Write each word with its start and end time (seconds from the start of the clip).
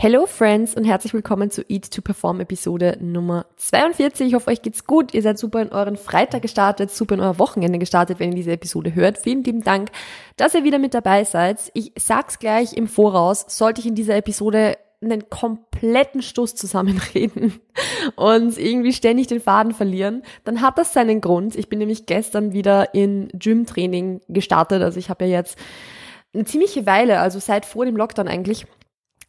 Hello 0.00 0.26
Friends 0.26 0.76
und 0.76 0.84
herzlich 0.84 1.12
willkommen 1.12 1.50
zu 1.50 1.64
Eat 1.68 1.90
to 1.90 2.02
Perform 2.02 2.38
Episode 2.38 2.96
Nummer 3.00 3.46
42. 3.56 4.28
Ich 4.28 4.34
hoffe, 4.34 4.48
euch 4.48 4.62
geht's 4.62 4.84
gut. 4.84 5.12
Ihr 5.12 5.22
seid 5.22 5.40
super 5.40 5.60
in 5.60 5.70
euren 5.70 5.96
Freitag 5.96 6.42
gestartet, 6.42 6.92
super 6.92 7.16
in 7.16 7.20
euer 7.20 7.40
Wochenende 7.40 7.80
gestartet, 7.80 8.20
wenn 8.20 8.30
ihr 8.30 8.36
diese 8.36 8.52
Episode 8.52 8.94
hört. 8.94 9.18
Vielen 9.18 9.42
lieben 9.42 9.64
Dank, 9.64 9.90
dass 10.36 10.54
ihr 10.54 10.62
wieder 10.62 10.78
mit 10.78 10.94
dabei 10.94 11.24
seid. 11.24 11.72
Ich 11.74 11.90
sag's 11.98 12.38
gleich 12.38 12.74
im 12.74 12.86
Voraus, 12.86 13.44
sollte 13.48 13.80
ich 13.80 13.88
in 13.88 13.96
dieser 13.96 14.14
Episode 14.14 14.78
einen 15.02 15.30
kompletten 15.30 16.22
Stoß 16.22 16.54
zusammenreden 16.54 17.58
und 18.14 18.56
irgendwie 18.56 18.92
ständig 18.92 19.26
den 19.26 19.40
Faden 19.40 19.74
verlieren, 19.74 20.22
dann 20.44 20.62
hat 20.62 20.78
das 20.78 20.92
seinen 20.92 21.20
Grund. 21.20 21.56
Ich 21.56 21.68
bin 21.68 21.80
nämlich 21.80 22.06
gestern 22.06 22.52
wieder 22.52 22.94
in 22.94 23.30
Gym-Training 23.32 24.20
gestartet. 24.28 24.80
Also 24.80 25.00
ich 25.00 25.10
habe 25.10 25.24
ja 25.24 25.38
jetzt 25.38 25.58
eine 26.32 26.44
ziemliche 26.44 26.86
Weile, 26.86 27.18
also 27.18 27.40
seit 27.40 27.66
vor 27.66 27.84
dem 27.84 27.96
Lockdown 27.96 28.28
eigentlich, 28.28 28.64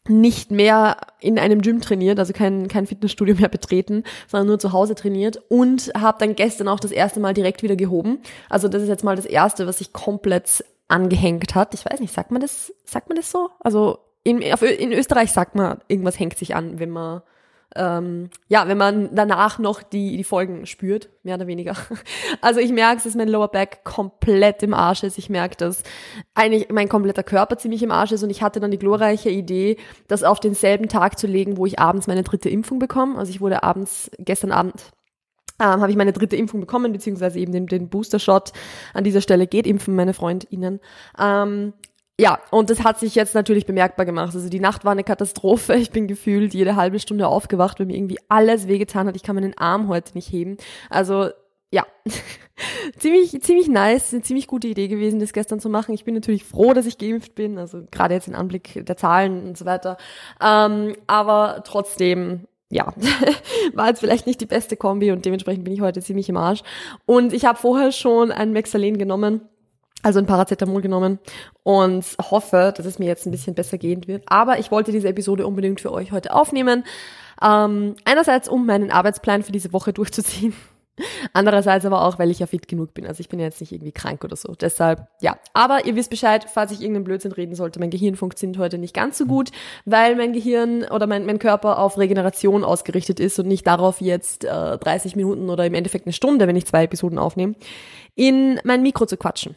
nicht 0.10 0.52
mehr 0.52 0.98
in 1.20 1.38
einem 1.40 1.62
Gym 1.62 1.82
trainiert, 1.82 2.20
also 2.20 2.34
kein, 2.34 2.68
kein 2.68 2.88
Fitnessstudio 2.88 3.36
mehr 3.36 3.50
betreten, 3.50 4.04
sondern 4.28 4.48
nur 4.48 4.60
zu 4.60 4.74
Hause 4.74 4.96
trainiert 4.96 5.40
und 5.50 5.92
habe 5.96 6.18
dann 6.20 6.36
gestern 6.36 6.68
auch 6.68 6.80
das 6.80 6.92
erste 6.92 7.20
Mal 7.20 7.34
direkt 7.34 7.64
wieder 7.64 7.76
gehoben. 7.76 8.20
Also 8.50 8.68
das 8.68 8.82
ist 8.82 8.90
jetzt 8.90 9.04
mal 9.04 9.16
das 9.16 9.26
erste, 9.26 9.68
was 9.68 9.78
sich 9.78 9.94
komplett 9.94 10.64
angehängt 10.88 11.56
hat. 11.56 11.74
Ich 11.74 11.86
weiß 11.86 12.00
nicht, 12.00 12.14
sagt 12.14 12.32
man 12.32 12.42
das, 12.42 12.74
sagt 12.84 13.10
man 13.10 13.16
das 13.16 13.32
so? 13.32 13.50
Also 13.60 14.00
in, 14.24 14.42
in 14.42 14.92
Österreich 14.92 15.32
sagt 15.32 15.56
man, 15.56 15.80
irgendwas 15.88 16.20
hängt 16.20 16.38
sich 16.38 16.56
an, 16.56 16.80
wenn 16.80 16.90
man 16.90 17.22
ähm, 17.76 18.30
ja, 18.48 18.68
wenn 18.68 18.78
man 18.78 19.14
danach 19.14 19.60
noch 19.60 19.84
die, 19.84 20.18
die 20.18 20.24
Folgen 20.24 20.66
spürt, 20.66 21.10
mehr 21.24 21.36
oder 21.36 21.48
weniger. 21.48 21.76
Also 22.42 22.60
ich 22.60 22.72
merke, 22.72 23.04
dass 23.04 23.16
mein 23.16 23.28
Lower 23.28 23.50
Back 23.50 23.84
komplett 23.84 24.64
im 24.64 24.74
Arsch 24.74 25.04
ist. 25.04 25.18
Ich 25.18 25.30
merke, 25.30 25.58
dass 25.58 25.84
eigentlich 26.34 26.70
mein 26.70 26.90
kompletter 26.90 27.24
Körper 27.24 27.58
ziemlich 27.58 27.84
im 27.84 27.92
Arsch 27.92 28.12
ist 28.12 28.24
und 28.24 28.30
ich 28.30 28.42
hatte 28.42 28.60
dann 28.60 28.72
die 28.72 28.80
glorreiche 28.80 29.30
Idee, 29.30 29.78
das 30.08 30.24
auf 30.24 30.40
denselben 30.40 30.88
Tag 30.88 31.20
zu 31.20 31.28
legen, 31.28 31.58
wo 31.58 31.66
ich 31.66 31.80
abends 31.80 32.08
meine 32.08 32.24
dritte 32.24 32.50
Impfung 32.50 32.80
bekomme. 32.80 33.18
Also 33.18 33.32
ich 33.32 33.42
wurde 33.42 33.64
abends, 33.64 34.10
gestern 34.18 34.52
Abend 34.52 34.92
ähm, 35.60 35.82
habe 35.82 35.92
ich 35.92 35.98
meine 35.98 36.14
dritte 36.14 36.38
Impfung 36.38 36.62
bekommen, 36.62 36.94
beziehungsweise 36.94 37.40
eben 37.40 37.52
den, 37.52 37.68
den 37.68 37.90
Booster-Shot. 37.90 38.54
An 38.94 39.04
dieser 39.04 39.22
Stelle 39.22 39.46
geht 39.46 39.68
impfen, 39.68 39.96
meine 39.96 40.14
FreundInnen. 40.14 40.80
Ähm, 41.20 41.74
ja, 42.20 42.38
und 42.52 42.70
das 42.70 42.84
hat 42.84 43.00
sich 43.00 43.16
jetzt 43.16 43.34
natürlich 43.34 43.66
bemerkbar 43.66 44.06
gemacht. 44.06 44.36
Also 44.36 44.50
die 44.50 44.60
Nacht 44.60 44.84
war 44.84 44.92
eine 44.92 45.06
Katastrophe. 45.06 45.76
Ich 45.76 45.92
bin 45.92 46.06
gefühlt 46.06 46.54
jede 46.54 46.76
halbe 46.76 47.00
Stunde 47.00 47.30
aufgewacht, 47.30 47.80
weil 47.80 47.86
mir 47.86 47.96
irgendwie 47.96 48.20
alles 48.28 48.68
wehgetan 48.68 49.08
hat. 49.08 49.16
Ich 49.16 49.24
kann 49.24 49.36
meinen 49.36 49.58
Arm 49.58 49.88
heute 49.88 50.12
nicht 50.16 50.30
heben. 50.30 50.58
Also 50.90 51.30
ja, 51.72 51.86
ziemlich, 52.98 53.42
ziemlich 53.42 53.70
nice, 53.70 54.14
eine 54.14 54.22
ziemlich 54.22 54.48
gute 54.48 54.68
Idee 54.68 54.90
gewesen, 54.90 55.22
das 55.22 55.32
gestern 55.32 55.62
zu 55.62 55.70
machen. 55.70 55.94
Ich 55.94 56.04
bin 56.04 56.14
natürlich 56.14 56.44
froh, 56.44 56.74
dass 56.74 56.88
ich 56.88 56.98
geimpft 56.98 57.36
bin, 57.36 57.58
also 57.58 57.84
gerade 57.90 58.16
jetzt 58.16 58.28
in 58.28 58.36
Anblick 58.36 58.86
der 58.86 58.98
Zahlen 58.98 59.48
und 59.48 59.58
so 59.58 59.64
weiter. 59.64 59.96
Ähm, 60.44 60.98
aber 61.08 61.64
trotzdem, 61.66 62.48
ja, 62.70 62.94
war 63.74 63.88
jetzt 63.88 64.02
vielleicht 64.02 64.28
nicht 64.28 64.42
die 64.42 64.46
beste 64.46 64.76
Kombi 64.76 65.14
und 65.14 65.24
dementsprechend 65.24 65.64
bin 65.64 65.74
ich 65.74 65.80
heute 65.80 66.02
ziemlich 66.02 66.28
im 66.28 66.36
Arsch. 66.36 66.64
Und 67.06 67.32
ich 67.32 67.46
habe 67.46 67.58
vorher 67.58 67.94
schon 67.94 68.30
ein 68.34 68.52
Mexalen 68.52 68.98
genommen 68.98 69.48
also 70.02 70.20
ein 70.20 70.26
Paracetamol 70.26 70.82
genommen 70.82 71.20
und 71.64 72.06
hoffe, 72.32 72.74
dass 72.76 72.86
es 72.86 73.00
mir 73.00 73.08
jetzt 73.08 73.26
ein 73.26 73.32
bisschen 73.32 73.56
besser 73.56 73.78
gehen 73.78 74.08
wird. 74.08 74.24
Aber 74.28 74.60
ich 74.60 74.72
wollte 74.72 74.92
diese 74.92 75.10
Episode 75.10 75.46
unbedingt 75.46 75.82
für 75.82 75.92
euch 75.92 76.12
heute 76.12 76.34
aufnehmen. 76.34 76.84
Ähm, 77.42 77.96
einerseits, 78.06 78.50
um 78.50 78.66
meinen 78.66 78.92
Arbeitsplan 78.92 79.44
für 79.44 79.52
diese 79.52 79.74
Woche 79.74 79.94
durchzuziehen. 80.00 80.54
Andererseits 81.32 81.86
aber 81.86 82.04
auch, 82.04 82.20
weil 82.20 82.30
ich 82.30 82.40
ja 82.40 82.46
fit 82.46 82.68
genug 82.68 82.94
bin. 82.94 83.08
Also 83.08 83.22
ich 83.22 83.30
bin 83.30 83.40
ja 83.40 83.46
jetzt 83.46 83.62
nicht 83.62 83.72
irgendwie 83.72 83.94
krank 83.94 84.24
oder 84.24 84.36
so. 84.36 84.54
Deshalb, 84.54 85.08
ja. 85.22 85.38
Aber 85.54 85.86
ihr 85.86 85.96
wisst 85.96 86.10
Bescheid, 86.10 86.46
falls 86.52 86.72
ich 86.72 86.82
irgendeinen 86.82 87.06
Blödsinn 87.06 87.32
reden 87.32 87.56
sollte, 87.56 87.80
mein 87.80 87.90
Gehirn 87.90 88.16
funktioniert 88.16 88.60
heute 88.60 88.78
nicht 88.78 88.94
ganz 88.94 89.18
so 89.18 89.26
gut, 89.26 89.52
weil 89.86 90.16
mein 90.16 90.34
Gehirn 90.34 90.84
oder 90.84 91.08
mein, 91.08 91.26
mein 91.26 91.40
Körper 91.40 91.80
auf 91.80 91.98
Regeneration 91.98 92.66
ausgerichtet 92.66 93.20
ist 93.20 93.40
und 93.40 93.48
nicht 93.48 93.66
darauf 93.66 94.02
jetzt 94.02 94.44
äh, 94.44 94.78
30 94.78 95.16
Minuten 95.16 95.50
oder 95.50 95.66
im 95.66 95.74
Endeffekt 95.74 96.06
eine 96.06 96.14
Stunde, 96.14 96.48
wenn 96.48 96.56
ich 96.56 96.66
zwei 96.66 96.84
Episoden 96.84 97.18
aufnehme, 97.18 97.56
in 98.16 98.60
mein 98.64 98.82
Mikro 98.82 99.06
zu 99.06 99.16
quatschen. 99.16 99.56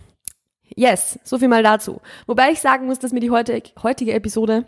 Yes, 0.76 1.18
so 1.24 1.38
viel 1.38 1.48
mal 1.48 1.62
dazu. 1.62 2.00
Wobei 2.26 2.50
ich 2.50 2.60
sagen 2.60 2.86
muss, 2.86 2.98
dass 2.98 3.12
mir 3.12 3.20
die 3.20 3.30
heutige 3.30 4.12
Episode 4.12 4.64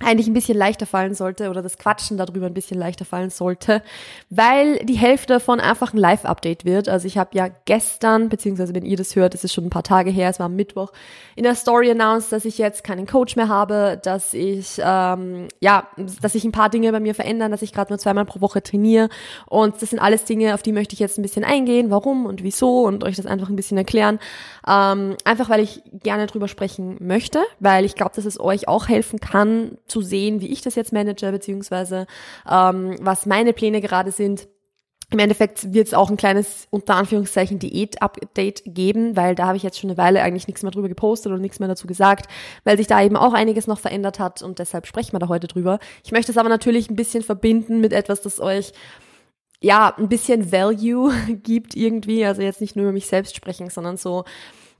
eigentlich 0.00 0.26
ein 0.26 0.34
bisschen 0.34 0.58
leichter 0.58 0.86
fallen 0.86 1.14
sollte 1.14 1.50
oder 1.50 1.62
das 1.62 1.78
Quatschen 1.78 2.16
darüber 2.18 2.46
ein 2.46 2.54
bisschen 2.54 2.78
leichter 2.78 3.04
fallen 3.04 3.30
sollte, 3.30 3.80
weil 4.28 4.78
die 4.78 4.96
Hälfte 4.96 5.34
davon 5.34 5.60
einfach 5.60 5.94
ein 5.94 5.98
Live-Update 5.98 6.64
wird. 6.64 6.88
Also 6.88 7.06
ich 7.06 7.16
habe 7.16 7.30
ja 7.34 7.48
gestern, 7.64 8.28
beziehungsweise 8.28 8.74
wenn 8.74 8.84
ihr 8.84 8.96
das 8.96 9.14
hört, 9.14 9.34
das 9.34 9.44
ist 9.44 9.54
schon 9.54 9.64
ein 9.64 9.70
paar 9.70 9.84
Tage 9.84 10.10
her, 10.10 10.30
es 10.30 10.40
war 10.40 10.46
am 10.46 10.56
Mittwoch, 10.56 10.92
in 11.36 11.44
der 11.44 11.54
Story 11.54 11.92
announced, 11.92 12.32
dass 12.32 12.44
ich 12.44 12.58
jetzt 12.58 12.82
keinen 12.82 13.06
Coach 13.06 13.36
mehr 13.36 13.48
habe, 13.48 14.00
dass 14.02 14.34
ich 14.34 14.80
ähm, 14.82 15.46
ja, 15.60 15.86
dass 16.20 16.32
sich 16.32 16.44
ein 16.44 16.52
paar 16.52 16.70
Dinge 16.70 16.90
bei 16.90 16.98
mir 16.98 17.14
verändern, 17.14 17.52
dass 17.52 17.62
ich 17.62 17.72
gerade 17.72 17.92
nur 17.92 17.98
zweimal 17.98 18.24
pro 18.24 18.40
Woche 18.40 18.64
trainiere 18.64 19.08
und 19.46 19.80
das 19.80 19.90
sind 19.90 20.00
alles 20.00 20.24
Dinge, 20.24 20.54
auf 20.54 20.62
die 20.62 20.72
möchte 20.72 20.94
ich 20.94 21.00
jetzt 21.00 21.18
ein 21.18 21.22
bisschen 21.22 21.44
eingehen, 21.44 21.90
warum 21.90 22.26
und 22.26 22.42
wieso 22.42 22.82
und 22.82 23.04
euch 23.04 23.14
das 23.14 23.26
einfach 23.26 23.48
ein 23.48 23.56
bisschen 23.56 23.78
erklären. 23.78 24.18
Ähm, 24.66 25.16
einfach 25.24 25.48
weil 25.48 25.60
ich 25.60 25.82
gerne 26.02 26.26
drüber 26.26 26.48
sprechen 26.48 26.96
möchte, 26.98 27.40
weil 27.60 27.84
ich 27.84 27.94
glaube, 27.94 28.12
dass 28.16 28.24
es 28.24 28.40
euch 28.40 28.66
auch 28.66 28.88
helfen 28.88 29.20
kann 29.20 29.78
zu 29.86 30.00
sehen, 30.00 30.40
wie 30.40 30.48
ich 30.48 30.62
das 30.62 30.74
jetzt 30.74 30.92
manage, 30.92 31.30
beziehungsweise 31.30 32.06
ähm, 32.50 32.96
was 33.00 33.26
meine 33.26 33.52
Pläne 33.52 33.80
gerade 33.80 34.12
sind. 34.12 34.48
Im 35.10 35.18
Endeffekt 35.18 35.72
wird 35.72 35.86
es 35.86 35.94
auch 35.94 36.10
ein 36.10 36.16
kleines, 36.16 36.66
unter 36.70 36.96
Anführungszeichen, 36.96 37.58
Diät-Update 37.58 38.62
geben, 38.64 39.16
weil 39.16 39.34
da 39.34 39.46
habe 39.46 39.56
ich 39.56 39.62
jetzt 39.62 39.78
schon 39.78 39.90
eine 39.90 39.98
Weile 39.98 40.22
eigentlich 40.22 40.48
nichts 40.48 40.62
mehr 40.62 40.72
drüber 40.72 40.88
gepostet 40.88 41.30
und 41.30 41.40
nichts 41.40 41.60
mehr 41.60 41.68
dazu 41.68 41.86
gesagt, 41.86 42.26
weil 42.64 42.78
sich 42.78 42.86
da 42.86 43.02
eben 43.02 43.16
auch 43.16 43.34
einiges 43.34 43.66
noch 43.66 43.78
verändert 43.78 44.18
hat 44.18 44.42
und 44.42 44.58
deshalb 44.58 44.86
sprechen 44.86 45.12
wir 45.12 45.18
da 45.18 45.28
heute 45.28 45.46
drüber. 45.46 45.78
Ich 46.04 46.12
möchte 46.12 46.32
es 46.32 46.38
aber 46.38 46.48
natürlich 46.48 46.90
ein 46.90 46.96
bisschen 46.96 47.22
verbinden 47.22 47.80
mit 47.80 47.92
etwas, 47.92 48.22
das 48.22 48.40
euch 48.40 48.72
ja 49.60 49.94
ein 49.96 50.08
bisschen 50.08 50.50
Value 50.50 51.12
gibt 51.42 51.76
irgendwie, 51.76 52.24
also 52.24 52.42
jetzt 52.42 52.60
nicht 52.62 52.74
nur 52.74 52.84
über 52.84 52.92
mich 52.92 53.06
selbst 53.06 53.36
sprechen, 53.36 53.68
sondern 53.68 53.98
so 53.98 54.24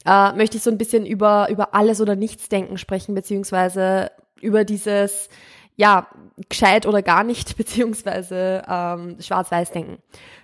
äh, 0.06 0.32
möchte 0.32 0.56
ich 0.56 0.62
so 0.62 0.70
ein 0.70 0.78
bisschen 0.78 1.06
über 1.06 1.48
über 1.50 1.75
alles 1.75 2.00
oder 2.00 2.16
nichts 2.16 2.48
denken 2.48 2.78
sprechen, 2.78 3.14
beziehungsweise 3.14 4.10
über 4.44 4.65
dieses, 4.65 5.28
ja, 5.77 6.06
gescheit 6.49 6.87
oder 6.87 7.03
gar 7.03 7.25
nicht, 7.25 7.56
beziehungsweise 7.56 8.62
ähm, 8.69 9.16
schwarz-weiß 9.21 9.72
denken. 9.72 9.99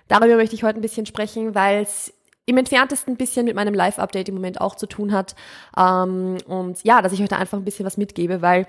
Darüber 0.07 0.35
möchte 0.35 0.55
ich 0.55 0.63
heute 0.63 0.79
ein 0.79 0.81
bisschen 0.81 1.05
sprechen, 1.05 1.55
weil 1.55 1.83
es 1.83 2.13
im 2.45 2.57
entferntesten 2.57 3.13
ein 3.13 3.17
bisschen 3.17 3.45
mit 3.45 3.55
meinem 3.55 3.73
Live-Update 3.73 4.29
im 4.29 4.35
Moment 4.35 4.59
auch 4.59 4.75
zu 4.75 4.87
tun 4.87 5.13
hat. 5.13 5.35
Ähm, 5.77 6.37
und 6.47 6.83
ja, 6.83 7.01
dass 7.01 7.13
ich 7.13 7.21
euch 7.21 7.29
da 7.29 7.37
einfach 7.37 7.57
ein 7.57 7.65
bisschen 7.65 7.85
was 7.85 7.97
mitgebe, 7.97 8.41
weil 8.41 8.67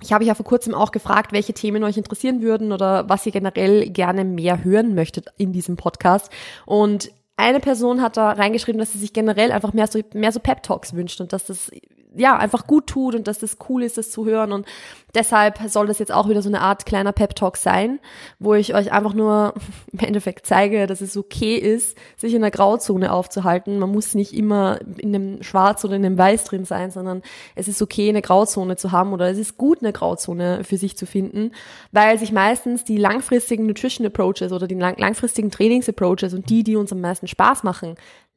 ich 0.00 0.12
habe 0.12 0.24
ja 0.24 0.34
vor 0.34 0.46
kurzem 0.46 0.74
auch 0.74 0.92
gefragt, 0.92 1.32
welche 1.32 1.52
Themen 1.54 1.82
euch 1.82 1.96
interessieren 1.96 2.40
würden 2.40 2.70
oder 2.70 3.08
was 3.08 3.26
ihr 3.26 3.32
generell 3.32 3.88
gerne 3.90 4.24
mehr 4.24 4.62
hören 4.62 4.94
möchtet 4.94 5.26
in 5.38 5.52
diesem 5.52 5.76
Podcast. 5.76 6.30
Und 6.66 7.10
eine 7.36 7.60
Person 7.60 8.02
hat 8.02 8.16
da 8.16 8.32
reingeschrieben, 8.32 8.78
dass 8.78 8.92
sie 8.92 8.98
sich 8.98 9.12
generell 9.12 9.50
einfach 9.50 9.72
mehr 9.72 9.86
so, 9.86 10.00
mehr 10.12 10.32
so 10.32 10.40
Pep-Talks 10.40 10.94
wünscht 10.94 11.20
und 11.20 11.32
dass 11.32 11.46
das 11.46 11.70
ja, 12.18 12.36
einfach 12.36 12.66
gut 12.66 12.86
tut 12.86 13.14
und 13.14 13.28
dass 13.28 13.38
das 13.38 13.56
cool 13.68 13.82
ist, 13.82 13.96
das 13.96 14.10
zu 14.10 14.26
hören. 14.26 14.52
Und 14.52 14.66
deshalb 15.14 15.58
soll 15.68 15.86
das 15.86 15.98
jetzt 15.98 16.12
auch 16.12 16.28
wieder 16.28 16.42
so 16.42 16.48
eine 16.48 16.60
Art 16.60 16.84
kleiner 16.84 17.12
Pep-Talk 17.12 17.56
sein, 17.56 18.00
wo 18.38 18.54
ich 18.54 18.74
euch 18.74 18.92
einfach 18.92 19.14
nur 19.14 19.54
im 19.92 20.00
Endeffekt 20.00 20.46
zeige, 20.46 20.86
dass 20.86 21.00
es 21.00 21.16
okay 21.16 21.56
ist, 21.56 21.96
sich 22.16 22.34
in 22.34 22.42
der 22.42 22.50
Grauzone 22.50 23.12
aufzuhalten. 23.12 23.78
Man 23.78 23.90
muss 23.90 24.14
nicht 24.14 24.34
immer 24.34 24.78
in 24.98 25.14
einem 25.14 25.42
Schwarz 25.42 25.84
oder 25.84 25.96
in 25.96 26.04
einem 26.04 26.18
Weiß 26.18 26.44
drin 26.44 26.64
sein, 26.64 26.90
sondern 26.90 27.22
es 27.54 27.68
ist 27.68 27.80
okay, 27.80 28.08
eine 28.08 28.22
Grauzone 28.22 28.76
zu 28.76 28.92
haben 28.92 29.12
oder 29.12 29.30
es 29.30 29.38
ist 29.38 29.56
gut, 29.56 29.78
eine 29.80 29.92
Grauzone 29.92 30.64
für 30.64 30.76
sich 30.76 30.96
zu 30.96 31.06
finden, 31.06 31.52
weil 31.92 32.18
sich 32.18 32.32
meistens 32.32 32.84
die 32.84 32.98
langfristigen 32.98 33.66
Nutrition 33.66 34.06
Approaches 34.06 34.52
oder 34.52 34.66
die 34.66 34.74
lang 34.74 34.98
langfristigen 34.98 35.50
Trainings 35.50 35.88
Approaches 35.88 36.34
und 36.34 36.50
die, 36.50 36.64
die 36.64 36.76
uns 36.76 36.92
am 36.92 37.00
meisten 37.00 37.28
Spaß 37.28 37.62
machen, 37.62 37.94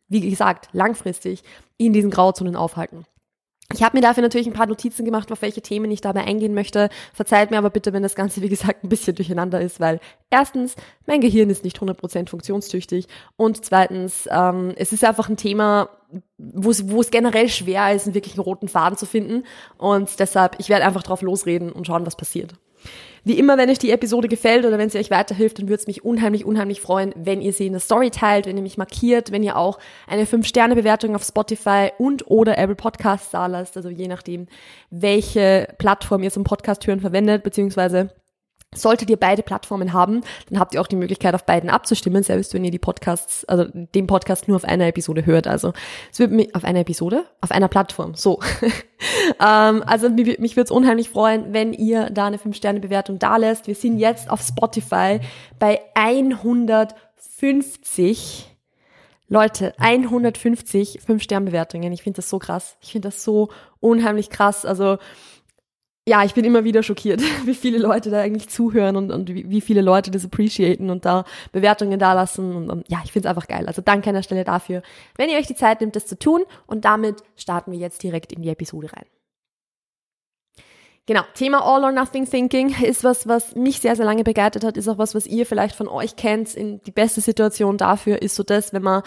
wie 0.07 0.29
gesagt, 0.29 0.69
langfristig 0.73 1.43
in 1.77 1.93
diesen 1.93 2.11
Grauzonen 2.11 2.55
aufhalten. 2.55 3.05
Ich 3.73 3.83
habe 3.83 3.97
mir 3.97 4.01
dafür 4.01 4.23
natürlich 4.23 4.47
ein 4.47 4.53
paar 4.53 4.67
Notizen 4.67 5.05
gemacht, 5.05 5.31
auf 5.31 5.41
welche 5.41 5.61
Themen 5.61 5.91
ich 5.91 6.01
dabei 6.01 6.23
eingehen 6.23 6.53
möchte. 6.53 6.89
Verzeiht 7.13 7.51
mir 7.51 7.57
aber 7.57 7.69
bitte, 7.69 7.93
wenn 7.93 8.03
das 8.03 8.15
Ganze, 8.15 8.41
wie 8.41 8.49
gesagt, 8.49 8.83
ein 8.83 8.89
bisschen 8.89 9.15
durcheinander 9.15 9.61
ist, 9.61 9.79
weil 9.79 9.99
erstens, 10.29 10.75
mein 11.05 11.21
Gehirn 11.21 11.49
ist 11.49 11.63
nicht 11.63 11.79
100% 11.79 12.29
funktionstüchtig 12.29 13.07
und 13.35 13.63
zweitens, 13.63 14.27
ähm, 14.31 14.73
es 14.75 14.93
ist 14.93 15.03
einfach 15.03 15.29
ein 15.29 15.37
Thema, 15.37 15.89
wo 16.37 16.71
es, 16.71 16.89
wo 16.89 17.01
es 17.01 17.11
generell 17.11 17.49
schwer 17.49 17.93
ist, 17.93 18.05
einen 18.05 18.15
wirklichen 18.15 18.41
roten 18.41 18.67
Faden 18.67 18.97
zu 18.97 19.05
finden 19.05 19.43
und 19.77 20.19
deshalb, 20.19 20.55
ich 20.59 20.69
werde 20.69 20.85
einfach 20.85 21.03
drauf 21.03 21.21
losreden 21.21 21.71
und 21.71 21.87
schauen, 21.87 22.05
was 22.05 22.15
passiert. 22.15 22.53
Wie 23.23 23.37
immer, 23.37 23.57
wenn 23.57 23.69
euch 23.69 23.77
die 23.77 23.91
Episode 23.91 24.27
gefällt 24.27 24.65
oder 24.65 24.79
wenn 24.79 24.89
sie 24.89 24.97
euch 24.97 25.11
weiterhilft, 25.11 25.59
dann 25.59 25.67
würde 25.67 25.79
es 25.79 25.87
mich 25.87 26.03
unheimlich, 26.03 26.43
unheimlich 26.43 26.81
freuen, 26.81 27.13
wenn 27.15 27.39
ihr 27.41 27.53
sie 27.53 27.67
in 27.67 27.73
der 27.73 27.79
Story 27.79 28.09
teilt, 28.09 28.47
wenn 28.47 28.57
ihr 28.57 28.63
mich 28.63 28.77
markiert, 28.77 29.31
wenn 29.31 29.43
ihr 29.43 29.57
auch 29.57 29.77
eine 30.07 30.25
5-Sterne-Bewertung 30.25 31.15
auf 31.15 31.23
Spotify 31.23 31.91
und 31.99 32.29
oder 32.31 32.57
Apple 32.57 32.75
Podcasts 32.75 33.29
da 33.29 33.45
lasst, 33.45 33.77
also 33.77 33.89
je 33.89 34.07
nachdem, 34.07 34.47
welche 34.89 35.67
Plattform 35.77 36.23
ihr 36.23 36.31
zum 36.31 36.43
Podcast 36.43 36.87
hören 36.87 36.99
verwendet, 36.99 37.43
beziehungsweise 37.43 38.09
Solltet 38.73 39.09
ihr 39.09 39.17
beide 39.17 39.43
Plattformen 39.43 39.91
haben, 39.91 40.21
dann 40.49 40.57
habt 40.57 40.73
ihr 40.73 40.79
auch 40.79 40.87
die 40.87 40.95
Möglichkeit, 40.95 41.35
auf 41.35 41.45
beiden 41.45 41.69
abzustimmen, 41.69 42.23
selbst 42.23 42.53
wenn 42.53 42.63
ihr 42.63 42.71
die 42.71 42.79
Podcasts, 42.79 43.43
also 43.43 43.65
den 43.65 44.07
Podcast 44.07 44.47
nur 44.47 44.55
auf 44.55 44.63
einer 44.63 44.87
Episode 44.87 45.25
hört. 45.25 45.45
Also 45.45 45.73
es 46.09 46.19
wird 46.19 46.31
mich 46.31 46.55
auf 46.55 46.63
einer 46.63 46.79
Episode, 46.79 47.25
auf 47.41 47.51
einer 47.51 47.67
Plattform, 47.67 48.15
so. 48.15 48.39
ähm, 49.45 49.83
also 49.85 50.09
mich, 50.09 50.39
mich 50.39 50.55
würde 50.55 50.65
es 50.65 50.71
unheimlich 50.71 51.09
freuen, 51.09 51.51
wenn 51.51 51.73
ihr 51.73 52.11
da 52.11 52.27
eine 52.27 52.37
5-Sterne-Bewertung 52.37 53.19
da 53.19 53.35
lässt. 53.35 53.67
Wir 53.67 53.75
sind 53.75 53.99
jetzt 53.99 54.29
auf 54.29 54.41
Spotify 54.41 55.19
bei 55.59 55.81
150 55.93 58.47
Leute, 59.27 59.73
150 59.79 61.01
5-Sterne-Bewertungen. 61.07 61.91
Ich 61.91 62.03
finde 62.03 62.15
das 62.17 62.29
so 62.29 62.37
krass. 62.39 62.77
Ich 62.81 62.93
finde 62.93 63.09
das 63.09 63.21
so 63.23 63.49
unheimlich 63.81 64.29
krass. 64.29 64.65
Also 64.65 64.97
ja, 66.07 66.23
ich 66.23 66.33
bin 66.33 66.45
immer 66.45 66.63
wieder 66.63 66.81
schockiert, 66.81 67.21
wie 67.45 67.53
viele 67.53 67.77
Leute 67.77 68.09
da 68.09 68.21
eigentlich 68.21 68.49
zuhören 68.49 68.95
und, 68.95 69.11
und 69.11 69.29
wie, 69.29 69.61
viele 69.61 69.81
Leute 69.81 70.09
das 70.09 70.25
appreciaten 70.25 70.89
und 70.89 71.05
da 71.05 71.25
Bewertungen 71.51 71.99
da 71.99 72.13
lassen. 72.13 72.55
Und, 72.55 72.69
und 72.69 72.89
ja, 72.89 73.01
ich 73.03 73.11
finde 73.11 73.27
es 73.27 73.29
einfach 73.29 73.47
geil. 73.47 73.67
Also 73.67 73.81
danke 73.81 74.09
an 74.09 74.15
der 74.15 74.23
Stelle 74.23 74.43
dafür, 74.43 74.81
wenn 75.17 75.29
ihr 75.29 75.37
euch 75.37 75.47
die 75.47 75.55
Zeit 75.55 75.81
nimmt, 75.81 75.95
das 75.95 76.07
zu 76.07 76.17
tun. 76.17 76.43
Und 76.65 76.85
damit 76.85 77.21
starten 77.35 77.71
wir 77.71 77.79
jetzt 77.79 78.01
direkt 78.01 78.33
in 78.33 78.41
die 78.41 78.49
Episode 78.49 78.91
rein. 78.93 79.05
Genau, 81.07 81.21
Thema 81.33 81.65
All 81.65 81.83
or 81.83 81.91
Nothing 81.91 82.29
Thinking 82.29 82.75
ist 82.83 83.03
was, 83.03 83.27
was 83.27 83.55
mich 83.55 83.79
sehr, 83.79 83.95
sehr 83.95 84.05
lange 84.05 84.23
begleitet 84.23 84.63
hat, 84.63 84.77
ist 84.77 84.87
auch 84.87 84.97
was, 84.97 85.13
was 85.13 85.27
ihr 85.27 85.45
vielleicht 85.45 85.75
von 85.75 85.87
euch 85.87 86.15
kennt. 86.15 86.55
In 86.55 86.81
die 86.83 86.91
beste 86.91 87.21
Situation 87.21 87.77
dafür 87.77 88.21
ist 88.21 88.35
so 88.35 88.43
das, 88.43 88.71
wenn 88.71 88.83
man 88.83 89.03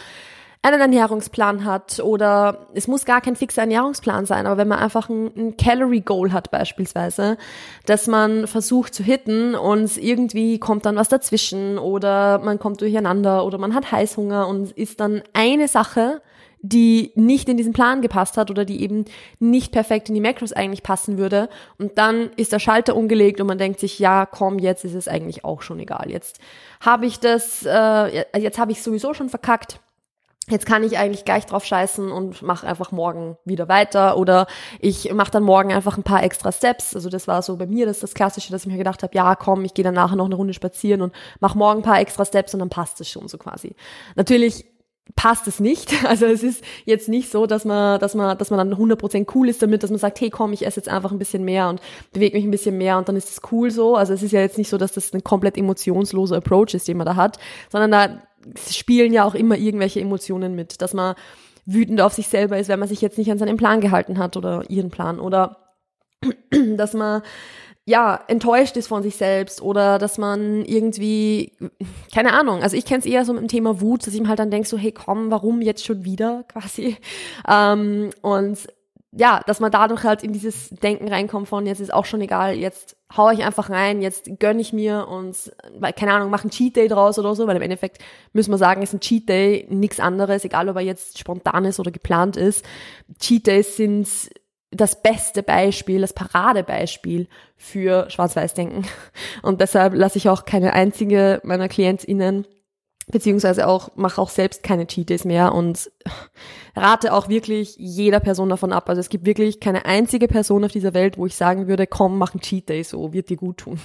einen 0.64 0.80
Ernährungsplan 0.80 1.64
hat 1.64 2.00
oder 2.00 2.66
es 2.72 2.88
muss 2.88 3.04
gar 3.04 3.20
kein 3.20 3.36
fixer 3.36 3.62
Ernährungsplan 3.62 4.24
sein, 4.24 4.46
aber 4.46 4.56
wenn 4.56 4.68
man 4.68 4.78
einfach 4.78 5.10
ein, 5.10 5.30
ein 5.36 5.56
Calorie 5.58 6.00
Goal 6.00 6.32
hat 6.32 6.50
beispielsweise, 6.50 7.36
dass 7.84 8.06
man 8.06 8.46
versucht 8.46 8.94
zu 8.94 9.02
hitten 9.02 9.54
und 9.54 9.96
irgendwie 9.98 10.58
kommt 10.58 10.86
dann 10.86 10.96
was 10.96 11.10
dazwischen 11.10 11.78
oder 11.78 12.38
man 12.38 12.58
kommt 12.58 12.80
durcheinander 12.80 13.44
oder 13.44 13.58
man 13.58 13.74
hat 13.74 13.92
Heißhunger 13.92 14.48
und 14.48 14.72
ist 14.72 15.00
dann 15.00 15.22
eine 15.34 15.68
Sache, 15.68 16.22
die 16.62 17.12
nicht 17.14 17.50
in 17.50 17.58
diesen 17.58 17.74
Plan 17.74 18.00
gepasst 18.00 18.38
hat 18.38 18.50
oder 18.50 18.64
die 18.64 18.80
eben 18.80 19.04
nicht 19.38 19.70
perfekt 19.70 20.08
in 20.08 20.14
die 20.14 20.22
Macros 20.22 20.54
eigentlich 20.54 20.82
passen 20.82 21.18
würde. 21.18 21.50
Und 21.78 21.98
dann 21.98 22.30
ist 22.36 22.52
der 22.52 22.58
Schalter 22.58 22.96
umgelegt 22.96 23.38
und 23.38 23.48
man 23.48 23.58
denkt 23.58 23.80
sich, 23.80 23.98
ja, 23.98 24.24
komm, 24.24 24.58
jetzt 24.58 24.82
ist 24.86 24.94
es 24.94 25.06
eigentlich 25.06 25.44
auch 25.44 25.60
schon 25.60 25.78
egal. 25.78 26.06
Jetzt 26.10 26.40
habe 26.80 27.04
ich 27.04 27.20
das, 27.20 27.66
äh, 27.66 28.24
jetzt 28.38 28.58
habe 28.58 28.72
ich 28.72 28.82
sowieso 28.82 29.12
schon 29.12 29.28
verkackt 29.28 29.78
jetzt 30.50 30.66
kann 30.66 30.82
ich 30.82 30.98
eigentlich 30.98 31.24
gleich 31.24 31.46
drauf 31.46 31.64
scheißen 31.64 32.10
und 32.12 32.42
mache 32.42 32.66
einfach 32.66 32.92
morgen 32.92 33.36
wieder 33.44 33.68
weiter 33.68 34.16
oder 34.16 34.46
ich 34.78 35.12
mache 35.12 35.30
dann 35.30 35.42
morgen 35.42 35.72
einfach 35.72 35.96
ein 35.96 36.02
paar 36.02 36.22
extra 36.22 36.52
Steps. 36.52 36.94
Also 36.94 37.08
das 37.08 37.26
war 37.26 37.42
so 37.42 37.56
bei 37.56 37.66
mir 37.66 37.86
das 37.86 37.96
ist 37.96 38.02
das 38.02 38.14
Klassische, 38.14 38.52
dass 38.52 38.62
ich 38.62 38.70
mir 38.70 38.78
gedacht 38.78 39.02
habe, 39.02 39.14
ja 39.14 39.34
komm, 39.36 39.64
ich 39.64 39.74
gehe 39.74 39.84
dann 39.84 39.94
nachher 39.94 40.16
noch 40.16 40.26
eine 40.26 40.34
Runde 40.34 40.54
spazieren 40.54 41.00
und 41.00 41.14
mache 41.40 41.56
morgen 41.56 41.80
ein 41.80 41.84
paar 41.84 42.00
extra 42.00 42.24
Steps 42.24 42.52
und 42.54 42.60
dann 42.60 42.70
passt 42.70 43.00
es 43.00 43.08
schon 43.08 43.28
so 43.28 43.38
quasi. 43.38 43.74
Natürlich 44.16 44.66
passt 45.16 45.46
es 45.46 45.60
nicht. 45.60 45.92
Also 46.04 46.26
es 46.26 46.42
ist 46.42 46.62
jetzt 46.84 47.08
nicht 47.08 47.30
so, 47.30 47.46
dass 47.46 47.64
man, 47.64 47.98
dass 47.98 48.14
man, 48.14 48.36
dass 48.38 48.50
man 48.50 48.58
dann 48.58 48.78
100% 48.78 49.26
cool 49.34 49.48
ist 49.48 49.62
damit, 49.62 49.82
dass 49.82 49.90
man 49.90 49.98
sagt, 49.98 50.20
hey 50.20 50.30
komm, 50.30 50.52
ich 50.52 50.66
esse 50.66 50.78
jetzt 50.78 50.88
einfach 50.88 51.12
ein 51.12 51.18
bisschen 51.18 51.44
mehr 51.44 51.68
und 51.68 51.80
bewege 52.12 52.36
mich 52.36 52.44
ein 52.44 52.50
bisschen 52.50 52.76
mehr 52.76 52.98
und 52.98 53.08
dann 53.08 53.16
ist 53.16 53.30
es 53.30 53.40
cool 53.50 53.70
so. 53.70 53.96
Also 53.96 54.12
es 54.12 54.22
ist 54.22 54.32
ja 54.32 54.40
jetzt 54.40 54.58
nicht 54.58 54.68
so, 54.68 54.76
dass 54.76 54.92
das 54.92 55.12
ein 55.12 55.24
komplett 55.24 55.56
emotionsloser 55.56 56.36
Approach 56.36 56.74
ist, 56.74 56.86
den 56.86 56.98
man 56.98 57.06
da 57.06 57.16
hat, 57.16 57.38
sondern 57.70 57.90
da 57.90 58.22
spielen 58.70 59.12
ja 59.12 59.24
auch 59.24 59.34
immer 59.34 59.56
irgendwelche 59.56 60.00
Emotionen 60.00 60.54
mit, 60.54 60.82
dass 60.82 60.94
man 60.94 61.14
wütend 61.66 62.00
auf 62.00 62.12
sich 62.12 62.28
selber 62.28 62.58
ist, 62.58 62.68
wenn 62.68 62.78
man 62.78 62.88
sich 62.88 63.00
jetzt 63.00 63.18
nicht 63.18 63.30
an 63.30 63.38
seinen 63.38 63.56
Plan 63.56 63.80
gehalten 63.80 64.18
hat 64.18 64.36
oder 64.36 64.64
ihren 64.68 64.90
Plan 64.90 65.18
oder 65.18 65.74
dass 66.76 66.94
man 66.94 67.22
ja 67.86 68.18
enttäuscht 68.28 68.76
ist 68.76 68.86
von 68.86 69.02
sich 69.02 69.16
selbst 69.16 69.60
oder 69.60 69.98
dass 69.98 70.16
man 70.16 70.64
irgendwie 70.64 71.52
keine 72.14 72.32
Ahnung 72.32 72.62
also 72.62 72.78
ich 72.78 72.86
kenne 72.86 73.00
es 73.00 73.06
eher 73.06 73.26
so 73.26 73.34
mit 73.34 73.42
dem 73.42 73.48
Thema 73.48 73.82
Wut 73.82 74.06
dass 74.06 74.14
ich 74.14 74.22
mir 74.22 74.28
halt 74.28 74.38
dann 74.38 74.50
denke 74.50 74.66
so 74.66 74.78
hey 74.78 74.92
komm 74.92 75.30
warum 75.30 75.60
jetzt 75.60 75.84
schon 75.84 76.04
wieder 76.04 76.44
quasi? 76.48 76.96
Ähm, 77.46 78.08
und 78.22 78.58
ja, 79.16 79.40
dass 79.46 79.60
man 79.60 79.70
dadurch 79.70 80.02
halt 80.02 80.22
in 80.22 80.32
dieses 80.32 80.70
Denken 80.70 81.08
reinkommt 81.08 81.48
von, 81.48 81.66
jetzt 81.66 81.80
ist 81.80 81.92
auch 81.92 82.04
schon 82.04 82.20
egal, 82.20 82.56
jetzt 82.56 82.96
hau 83.16 83.30
ich 83.30 83.44
einfach 83.44 83.70
rein, 83.70 84.02
jetzt 84.02 84.28
gönn 84.40 84.58
ich 84.58 84.72
mir 84.72 85.06
und, 85.08 85.52
keine 85.96 86.12
Ahnung, 86.12 86.30
mach 86.30 86.42
einen 86.42 86.50
Cheat 86.50 86.76
Day 86.76 86.88
draus 86.88 87.18
oder 87.18 87.34
so, 87.34 87.46
weil 87.46 87.56
im 87.56 87.62
Endeffekt 87.62 87.98
müssen 88.32 88.50
wir 88.50 88.58
sagen, 88.58 88.82
ist 88.82 88.92
ein 88.92 89.00
Cheat 89.00 89.28
Day 89.28 89.66
nichts 89.70 90.00
anderes, 90.00 90.44
egal 90.44 90.68
ob 90.68 90.76
er 90.76 90.82
jetzt 90.82 91.18
spontan 91.18 91.64
ist 91.64 91.78
oder 91.78 91.92
geplant 91.92 92.36
ist. 92.36 92.64
Cheat 93.20 93.46
Days 93.46 93.76
sind 93.76 94.08
das 94.72 95.00
beste 95.00 95.44
Beispiel, 95.44 96.00
das 96.00 96.12
Paradebeispiel 96.12 97.28
für 97.56 98.10
Schwarz-Weiß-Denken. 98.10 98.84
Und 99.42 99.60
deshalb 99.60 99.94
lasse 99.94 100.18
ich 100.18 100.28
auch 100.28 100.44
keine 100.44 100.72
einzige 100.72 101.40
meiner 101.44 101.68
KlientInnen 101.68 102.46
beziehungsweise 103.10 103.66
auch 103.66 103.90
mache 103.96 104.20
auch 104.20 104.30
selbst 104.30 104.62
keine 104.62 104.86
Cheat 104.86 105.10
Days 105.10 105.24
mehr 105.24 105.54
und 105.54 105.90
rate 106.76 107.12
auch 107.12 107.28
wirklich 107.28 107.76
jeder 107.76 108.20
Person 108.20 108.48
davon 108.48 108.72
ab. 108.72 108.88
Also 108.88 109.00
es 109.00 109.08
gibt 109.08 109.26
wirklich 109.26 109.60
keine 109.60 109.84
einzige 109.84 110.28
Person 110.28 110.64
auf 110.64 110.72
dieser 110.72 110.94
Welt, 110.94 111.18
wo 111.18 111.26
ich 111.26 111.36
sagen 111.36 111.66
würde, 111.68 111.86
komm, 111.86 112.18
mach 112.18 112.34
ein 112.34 112.40
Cheat 112.40 112.68
Day 112.68 112.82
so, 112.82 113.12
wird 113.12 113.28
dir 113.28 113.36
gut 113.36 113.58
tun. 113.58 113.78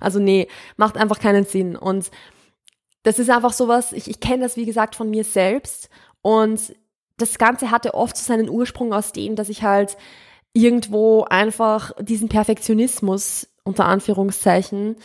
Also 0.00 0.18
nee, 0.18 0.48
macht 0.76 0.96
einfach 0.96 1.18
keinen 1.18 1.44
Sinn. 1.44 1.76
Und 1.76 2.10
das 3.02 3.18
ist 3.18 3.30
einfach 3.30 3.52
sowas, 3.52 3.92
ich, 3.92 4.10
ich 4.10 4.20
kenne 4.20 4.42
das 4.42 4.56
wie 4.56 4.66
gesagt 4.66 4.94
von 4.94 5.08
mir 5.10 5.24
selbst 5.24 5.88
und 6.22 6.74
das 7.18 7.38
Ganze 7.38 7.70
hatte 7.70 7.94
oft 7.94 8.16
seinen 8.16 8.50
Ursprung 8.50 8.92
aus 8.92 9.12
dem, 9.12 9.36
dass 9.36 9.48
ich 9.48 9.62
halt 9.62 9.96
irgendwo 10.52 11.24
einfach 11.24 11.92
diesen 12.00 12.28
Perfektionismus 12.28 13.48
unter 13.64 13.86
Anführungszeichen 13.86 14.96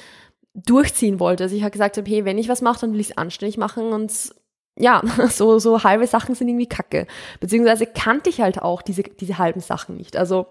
durchziehen 0.54 1.20
wollte. 1.20 1.44
Also 1.44 1.56
ich 1.56 1.62
habe 1.64 1.72
gesagt 1.72 1.98
habe, 1.98 2.10
hey, 2.10 2.26
wenn 2.26 2.38
ich 2.38 2.50
was 2.50 2.62
mache, 2.62 2.82
dann 2.82 2.94
will 2.94 3.00
ich 3.00 3.12
es 3.12 3.18
anständig 3.18 3.58
machen 3.58 3.94
und 3.94 4.12
ja, 4.78 5.02
so, 5.30 5.60
so 5.60 5.84
halbe 5.84 6.08
Sachen 6.08 6.36
sind 6.36 6.48
irgendwie 6.48 6.68
kacke. 6.68 7.08
Beziehungsweise 7.40 7.86
kannte 7.86 8.30
ich 8.30 8.42
halt 8.42 8.62
auch 8.62 8.82
diese, 8.82 9.04
diese 9.04 9.38
halben 9.38 9.62
Sachen 9.62 9.98
nicht. 9.98 10.18
Also 10.18 10.48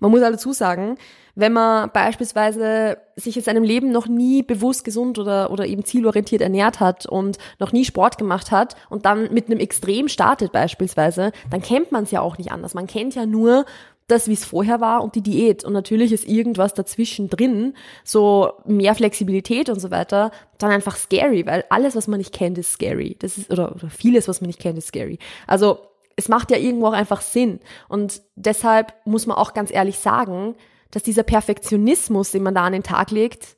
man 0.00 0.10
muss 0.10 0.22
halt 0.22 0.34
dazu 0.34 0.52
sagen, 0.52 0.96
wenn 1.34 1.52
man 1.52 1.90
beispielsweise 1.92 2.98
sich 3.16 3.36
in 3.36 3.42
seinem 3.42 3.62
Leben 3.62 3.92
noch 3.92 4.08
nie 4.08 4.42
bewusst 4.42 4.84
gesund 4.84 5.18
oder, 5.18 5.50
oder 5.50 5.66
eben 5.66 5.84
zielorientiert 5.84 6.42
ernährt 6.42 6.80
hat 6.80 7.06
und 7.06 7.38
noch 7.58 7.72
nie 7.72 7.84
Sport 7.84 8.18
gemacht 8.18 8.50
hat 8.50 8.74
und 8.88 9.06
dann 9.06 9.32
mit 9.32 9.46
einem 9.46 9.60
Extrem 9.60 10.08
startet 10.08 10.52
beispielsweise, 10.52 11.32
dann 11.50 11.62
kennt 11.62 11.92
man 11.92 12.04
es 12.04 12.10
ja 12.10 12.20
auch 12.20 12.36
nicht 12.36 12.50
anders. 12.50 12.74
Man 12.74 12.86
kennt 12.86 13.14
ja 13.14 13.26
nur 13.26 13.64
das, 14.10 14.28
wie 14.28 14.34
es 14.34 14.44
vorher 14.44 14.80
war 14.80 15.02
und 15.02 15.14
die 15.14 15.22
Diät. 15.22 15.64
Und 15.64 15.72
natürlich 15.72 16.12
ist 16.12 16.26
irgendwas 16.26 16.74
dazwischen 16.74 17.28
drin, 17.28 17.74
so 18.04 18.52
mehr 18.64 18.94
Flexibilität 18.94 19.68
und 19.68 19.80
so 19.80 19.90
weiter, 19.90 20.30
dann 20.58 20.70
einfach 20.70 20.96
scary, 20.96 21.46
weil 21.46 21.64
alles, 21.70 21.96
was 21.96 22.08
man 22.08 22.18
nicht 22.18 22.32
kennt, 22.32 22.58
ist 22.58 22.72
scary. 22.72 23.16
Das 23.18 23.38
ist, 23.38 23.50
oder, 23.50 23.74
oder 23.74 23.90
vieles, 23.90 24.28
was 24.28 24.40
man 24.40 24.48
nicht 24.48 24.60
kennt, 24.60 24.78
ist 24.78 24.88
scary. 24.88 25.18
Also, 25.46 25.78
es 26.16 26.28
macht 26.28 26.50
ja 26.50 26.58
irgendwo 26.58 26.88
auch 26.88 26.92
einfach 26.92 27.22
Sinn. 27.22 27.60
Und 27.88 28.20
deshalb 28.36 28.92
muss 29.04 29.26
man 29.26 29.36
auch 29.36 29.54
ganz 29.54 29.72
ehrlich 29.72 29.98
sagen, 29.98 30.54
dass 30.90 31.02
dieser 31.02 31.22
Perfektionismus, 31.22 32.32
den 32.32 32.42
man 32.42 32.54
da 32.54 32.64
an 32.64 32.72
den 32.72 32.82
Tag 32.82 33.10
legt, 33.10 33.56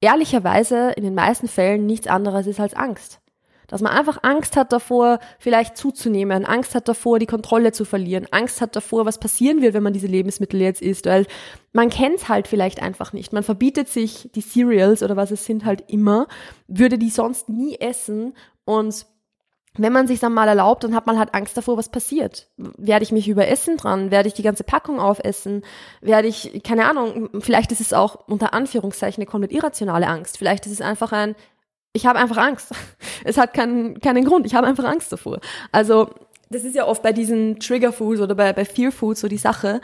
ehrlicherweise 0.00 0.90
in 0.96 1.02
den 1.02 1.14
meisten 1.14 1.48
Fällen 1.48 1.86
nichts 1.86 2.06
anderes 2.06 2.46
ist 2.46 2.60
als 2.60 2.74
Angst. 2.74 3.20
Dass 3.68 3.80
man 3.80 3.92
einfach 3.92 4.18
Angst 4.22 4.56
hat 4.56 4.72
davor, 4.72 5.18
vielleicht 5.38 5.76
zuzunehmen, 5.76 6.44
Angst 6.44 6.74
hat 6.74 6.88
davor, 6.88 7.18
die 7.18 7.26
Kontrolle 7.26 7.72
zu 7.72 7.84
verlieren, 7.84 8.26
Angst 8.30 8.60
hat 8.60 8.76
davor, 8.76 9.06
was 9.06 9.18
passieren 9.18 9.62
wird, 9.62 9.74
wenn 9.74 9.82
man 9.82 9.92
diese 9.92 10.06
Lebensmittel 10.06 10.60
jetzt 10.60 10.82
isst, 10.82 11.06
weil 11.06 11.26
man 11.72 11.90
kennt 11.90 12.16
es 12.16 12.28
halt 12.28 12.48
vielleicht 12.48 12.82
einfach 12.82 13.12
nicht. 13.12 13.32
Man 13.32 13.42
verbietet 13.42 13.88
sich 13.88 14.30
die 14.34 14.42
Cereals 14.42 15.02
oder 15.02 15.16
was 15.16 15.30
es 15.30 15.44
sind 15.44 15.64
halt 15.64 15.84
immer, 15.88 16.26
würde 16.68 16.98
die 16.98 17.10
sonst 17.10 17.48
nie 17.48 17.76
essen 17.76 18.34
und 18.64 19.06
wenn 19.76 19.92
man 19.92 20.06
sich 20.06 20.20
dann 20.20 20.32
mal 20.32 20.46
erlaubt, 20.46 20.84
dann 20.84 20.94
hat 20.94 21.06
man 21.06 21.18
halt 21.18 21.34
Angst 21.34 21.56
davor, 21.56 21.76
was 21.76 21.88
passiert. 21.88 22.46
Werde 22.56 23.02
ich 23.02 23.10
mich 23.10 23.26
überessen 23.26 23.76
dran? 23.76 24.12
Werde 24.12 24.28
ich 24.28 24.34
die 24.34 24.44
ganze 24.44 24.62
Packung 24.62 25.00
aufessen? 25.00 25.62
Werde 26.00 26.28
ich, 26.28 26.62
keine 26.62 26.88
Ahnung, 26.88 27.28
vielleicht 27.40 27.72
ist 27.72 27.80
es 27.80 27.92
auch 27.92 28.28
unter 28.28 28.54
Anführungszeichen 28.54 29.20
eine 29.20 29.28
komplett 29.28 29.50
irrationale 29.50 30.06
Angst. 30.06 30.38
Vielleicht 30.38 30.66
ist 30.66 30.72
es 30.72 30.80
einfach 30.80 31.10
ein, 31.10 31.34
ich 31.94 32.04
habe 32.06 32.18
einfach 32.18 32.36
Angst. 32.36 32.72
Es 33.26 33.38
hat 33.38 33.54
keinen, 33.54 34.00
keinen 34.00 34.26
Grund. 34.26 34.44
Ich 34.44 34.54
habe 34.54 34.66
einfach 34.66 34.84
Angst 34.84 35.10
davor. 35.10 35.40
Also, 35.72 36.10
das 36.50 36.64
ist 36.64 36.74
ja 36.74 36.86
oft 36.86 37.02
bei 37.02 37.12
diesen 37.12 37.58
Trigger 37.58 37.90
Foods 37.90 38.20
oder 38.20 38.34
bei, 38.34 38.52
bei 38.52 38.66
Fear 38.66 38.92
Foods 38.92 39.20
so 39.20 39.28
die 39.28 39.38
Sache, 39.38 39.80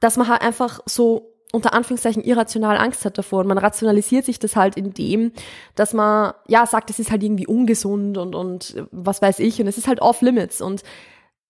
dass 0.00 0.18
man 0.18 0.28
halt 0.28 0.42
einfach 0.42 0.80
so 0.84 1.32
unter 1.50 1.72
Anführungszeichen 1.72 2.22
irrational 2.22 2.76
Angst 2.76 3.06
hat 3.06 3.16
davor. 3.16 3.40
Und 3.40 3.46
man 3.46 3.56
rationalisiert 3.56 4.26
sich 4.26 4.38
das 4.38 4.54
halt 4.54 4.76
in 4.76 4.92
dem, 4.92 5.32
dass 5.76 5.94
man, 5.94 6.34
ja, 6.46 6.66
sagt, 6.66 6.90
es 6.90 6.98
ist 6.98 7.10
halt 7.10 7.22
irgendwie 7.22 7.46
ungesund 7.46 8.18
und, 8.18 8.34
und 8.34 8.76
was 8.90 9.22
weiß 9.22 9.38
ich. 9.38 9.58
Und 9.60 9.66
es 9.66 9.78
ist 9.78 9.88
halt 9.88 10.02
off 10.02 10.20
limits. 10.20 10.60
Und 10.60 10.82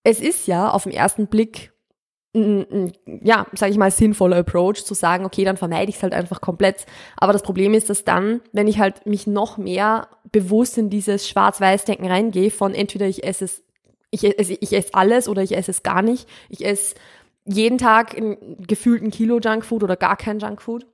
es 0.04 0.20
ist 0.20 0.46
ja 0.46 0.70
auf 0.70 0.84
den 0.84 0.92
ersten 0.92 1.26
Blick 1.26 1.72
ja, 2.34 3.46
sage 3.54 3.72
ich 3.72 3.78
mal, 3.78 3.90
sinnvoller 3.90 4.36
Approach, 4.36 4.84
zu 4.84 4.94
sagen, 4.94 5.24
okay, 5.24 5.44
dann 5.44 5.56
vermeide 5.56 5.88
ich 5.88 5.96
es 5.96 6.02
halt 6.02 6.12
einfach 6.12 6.40
komplett. 6.40 6.84
Aber 7.16 7.32
das 7.32 7.42
Problem 7.42 7.72
ist, 7.74 7.88
dass 7.88 8.04
dann, 8.04 8.42
wenn 8.52 8.68
ich 8.68 8.78
halt 8.78 9.06
mich 9.06 9.26
noch 9.26 9.56
mehr 9.56 10.08
bewusst 10.30 10.76
in 10.76 10.90
dieses 10.90 11.28
Schwarz-Weiß-Denken 11.28 12.06
reingehe, 12.06 12.50
von 12.50 12.74
entweder 12.74 13.06
ich 13.06 13.24
esse 13.24 13.46
es, 13.46 13.62
ich, 14.10 14.24
esse, 14.24 14.54
ich 14.60 14.72
esse 14.72 14.94
alles 14.94 15.28
oder 15.28 15.42
ich 15.42 15.56
esse 15.56 15.70
es 15.70 15.82
gar 15.82 16.02
nicht, 16.02 16.28
ich 16.48 16.64
esse 16.64 16.96
jeden 17.44 17.78
Tag 17.78 18.16
einen 18.16 18.36
gefühlten 18.66 19.10
Kilo 19.10 19.40
Junkfood 19.40 19.82
oder 19.82 19.96
gar 19.96 20.16
kein 20.16 20.38
Junkfood, 20.38 20.86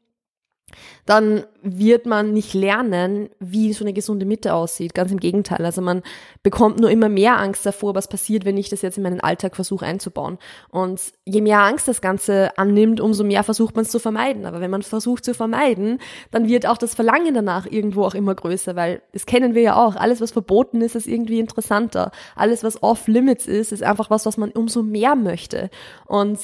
dann 1.07 1.45
wird 1.63 2.07
man 2.07 2.33
nicht 2.33 2.55
lernen, 2.55 3.31
wie 3.41 3.73
so 3.73 3.85
eine 3.85 3.93
gesunde 3.93 4.27
Mitte 4.27 4.55
aussieht. 4.55 4.95
Ganz 4.95 5.11
im 5.11 5.21
Gegenteil. 5.21 5.65
Also 5.65 5.81
man 5.81 6.03
bekommt 6.43 6.79
nur 6.79 6.91
immer 6.91 7.09
mehr 7.09 7.39
Angst 7.39 7.65
davor, 7.65 7.95
was 7.95 8.09
passiert, 8.09 8.45
wenn 8.45 8.57
ich 8.57 8.69
das 8.69 8.83
jetzt 8.83 8.97
in 8.97 9.03
meinen 9.03 9.21
Alltag 9.21 9.57
versuche 9.57 9.87
einzubauen. 9.87 10.39
Und 10.71 11.01
je 11.25 11.41
mehr 11.41 11.61
Angst 11.61 11.89
das 11.89 12.01
Ganze 12.01 12.57
annimmt, 12.59 13.01
umso 13.01 13.25
mehr 13.25 13.45
versucht 13.45 13.77
man 13.77 13.85
es 13.85 13.91
zu 13.91 13.99
vermeiden. 13.99 14.45
Aber 14.47 14.61
wenn 14.61 14.71
man 14.71 14.83
versucht 14.83 15.25
zu 15.25 15.35
vermeiden, 15.35 15.99
dann 16.31 16.49
wird 16.49 16.67
auch 16.67 16.79
das 16.79 16.95
Verlangen 16.95 17.35
danach 17.35 17.67
irgendwo 17.67 18.05
auch 18.05 18.15
immer 18.15 18.35
größer, 18.35 18.77
weil 18.77 19.03
das 19.13 19.27
kennen 19.27 19.55
wir 19.55 19.63
ja 19.63 19.77
auch. 19.77 19.97
Alles, 19.97 20.21
was 20.21 20.33
verboten 20.33 20.81
ist, 20.83 20.95
ist 20.95 21.07
irgendwie 21.07 21.41
interessanter. 21.41 22.11
Alles, 22.37 22.63
was 22.63 22.83
off-limits 22.83 23.47
ist, 23.47 23.73
ist 23.73 23.83
einfach 23.83 24.11
was, 24.11 24.27
was 24.27 24.37
man 24.37 24.51
umso 24.51 24.83
mehr 24.83 25.15
möchte. 25.17 25.71
Und 26.07 26.41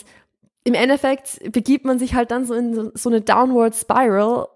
im 0.64 0.74
Endeffekt 0.74 1.52
begibt 1.52 1.84
man 1.84 1.98
sich 1.98 2.14
halt 2.14 2.30
dann 2.30 2.44
so 2.44 2.54
in 2.54 2.90
so 2.94 3.08
eine 3.08 3.20
Downward 3.20 3.74
Spiral, 3.74 4.48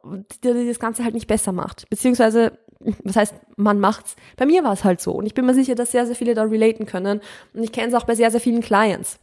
die 0.43 0.69
das 0.69 0.79
Ganze 0.79 1.03
halt 1.03 1.15
nicht 1.15 1.27
besser 1.27 1.53
macht. 1.53 1.89
Beziehungsweise, 1.89 2.59
was 3.03 3.17
heißt, 3.17 3.35
man 3.57 3.81
macht's. 3.81 4.17
Bei 4.37 4.45
mir 4.45 4.63
war 4.65 4.73
es 4.73 4.85
halt 4.85 5.01
so. 5.01 5.13
Und 5.13 5.27
ich 5.27 5.35
bin 5.35 5.47
mir 5.47 5.55
sicher, 5.55 5.75
dass 5.75 5.93
sehr, 5.93 6.07
sehr 6.07 6.17
viele 6.17 6.35
da 6.35 6.43
relaten 6.43 6.85
können. 6.85 7.21
Und 7.55 7.63
ich 7.63 7.73
kenne 7.73 7.89
es 7.89 7.95
auch 7.95 8.05
bei 8.05 8.15
sehr, 8.15 8.31
sehr 8.31 8.41
vielen 8.41 8.61
Clients. 8.61 9.19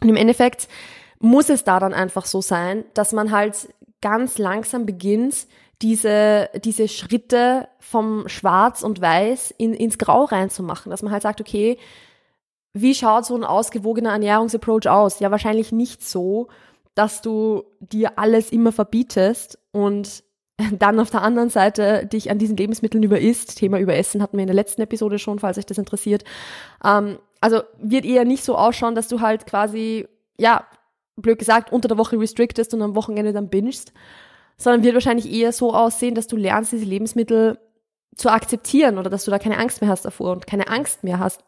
Und 0.00 0.08
im 0.08 0.16
Endeffekt 0.16 0.68
muss 1.20 1.48
es 1.48 1.64
da 1.64 1.78
dann 1.78 1.94
einfach 1.94 2.26
so 2.26 2.40
sein, 2.40 2.84
dass 2.94 3.12
man 3.12 3.30
halt 3.30 3.68
ganz 4.00 4.38
langsam 4.38 4.86
beginnt, 4.86 5.46
diese, 5.82 6.50
diese 6.64 6.88
Schritte 6.88 7.68
vom 7.78 8.28
Schwarz 8.28 8.82
und 8.82 9.00
Weiß 9.00 9.54
in, 9.56 9.74
ins 9.74 9.98
Grau 9.98 10.24
reinzumachen. 10.24 10.90
Dass 10.90 11.02
man 11.02 11.12
halt 11.12 11.22
sagt, 11.22 11.40
okay, 11.40 11.78
wie 12.80 12.94
schaut 12.94 13.26
so 13.26 13.34
ein 13.34 13.44
ausgewogener 13.44 14.10
Ernährungsapproach 14.10 14.88
aus? 14.88 15.20
Ja, 15.20 15.30
wahrscheinlich 15.30 15.72
nicht 15.72 16.06
so, 16.06 16.48
dass 16.94 17.22
du 17.22 17.64
dir 17.80 18.18
alles 18.18 18.50
immer 18.50 18.72
verbietest 18.72 19.58
und 19.72 20.24
dann 20.72 20.98
auf 21.00 21.10
der 21.10 21.22
anderen 21.22 21.50
Seite 21.50 22.06
dich 22.06 22.30
an 22.30 22.38
diesen 22.38 22.56
Lebensmitteln 22.56 23.02
überisst. 23.02 23.58
Thema 23.58 23.78
Überessen 23.78 24.22
hatten 24.22 24.36
wir 24.36 24.42
in 24.42 24.48
der 24.48 24.56
letzten 24.56 24.82
Episode 24.82 25.18
schon, 25.18 25.38
falls 25.38 25.58
euch 25.58 25.66
das 25.66 25.78
interessiert. 25.78 26.24
Ähm, 26.84 27.18
also 27.40 27.62
wird 27.78 28.04
eher 28.04 28.24
nicht 28.24 28.44
so 28.44 28.56
ausschauen, 28.56 28.94
dass 28.94 29.08
du 29.08 29.20
halt 29.20 29.46
quasi, 29.46 30.08
ja, 30.38 30.66
blöd 31.16 31.38
gesagt, 31.38 31.72
unter 31.72 31.88
der 31.88 31.98
Woche 31.98 32.18
restrictest 32.18 32.74
und 32.74 32.82
am 32.82 32.94
Wochenende 32.94 33.32
dann 33.32 33.48
bingst, 33.48 33.92
sondern 34.56 34.82
wird 34.82 34.94
wahrscheinlich 34.94 35.30
eher 35.30 35.52
so 35.52 35.74
aussehen, 35.74 36.14
dass 36.14 36.26
du 36.26 36.36
lernst, 36.36 36.72
diese 36.72 36.84
Lebensmittel 36.84 37.58
zu 38.16 38.28
akzeptieren 38.30 38.98
oder 38.98 39.10
dass 39.10 39.24
du 39.24 39.30
da 39.30 39.38
keine 39.38 39.58
Angst 39.58 39.80
mehr 39.80 39.90
hast 39.90 40.04
davor 40.04 40.32
und 40.32 40.46
keine 40.46 40.68
Angst 40.68 41.04
mehr 41.04 41.20
hast, 41.20 41.44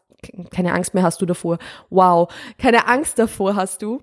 keine 0.51 0.73
Angst 0.73 0.93
mehr 0.93 1.03
hast 1.03 1.21
du 1.21 1.25
davor. 1.25 1.57
Wow, 1.89 2.31
keine 2.57 2.87
Angst 2.87 3.19
davor 3.19 3.55
hast 3.55 3.81
du, 3.81 4.01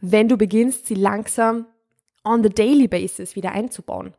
wenn 0.00 0.28
du 0.28 0.36
beginnst, 0.36 0.86
sie 0.86 0.94
langsam 0.94 1.66
on 2.24 2.42
the 2.42 2.50
daily 2.50 2.88
basis 2.88 3.36
wieder 3.36 3.52
einzubauen. 3.52 4.14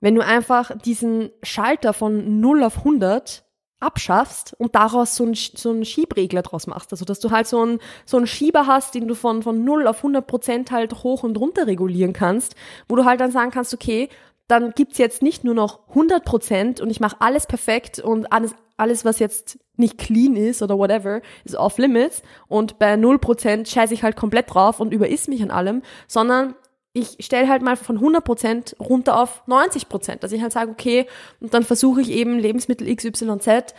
Wenn 0.00 0.14
du 0.14 0.24
einfach 0.24 0.76
diesen 0.78 1.30
Schalter 1.42 1.92
von 1.92 2.40
0 2.40 2.64
auf 2.64 2.78
100 2.78 3.44
abschaffst 3.82 4.54
und 4.58 4.74
daraus 4.74 5.16
so 5.16 5.24
einen, 5.24 5.34
so 5.34 5.70
einen 5.70 5.84
Schiebregler 5.84 6.42
draus 6.42 6.66
machst. 6.66 6.92
Also, 6.92 7.04
dass 7.04 7.20
du 7.20 7.30
halt 7.30 7.46
so 7.46 7.60
einen, 7.60 7.80
so 8.06 8.16
einen 8.16 8.26
Schieber 8.26 8.66
hast, 8.66 8.94
den 8.94 9.08
du 9.08 9.14
von, 9.14 9.42
von 9.42 9.64
0 9.64 9.86
auf 9.88 9.98
100 9.98 10.26
Prozent 10.26 10.70
halt 10.70 11.02
hoch 11.02 11.24
und 11.24 11.36
runter 11.36 11.66
regulieren 11.66 12.12
kannst, 12.12 12.54
wo 12.88 12.96
du 12.96 13.04
halt 13.04 13.20
dann 13.20 13.32
sagen 13.32 13.50
kannst, 13.50 13.74
okay, 13.74 14.08
dann 14.48 14.72
gibt's 14.72 14.98
jetzt 14.98 15.22
nicht 15.22 15.44
nur 15.44 15.54
noch 15.54 15.88
100 15.90 16.24
Prozent 16.24 16.80
und 16.80 16.90
ich 16.90 17.00
mache 17.00 17.16
alles 17.20 17.46
perfekt 17.46 17.98
und 17.98 18.32
alles, 18.32 18.54
alles, 18.76 19.04
was 19.04 19.18
jetzt 19.18 19.58
nicht 19.76 19.98
clean 19.98 20.36
ist 20.36 20.62
oder 20.62 20.78
whatever, 20.78 21.20
ist 21.44 21.56
off 21.56 21.78
limits 21.78 22.22
und 22.48 22.78
bei 22.78 22.96
0 22.96 23.18
Prozent 23.18 23.68
scheiße 23.68 23.94
ich 23.94 24.02
halt 24.02 24.16
komplett 24.16 24.52
drauf 24.52 24.80
und 24.80 24.92
überiss 24.92 25.28
mich 25.28 25.42
an 25.42 25.50
allem, 25.50 25.82
sondern 26.06 26.54
ich 26.92 27.16
stelle 27.20 27.48
halt 27.48 27.62
mal 27.62 27.76
von 27.76 27.96
100 27.96 28.22
Prozent 28.22 28.76
runter 28.78 29.18
auf 29.18 29.42
90 29.46 29.88
Prozent, 29.88 30.22
dass 30.22 30.32
ich 30.32 30.42
halt 30.42 30.52
sage, 30.52 30.70
okay, 30.70 31.06
und 31.40 31.54
dann 31.54 31.62
versuche 31.62 32.02
ich 32.02 32.10
eben 32.10 32.38
Lebensmittel 32.38 32.94
XYZ 32.94 33.74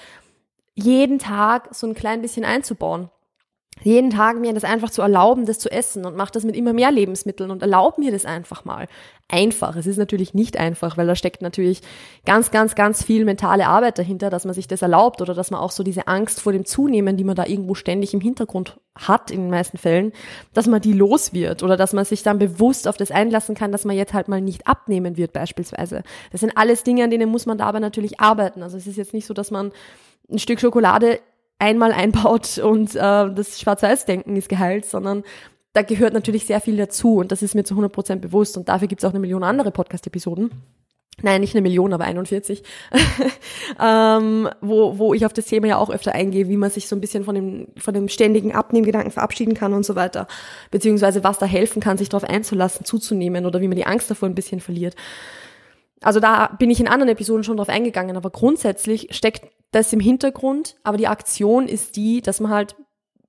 jeden 0.75 1.19
Tag 1.19 1.69
so 1.75 1.85
ein 1.85 1.93
klein 1.93 2.21
bisschen 2.21 2.45
einzubauen 2.45 3.09
jeden 3.81 4.11
Tag 4.11 4.39
mir 4.39 4.53
das 4.53 4.63
einfach 4.63 4.89
zu 4.89 5.01
erlauben, 5.01 5.45
das 5.45 5.59
zu 5.59 5.71
essen 5.71 6.05
und 6.05 6.15
mache 6.15 6.31
das 6.31 6.43
mit 6.43 6.55
immer 6.55 6.73
mehr 6.73 6.91
Lebensmitteln 6.91 7.51
und 7.51 7.61
erlaube 7.61 7.99
mir 7.99 8.11
das 8.11 8.25
einfach 8.25 8.65
mal. 8.65 8.87
Einfach. 9.29 9.75
Es 9.75 9.87
ist 9.87 9.97
natürlich 9.97 10.33
nicht 10.33 10.57
einfach, 10.57 10.95
weil 10.97 11.07
da 11.07 11.15
steckt 11.15 11.41
natürlich 11.41 11.81
ganz, 12.25 12.51
ganz, 12.51 12.75
ganz 12.75 13.03
viel 13.03 13.25
mentale 13.25 13.67
Arbeit 13.67 13.97
dahinter, 13.97 14.29
dass 14.29 14.45
man 14.45 14.53
sich 14.53 14.67
das 14.67 14.81
erlaubt 14.81 15.21
oder 15.21 15.33
dass 15.33 15.49
man 15.49 15.59
auch 15.59 15.71
so 15.71 15.81
diese 15.83 16.07
Angst 16.07 16.39
vor 16.39 16.53
dem 16.53 16.65
Zunehmen, 16.65 17.17
die 17.17 17.23
man 17.23 17.35
da 17.35 17.45
irgendwo 17.45 17.73
ständig 17.73 18.13
im 18.13 18.21
Hintergrund 18.21 18.77
hat, 18.95 19.31
in 19.31 19.41
den 19.41 19.49
meisten 19.49 19.77
Fällen, 19.77 20.13
dass 20.53 20.67
man 20.67 20.81
die 20.81 20.93
los 20.93 21.33
wird 21.33 21.63
oder 21.63 21.77
dass 21.77 21.93
man 21.93 22.05
sich 22.05 22.21
dann 22.21 22.37
bewusst 22.37 22.87
auf 22.87 22.97
das 22.97 23.11
einlassen 23.11 23.55
kann, 23.55 23.71
dass 23.71 23.85
man 23.85 23.95
jetzt 23.95 24.13
halt 24.13 24.27
mal 24.27 24.41
nicht 24.41 24.67
abnehmen 24.67 25.17
wird 25.17 25.33
beispielsweise. 25.33 26.03
Das 26.31 26.41
sind 26.41 26.55
alles 26.55 26.83
Dinge, 26.83 27.03
an 27.03 27.09
denen 27.09 27.29
muss 27.29 27.47
man 27.47 27.57
da 27.57 27.65
aber 27.65 27.79
natürlich 27.79 28.19
arbeiten. 28.19 28.61
Also 28.61 28.77
es 28.77 28.85
ist 28.85 28.97
jetzt 28.97 29.13
nicht 29.13 29.25
so, 29.25 29.33
dass 29.33 29.49
man 29.49 29.71
ein 30.29 30.39
Stück 30.39 30.59
Schokolade 30.59 31.19
einmal 31.63 31.93
einbaut 31.93 32.57
und 32.57 32.95
äh, 32.95 32.99
das 32.99 33.59
Schwarz-Weiß-Denken 33.59 34.35
ist 34.35 34.49
geheilt, 34.49 34.85
sondern 34.85 35.23
da 35.71 35.81
gehört 35.81 36.13
natürlich 36.13 36.45
sehr 36.45 36.59
viel 36.61 36.77
dazu 36.77 37.17
und 37.17 37.31
das 37.31 37.41
ist 37.41 37.55
mir 37.55 37.63
zu 37.63 37.75
100% 37.75 38.17
bewusst 38.17 38.57
und 38.57 38.67
dafür 38.67 38.87
gibt 38.87 39.01
es 39.01 39.05
auch 39.05 39.11
eine 39.11 39.19
Million 39.19 39.43
andere 39.43 39.71
Podcast-Episoden. 39.71 40.51
Nein, 41.21 41.41
nicht 41.41 41.53
eine 41.53 41.61
Million, 41.61 41.93
aber 41.93 42.05
41, 42.05 42.63
ähm, 43.79 44.49
wo, 44.61 44.97
wo 44.97 45.13
ich 45.13 45.25
auf 45.25 45.33
das 45.33 45.45
Thema 45.45 45.67
ja 45.67 45.77
auch 45.77 45.91
öfter 45.91 46.13
eingehe, 46.13 46.49
wie 46.49 46.57
man 46.57 46.71
sich 46.71 46.87
so 46.87 46.95
ein 46.95 47.01
bisschen 47.01 47.23
von 47.23 47.35
dem, 47.35 47.67
von 47.77 47.93
dem 47.93 48.09
ständigen 48.09 48.53
Abnehmgedanken 48.53 49.11
verabschieden 49.11 49.53
kann 49.53 49.73
und 49.73 49.85
so 49.85 49.95
weiter, 49.95 50.27
beziehungsweise 50.71 51.23
was 51.23 51.37
da 51.37 51.45
helfen 51.45 51.81
kann, 51.81 51.97
sich 51.97 52.09
darauf 52.09 52.27
einzulassen, 52.27 52.83
zuzunehmen 52.83 53.45
oder 53.45 53.61
wie 53.61 53.67
man 53.67 53.77
die 53.77 53.85
Angst 53.85 54.09
davor 54.09 54.27
ein 54.27 54.35
bisschen 54.35 54.59
verliert. 54.59 54.95
Also 56.01 56.19
da 56.19 56.47
bin 56.59 56.71
ich 56.71 56.79
in 56.79 56.87
anderen 56.87 57.11
Episoden 57.11 57.43
schon 57.43 57.57
drauf 57.57 57.69
eingegangen, 57.69 58.17
aber 58.17 58.31
grundsätzlich 58.31 59.07
steckt 59.11 59.43
das 59.73 59.91
im 59.91 59.99
Hintergrund, 59.99 60.77
aber 60.83 60.97
die 60.97 61.07
Aktion 61.07 61.67
ist 61.67 61.95
die, 61.95 62.21
dass 62.21 62.39
man 62.39 62.51
halt 62.51 62.75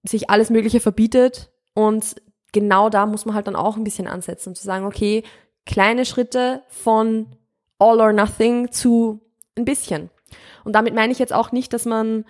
sich 0.05 0.31
alles 0.31 0.51
Mögliche 0.51 0.81
verbietet 0.81 1.51
und 1.75 2.17
genau 2.53 2.91
da 2.91 3.07
muss 3.07 3.25
man 3.25 3.35
halt 3.35 3.47
dann 3.47 3.57
auch 3.57 3.77
ein 3.77 3.85
bisschen 3.85 4.07
ansetzen, 4.07 4.51
um 4.51 4.55
zu 4.55 4.65
sagen, 4.65 4.85
okay, 4.85 5.25
kleine 5.67 6.05
Schritte 6.05 6.63
von 6.69 7.27
all 7.79 8.01
or 8.01 8.13
nothing 8.13 8.71
zu 8.71 9.21
ein 9.57 9.65
bisschen. 9.65 10.11
Und 10.65 10.75
damit 10.75 10.95
meine 10.95 11.13
ich 11.13 11.19
jetzt 11.19 11.33
auch 11.33 11.53
nicht, 11.53 11.73
dass 11.73 11.85
man 11.85 12.25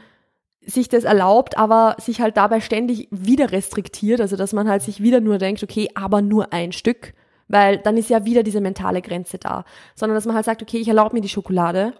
sich 0.61 0.89
das 0.89 1.05
erlaubt, 1.05 1.59
aber 1.59 1.97
sich 1.99 2.21
halt 2.21 2.37
dabei 2.37 2.61
ständig 2.61 3.09
wieder 3.11 3.53
restriktiert, 3.53 4.21
also 4.21 4.37
dass 4.37 4.53
man 4.53 4.69
halt 4.69 4.83
sich 4.83 5.03
wieder 5.03 5.21
nur 5.21 5.39
denkt, 5.39 5.63
okay, 5.63 5.91
aber 5.95 6.23
nur 6.23 6.53
ein 6.53 6.73
Stück, 6.73 7.13
weil 7.49 7.79
dann 7.79 7.97
ist 7.97 8.09
ja 8.09 8.25
wieder 8.25 8.43
diese 8.43 8.61
mentale 8.61 9.03
Grenze 9.03 9.39
da, 9.39 9.65
sondern 9.95 10.15
dass 10.15 10.25
man 10.25 10.35
halt 10.35 10.47
sagt, 10.47 10.63
okay, 10.63 10.79
ich 10.79 10.89
erlaube 10.89 11.15
mir 11.15 11.21
die 11.21 11.29
Schokolade 11.29 11.93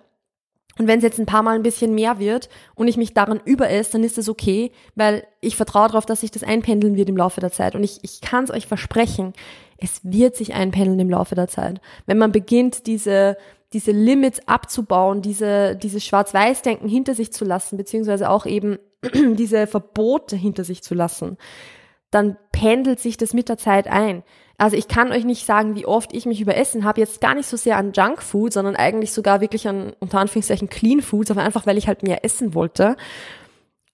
und 0.79 0.89
wenn 0.89 0.99
es 0.99 1.05
jetzt 1.05 1.21
ein 1.21 1.27
paar 1.27 1.43
Mal 1.43 1.55
ein 1.55 1.63
bisschen 1.63 1.95
mehr 1.95 2.19
wird 2.19 2.49
und 2.75 2.89
ich 2.89 2.97
mich 2.97 3.15
daran 3.15 3.41
überesse, 3.45 3.93
dann 3.93 4.05
ist 4.05 4.19
das 4.19 4.29
okay, 4.29 4.73
weil 4.95 5.25
ich 5.41 5.57
vertraue 5.57 5.89
darauf, 5.89 6.07
dass 6.07 6.21
sich 6.21 6.31
das 6.31 6.43
einpendeln 6.43 6.97
wird 6.97 7.09
im 7.09 7.17
Laufe 7.17 7.41
der 7.41 7.53
Zeit. 7.53 7.75
Und 7.75 7.85
ich, 7.85 8.01
ich 8.03 8.21
kann 8.21 8.45
es 8.45 8.51
euch 8.51 8.67
versprechen, 8.67 9.33
es 9.79 10.01
wird 10.03 10.37
sich 10.37 10.55
einpendeln 10.55 10.99
im 10.99 11.11
Laufe 11.11 11.35
der 11.35 11.49
Zeit. 11.49 11.81
Wenn 12.07 12.19
man 12.19 12.33
beginnt, 12.33 12.87
diese, 12.87 13.37
diese 13.73 13.93
Limits 13.93 14.49
abzubauen, 14.49 15.23
diese, 15.23 15.77
dieses 15.77 16.05
Schwarz-Weiß-Denken 16.05 16.89
hinter 16.89 17.15
sich 17.15 17.33
zu 17.33 17.45
lassen, 17.45 17.77
beziehungsweise 17.77 18.31
auch 18.31 18.47
eben 18.47 18.79
diese 19.15 19.67
Verbote 19.67 20.37
hinter 20.37 20.65
sich 20.65 20.83
zu 20.83 20.95
lassen, 20.95 21.39
dann 22.11 22.37
pendelt 22.53 23.01
sich 23.01 23.17
das 23.17 23.35
mit 23.35 23.49
der 23.49 23.59
Zeit 23.59 23.89
ein. 23.89 24.23
Also 24.57 24.77
ich 24.77 24.87
kann 24.87 25.11
euch 25.11 25.25
nicht 25.25 25.47
sagen, 25.47 25.75
wie 25.75 25.87
oft 25.87 26.13
ich 26.13 26.27
mich 26.27 26.41
überessen 26.41 26.85
habe, 26.85 27.01
jetzt 27.01 27.21
gar 27.21 27.35
nicht 27.35 27.49
so 27.49 27.57
sehr 27.57 27.77
an 27.77 27.93
Junkfood, 27.93 28.53
sondern 28.53 28.77
eigentlich 28.77 29.13
sogar 29.13 29.41
wirklich 29.41 29.67
an 29.67 29.95
unter 29.99 30.21
Anführungszeichen 30.21 30.69
Clean 30.69 31.03
Foods, 31.03 31.31
aber 31.31 31.43
einfach, 31.43 31.67
weil 31.67 31.79
ich 31.79 31.89
halt 31.89 32.03
mehr 32.03 32.25
essen 32.25 32.55
wollte, 32.55 32.97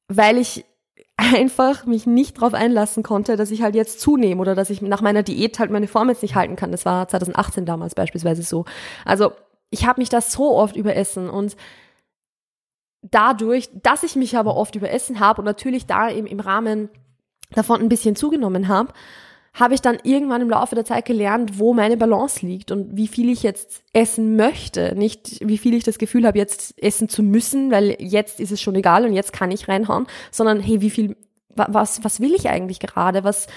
weil 0.09 0.37
ich 0.37 0.64
einfach 1.17 1.87
mich 1.87 2.07
nicht 2.07 2.37
darauf 2.37 2.55
einlassen 2.55 3.02
konnte, 3.02 3.37
dass 3.37 3.50
ich 3.50 3.62
halt 3.62 3.75
jetzt 3.75 4.00
zunehme 4.00 4.40
oder 4.40 4.55
dass 4.55 4.71
ich 4.71 4.83
nach 4.83 5.00
meiner 5.00 5.23
Diät 5.23 5.59
halt 5.59 5.71
meine 5.71 5.88
Form 5.88 6.09
jetzt 6.09 6.23
nicht 6.23 6.35
halten 6.35 6.57
kann. 6.57 6.73
Das 6.73 6.85
war 6.85 7.09
2018 7.09 7.64
damals 7.64 7.95
beispielsweise 7.95 8.43
so. 8.43 8.64
Also 9.05 9.33
ich 9.71 9.87
habe 9.87 10.00
mich 10.00 10.09
da 10.09 10.21
so 10.21 10.57
oft 10.57 10.76
überessen 10.76 11.31
und 11.31 11.57
dadurch, 13.02 13.71
dass 13.83 14.02
ich 14.02 14.17
mich 14.17 14.37
aber 14.37 14.57
oft 14.57 14.75
überessen 14.75 15.21
habe 15.21 15.40
und 15.40 15.47
natürlich 15.47 15.87
da 15.87 16.11
eben 16.11 16.26
im 16.26 16.40
Rahmen 16.40 16.90
davon 17.52 17.81
ein 17.81 17.88
bisschen 17.88 18.17
zugenommen 18.17 18.69
habe, 18.69 18.93
habe 19.52 19.75
ich 19.75 19.80
dann 19.80 19.99
irgendwann 20.04 20.42
im 20.42 20.50
Laufe 20.50 20.75
der 20.75 20.85
Zeit 20.85 21.04
gelernt, 21.04 21.59
wo 21.59 21.75
meine 21.75 21.97
Balance 21.97 22.47
liegt 22.47 22.71
und 22.71 22.97
wie 22.97 23.09
viel 23.09 23.30
ich 23.30 23.42
jetzt 23.42 23.83
essen 23.92 24.37
möchte. 24.37 24.95
Nicht, 24.97 25.38
wie 25.47 25.59
viel 25.59 25.75
ich 25.75 25.85
das 25.85 25.99
Gefühl 25.99 26.26
habe, 26.26 26.38
jetzt 26.38 26.80
essen 26.83 27.09
zu 27.09 27.23
müssen, 27.23 27.71
weil 27.71 27.97
jetzt 27.99 28.38
ist 28.38 28.52
es 28.52 28.61
schon 28.61 28.76
egal 28.76 29.04
und 29.04 29.12
jetzt 29.12 29.33
kann 29.33 29.50
ich 29.50 29.69
reinhauen, 29.69 30.07
sondern 30.30 30.61
hey, 30.61 30.80
wie 30.80 30.90
viel, 30.90 31.16
was, 31.49 32.04
was 32.04 32.21
will 32.21 32.35
ich 32.35 32.49
eigentlich 32.49 32.78
gerade? 32.78 33.25
Was, 33.25 33.49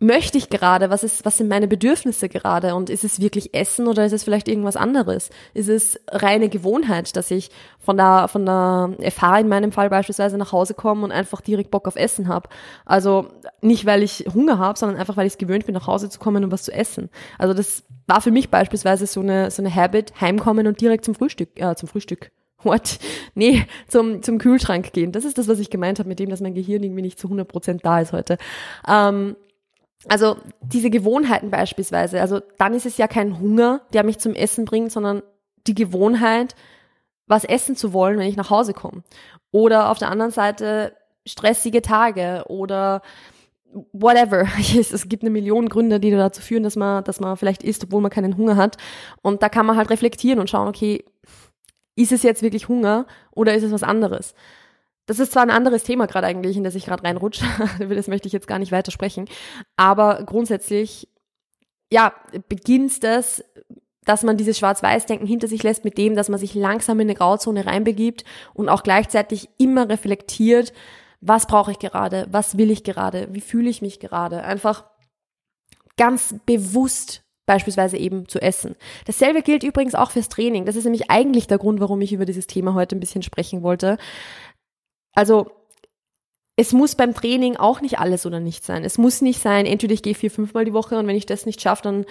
möchte 0.00 0.38
ich 0.38 0.48
gerade? 0.50 0.90
Was 0.90 1.04
ist, 1.04 1.24
was 1.24 1.38
sind 1.38 1.48
meine 1.48 1.68
Bedürfnisse 1.68 2.28
gerade? 2.28 2.74
Und 2.74 2.90
ist 2.90 3.04
es 3.04 3.20
wirklich 3.20 3.54
Essen 3.54 3.86
oder 3.86 4.04
ist 4.04 4.12
es 4.12 4.24
vielleicht 4.24 4.48
irgendwas 4.48 4.76
anderes? 4.76 5.30
Ist 5.54 5.68
es 5.68 6.00
reine 6.08 6.48
Gewohnheit, 6.48 7.16
dass 7.16 7.30
ich 7.30 7.50
von 7.78 7.96
der, 7.96 8.28
von 8.28 8.44
der 8.46 8.96
FH 9.10 9.38
in 9.40 9.48
meinem 9.48 9.72
Fall 9.72 9.90
beispielsweise 9.90 10.38
nach 10.38 10.52
Hause 10.52 10.74
komme 10.74 11.04
und 11.04 11.12
einfach 11.12 11.40
direkt 11.40 11.70
Bock 11.70 11.86
auf 11.86 11.96
Essen 11.96 12.28
habe? 12.28 12.48
Also 12.84 13.28
nicht, 13.60 13.86
weil 13.86 14.02
ich 14.02 14.26
Hunger 14.34 14.58
habe, 14.58 14.78
sondern 14.78 14.98
einfach, 14.98 15.16
weil 15.16 15.26
ich 15.26 15.34
es 15.34 15.38
gewöhnt 15.38 15.66
bin, 15.66 15.74
nach 15.74 15.86
Hause 15.86 16.10
zu 16.10 16.18
kommen 16.18 16.44
und 16.44 16.52
was 16.52 16.64
zu 16.64 16.72
essen. 16.72 17.10
Also 17.38 17.54
das 17.54 17.84
war 18.06 18.20
für 18.20 18.30
mich 18.30 18.50
beispielsweise 18.50 19.06
so 19.06 19.20
eine, 19.20 19.50
so 19.50 19.62
eine 19.62 19.74
Habit, 19.74 20.20
heimkommen 20.20 20.66
und 20.66 20.80
direkt 20.80 21.04
zum 21.04 21.14
Frühstück, 21.14 21.50
äh, 21.60 21.74
zum 21.76 21.88
Frühstück, 21.88 22.30
What? 22.64 22.98
Nee, 23.34 23.66
zum, 23.88 24.22
zum 24.22 24.38
Kühlschrank 24.38 24.92
gehen. 24.92 25.12
Das 25.12 25.24
ist 25.24 25.38
das, 25.38 25.48
was 25.48 25.58
ich 25.58 25.70
gemeint 25.70 25.98
habe, 25.98 26.08
mit 26.08 26.18
dem, 26.18 26.30
dass 26.30 26.40
mein 26.40 26.54
Gehirn 26.54 26.82
irgendwie 26.82 27.02
nicht 27.02 27.18
zu 27.18 27.28
100% 27.28 27.80
da 27.82 28.00
ist 28.00 28.12
heute. 28.12 28.38
Ähm, 28.88 29.36
also 30.08 30.36
diese 30.60 30.90
Gewohnheiten 30.90 31.50
beispielsweise, 31.50 32.20
also 32.20 32.40
dann 32.58 32.74
ist 32.74 32.86
es 32.86 32.96
ja 32.96 33.08
kein 33.08 33.38
Hunger, 33.38 33.82
der 33.92 34.04
mich 34.04 34.18
zum 34.18 34.34
Essen 34.34 34.64
bringt, 34.64 34.92
sondern 34.92 35.22
die 35.66 35.74
Gewohnheit, 35.74 36.54
was 37.26 37.44
essen 37.44 37.76
zu 37.76 37.92
wollen, 37.92 38.18
wenn 38.18 38.28
ich 38.28 38.36
nach 38.36 38.50
Hause 38.50 38.74
komme. 38.74 39.02
Oder 39.50 39.90
auf 39.90 39.98
der 39.98 40.10
anderen 40.10 40.30
Seite 40.30 40.94
stressige 41.26 41.80
Tage 41.80 42.44
oder 42.48 43.02
whatever. 43.92 44.46
Es 44.78 45.08
gibt 45.08 45.22
eine 45.22 45.30
Million 45.30 45.68
Gründe, 45.68 46.00
die 46.00 46.10
dazu 46.10 46.42
führen, 46.42 46.62
dass 46.62 46.76
man, 46.76 47.02
dass 47.04 47.20
man 47.20 47.36
vielleicht 47.36 47.62
isst, 47.62 47.84
obwohl 47.84 48.02
man 48.02 48.10
keinen 48.10 48.36
Hunger 48.36 48.56
hat. 48.56 48.76
Und 49.22 49.42
da 49.42 49.48
kann 49.48 49.66
man 49.66 49.76
halt 49.76 49.90
reflektieren 49.90 50.38
und 50.38 50.50
schauen, 50.50 50.68
okay, 50.68 51.04
ist 51.96 52.12
es 52.12 52.22
jetzt 52.22 52.42
wirklich 52.42 52.68
Hunger 52.68 53.06
oder 53.30 53.54
ist 53.54 53.62
es 53.62 53.72
was 53.72 53.82
anderes? 53.82 54.34
Das 55.06 55.18
ist 55.18 55.32
zwar 55.32 55.42
ein 55.42 55.50
anderes 55.50 55.82
Thema 55.84 56.06
gerade 56.06 56.26
eigentlich, 56.26 56.56
in 56.56 56.64
das 56.64 56.74
ich 56.74 56.86
gerade 56.86 57.04
reinrutsche, 57.04 57.44
das 57.88 58.08
möchte 58.08 58.26
ich 58.26 58.32
jetzt 58.32 58.46
gar 58.46 58.58
nicht 58.58 58.72
weiter 58.72 58.90
sprechen, 58.90 59.26
aber 59.76 60.22
grundsätzlich, 60.24 61.08
ja, 61.92 62.12
beginnt 62.48 63.04
das, 63.04 63.44
dass 64.04 64.22
man 64.22 64.36
dieses 64.36 64.58
Schwarz-Weiß-Denken 64.58 65.26
hinter 65.26 65.48
sich 65.48 65.62
lässt 65.62 65.84
mit 65.84 65.98
dem, 65.98 66.14
dass 66.14 66.28
man 66.28 66.38
sich 66.38 66.54
langsam 66.54 67.00
in 67.00 67.08
eine 67.08 67.16
Grauzone 67.16 67.66
reinbegibt 67.66 68.24
und 68.52 68.68
auch 68.68 68.82
gleichzeitig 68.82 69.48
immer 69.58 69.88
reflektiert, 69.88 70.72
was 71.20 71.46
brauche 71.46 71.70
ich 71.70 71.78
gerade, 71.78 72.26
was 72.30 72.58
will 72.58 72.70
ich 72.70 72.84
gerade, 72.84 73.28
wie 73.32 73.40
fühle 73.40 73.70
ich 73.70 73.80
mich 73.80 73.98
gerade, 73.98 74.44
einfach 74.44 74.84
ganz 75.96 76.34
bewusst 76.44 77.22
beispielsweise 77.46 77.96
eben 77.96 78.26
zu 78.28 78.40
essen. 78.40 78.74
Dasselbe 79.06 79.42
gilt 79.42 79.64
übrigens 79.64 79.94
auch 79.94 80.10
fürs 80.10 80.28
Training. 80.28 80.64
Das 80.64 80.76
ist 80.76 80.84
nämlich 80.84 81.10
eigentlich 81.10 81.46
der 81.46 81.58
Grund, 81.58 81.80
warum 81.80 82.00
ich 82.00 82.12
über 82.12 82.24
dieses 82.24 82.46
Thema 82.46 82.74
heute 82.74 82.96
ein 82.96 83.00
bisschen 83.00 83.22
sprechen 83.22 83.62
wollte. 83.62 83.98
Also 85.14 85.50
es 86.56 86.72
muss 86.72 86.94
beim 86.94 87.14
Training 87.14 87.56
auch 87.56 87.80
nicht 87.80 87.98
alles 87.98 88.26
oder 88.26 88.38
nicht 88.38 88.64
sein. 88.64 88.84
Es 88.84 88.96
muss 88.96 89.20
nicht 89.22 89.40
sein, 89.40 89.66
entweder 89.66 89.92
ich 89.92 90.02
gehe 90.02 90.14
vier, 90.14 90.30
fünfmal 90.30 90.64
die 90.64 90.72
Woche 90.72 90.96
und 90.98 91.06
wenn 91.08 91.16
ich 91.16 91.26
das 91.26 91.46
nicht 91.46 91.60
schaffe, 91.60 91.82
dann 91.82 92.04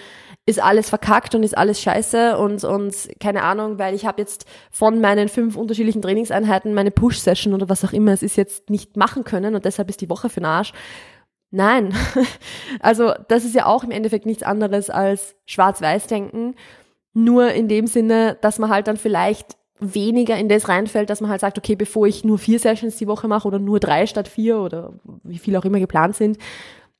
ist 0.44 0.62
alles 0.62 0.90
verkackt 0.90 1.34
und 1.34 1.42
ist 1.42 1.56
alles 1.56 1.80
scheiße 1.80 2.36
und, 2.36 2.62
und 2.62 2.94
keine 3.20 3.42
Ahnung, 3.42 3.78
weil 3.78 3.94
ich 3.94 4.04
habe 4.04 4.20
jetzt 4.20 4.44
von 4.70 5.00
meinen 5.00 5.30
fünf 5.30 5.56
unterschiedlichen 5.56 6.02
Trainingseinheiten 6.02 6.74
meine 6.74 6.90
Push-Session 6.90 7.54
oder 7.54 7.70
was 7.70 7.84
auch 7.86 7.94
immer 7.94 8.12
es 8.12 8.22
ist 8.22 8.36
jetzt 8.36 8.68
nicht 8.68 8.98
machen 8.98 9.24
können 9.24 9.54
und 9.54 9.64
deshalb 9.64 9.88
ist 9.88 10.02
die 10.02 10.10
Woche 10.10 10.28
für 10.28 10.40
den 10.40 10.46
Arsch. 10.46 10.72
Nein. 11.50 11.94
Also 12.80 13.14
das 13.28 13.44
ist 13.44 13.54
ja 13.54 13.64
auch 13.64 13.84
im 13.84 13.90
Endeffekt 13.90 14.26
nichts 14.26 14.42
anderes 14.42 14.90
als 14.90 15.36
Schwarz-Weiß-Denken. 15.46 16.54
Nur 17.14 17.52
in 17.52 17.68
dem 17.68 17.86
Sinne, 17.86 18.36
dass 18.42 18.58
man 18.58 18.68
halt 18.68 18.88
dann 18.88 18.96
vielleicht 18.98 19.56
weniger 19.80 20.36
in 20.36 20.48
das 20.48 20.68
reinfällt, 20.68 21.10
dass 21.10 21.20
man 21.20 21.30
halt 21.30 21.40
sagt, 21.40 21.58
okay, 21.58 21.74
bevor 21.74 22.06
ich 22.06 22.24
nur 22.24 22.38
vier 22.38 22.58
Sessions 22.58 22.96
die 22.96 23.06
Woche 23.06 23.28
mache 23.28 23.48
oder 23.48 23.58
nur 23.58 23.80
drei 23.80 24.06
statt 24.06 24.28
vier 24.28 24.58
oder 24.58 24.92
wie 25.22 25.38
viel 25.38 25.56
auch 25.56 25.64
immer 25.64 25.80
geplant 25.80 26.16
sind, 26.16 26.38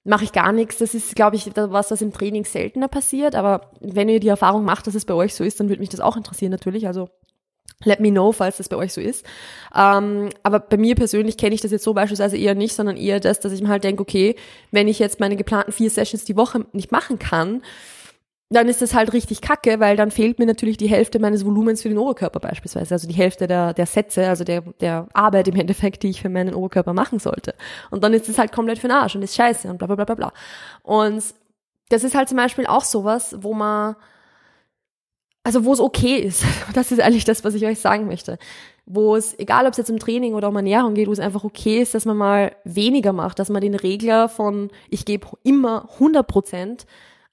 mache 0.02 0.24
ich 0.24 0.32
gar 0.32 0.52
nichts. 0.52 0.78
Das 0.78 0.94
ist, 0.94 1.16
glaube 1.16 1.36
ich, 1.36 1.50
was, 1.54 1.90
was 1.90 2.02
im 2.02 2.12
Training 2.12 2.44
seltener 2.44 2.88
passiert. 2.88 3.34
Aber 3.34 3.70
wenn 3.80 4.08
ihr 4.08 4.20
die 4.20 4.28
Erfahrung 4.28 4.64
macht, 4.64 4.86
dass 4.86 4.94
es 4.94 5.04
bei 5.04 5.14
euch 5.14 5.34
so 5.34 5.44
ist, 5.44 5.60
dann 5.60 5.68
würde 5.68 5.80
mich 5.80 5.88
das 5.88 6.00
auch 6.00 6.16
interessieren 6.16 6.50
natürlich. 6.50 6.86
Also 6.86 7.08
Let 7.82 8.00
me 8.00 8.10
know, 8.10 8.32
falls 8.32 8.56
das 8.58 8.68
bei 8.68 8.76
euch 8.76 8.92
so 8.92 9.00
ist. 9.00 9.26
Ähm, 9.74 10.30
aber 10.42 10.60
bei 10.60 10.76
mir 10.76 10.94
persönlich 10.94 11.36
kenne 11.36 11.54
ich 11.54 11.60
das 11.60 11.70
jetzt 11.70 11.84
so 11.84 11.92
beispielsweise 11.92 12.36
eher 12.36 12.54
nicht, 12.54 12.74
sondern 12.74 12.96
eher 12.96 13.20
das, 13.20 13.40
dass 13.40 13.52
ich 13.52 13.62
mir 13.62 13.68
halt 13.68 13.84
denke, 13.84 14.02
okay, 14.02 14.36
wenn 14.70 14.88
ich 14.88 14.98
jetzt 14.98 15.20
meine 15.20 15.36
geplanten 15.36 15.72
vier 15.72 15.90
Sessions 15.90 16.24
die 16.24 16.36
Woche 16.36 16.66
nicht 16.72 16.92
machen 16.92 17.18
kann, 17.18 17.62
dann 18.54 18.68
ist 18.68 18.82
das 18.82 18.94
halt 18.94 19.12
richtig 19.12 19.40
kacke, 19.40 19.80
weil 19.80 19.96
dann 19.96 20.10
fehlt 20.10 20.38
mir 20.38 20.46
natürlich 20.46 20.76
die 20.76 20.86
Hälfte 20.86 21.18
meines 21.18 21.44
Volumens 21.44 21.82
für 21.82 21.88
den 21.88 21.98
Oberkörper 21.98 22.40
beispielsweise, 22.40 22.94
also 22.94 23.08
die 23.08 23.14
Hälfte 23.14 23.46
der, 23.46 23.74
der 23.74 23.86
Sätze, 23.86 24.28
also 24.28 24.44
der, 24.44 24.62
der 24.80 25.08
Arbeit 25.12 25.48
im 25.48 25.56
Endeffekt, 25.56 26.02
die 26.02 26.10
ich 26.10 26.20
für 26.20 26.28
meinen 26.28 26.54
Oberkörper 26.54 26.92
machen 26.92 27.18
sollte. 27.18 27.54
Und 27.90 28.04
dann 28.04 28.12
ist 28.12 28.28
es 28.28 28.38
halt 28.38 28.52
komplett 28.52 28.78
für 28.78 28.88
den 28.88 28.96
Arsch 28.96 29.16
und 29.16 29.22
ist 29.22 29.34
scheiße 29.34 29.68
und 29.68 29.78
bla 29.78 29.86
bla 29.86 29.96
bla 29.96 30.04
bla 30.04 30.14
bla. 30.14 30.32
Und 30.82 31.22
das 31.88 32.04
ist 32.04 32.14
halt 32.14 32.28
zum 32.28 32.36
Beispiel 32.36 32.66
auch 32.66 32.84
sowas, 32.84 33.36
wo 33.40 33.54
man, 33.54 33.96
also 35.42 35.64
wo 35.64 35.72
es 35.72 35.80
okay 35.80 36.16
ist. 36.16 36.44
Das 36.74 36.92
ist 36.92 37.00
eigentlich 37.00 37.24
das, 37.24 37.44
was 37.44 37.54
ich 37.54 37.64
euch 37.64 37.80
sagen 37.80 38.06
möchte. 38.06 38.38
Wo 38.86 39.16
es, 39.16 39.38
egal 39.38 39.66
ob 39.66 39.72
es 39.72 39.78
jetzt 39.78 39.90
um 39.90 39.98
Training 39.98 40.34
oder 40.34 40.48
um 40.48 40.56
Ernährung 40.56 40.94
geht, 40.94 41.08
wo 41.08 41.12
es 41.12 41.20
einfach 41.20 41.44
okay 41.44 41.80
ist, 41.80 41.94
dass 41.94 42.04
man 42.04 42.16
mal 42.16 42.54
weniger 42.64 43.12
macht, 43.12 43.38
dass 43.38 43.48
man 43.48 43.62
den 43.62 43.74
Regler 43.74 44.28
von 44.28 44.70
ich 44.90 45.06
gebe 45.06 45.26
immer 45.42 45.88
100 45.94 46.26
Prozent 46.26 46.86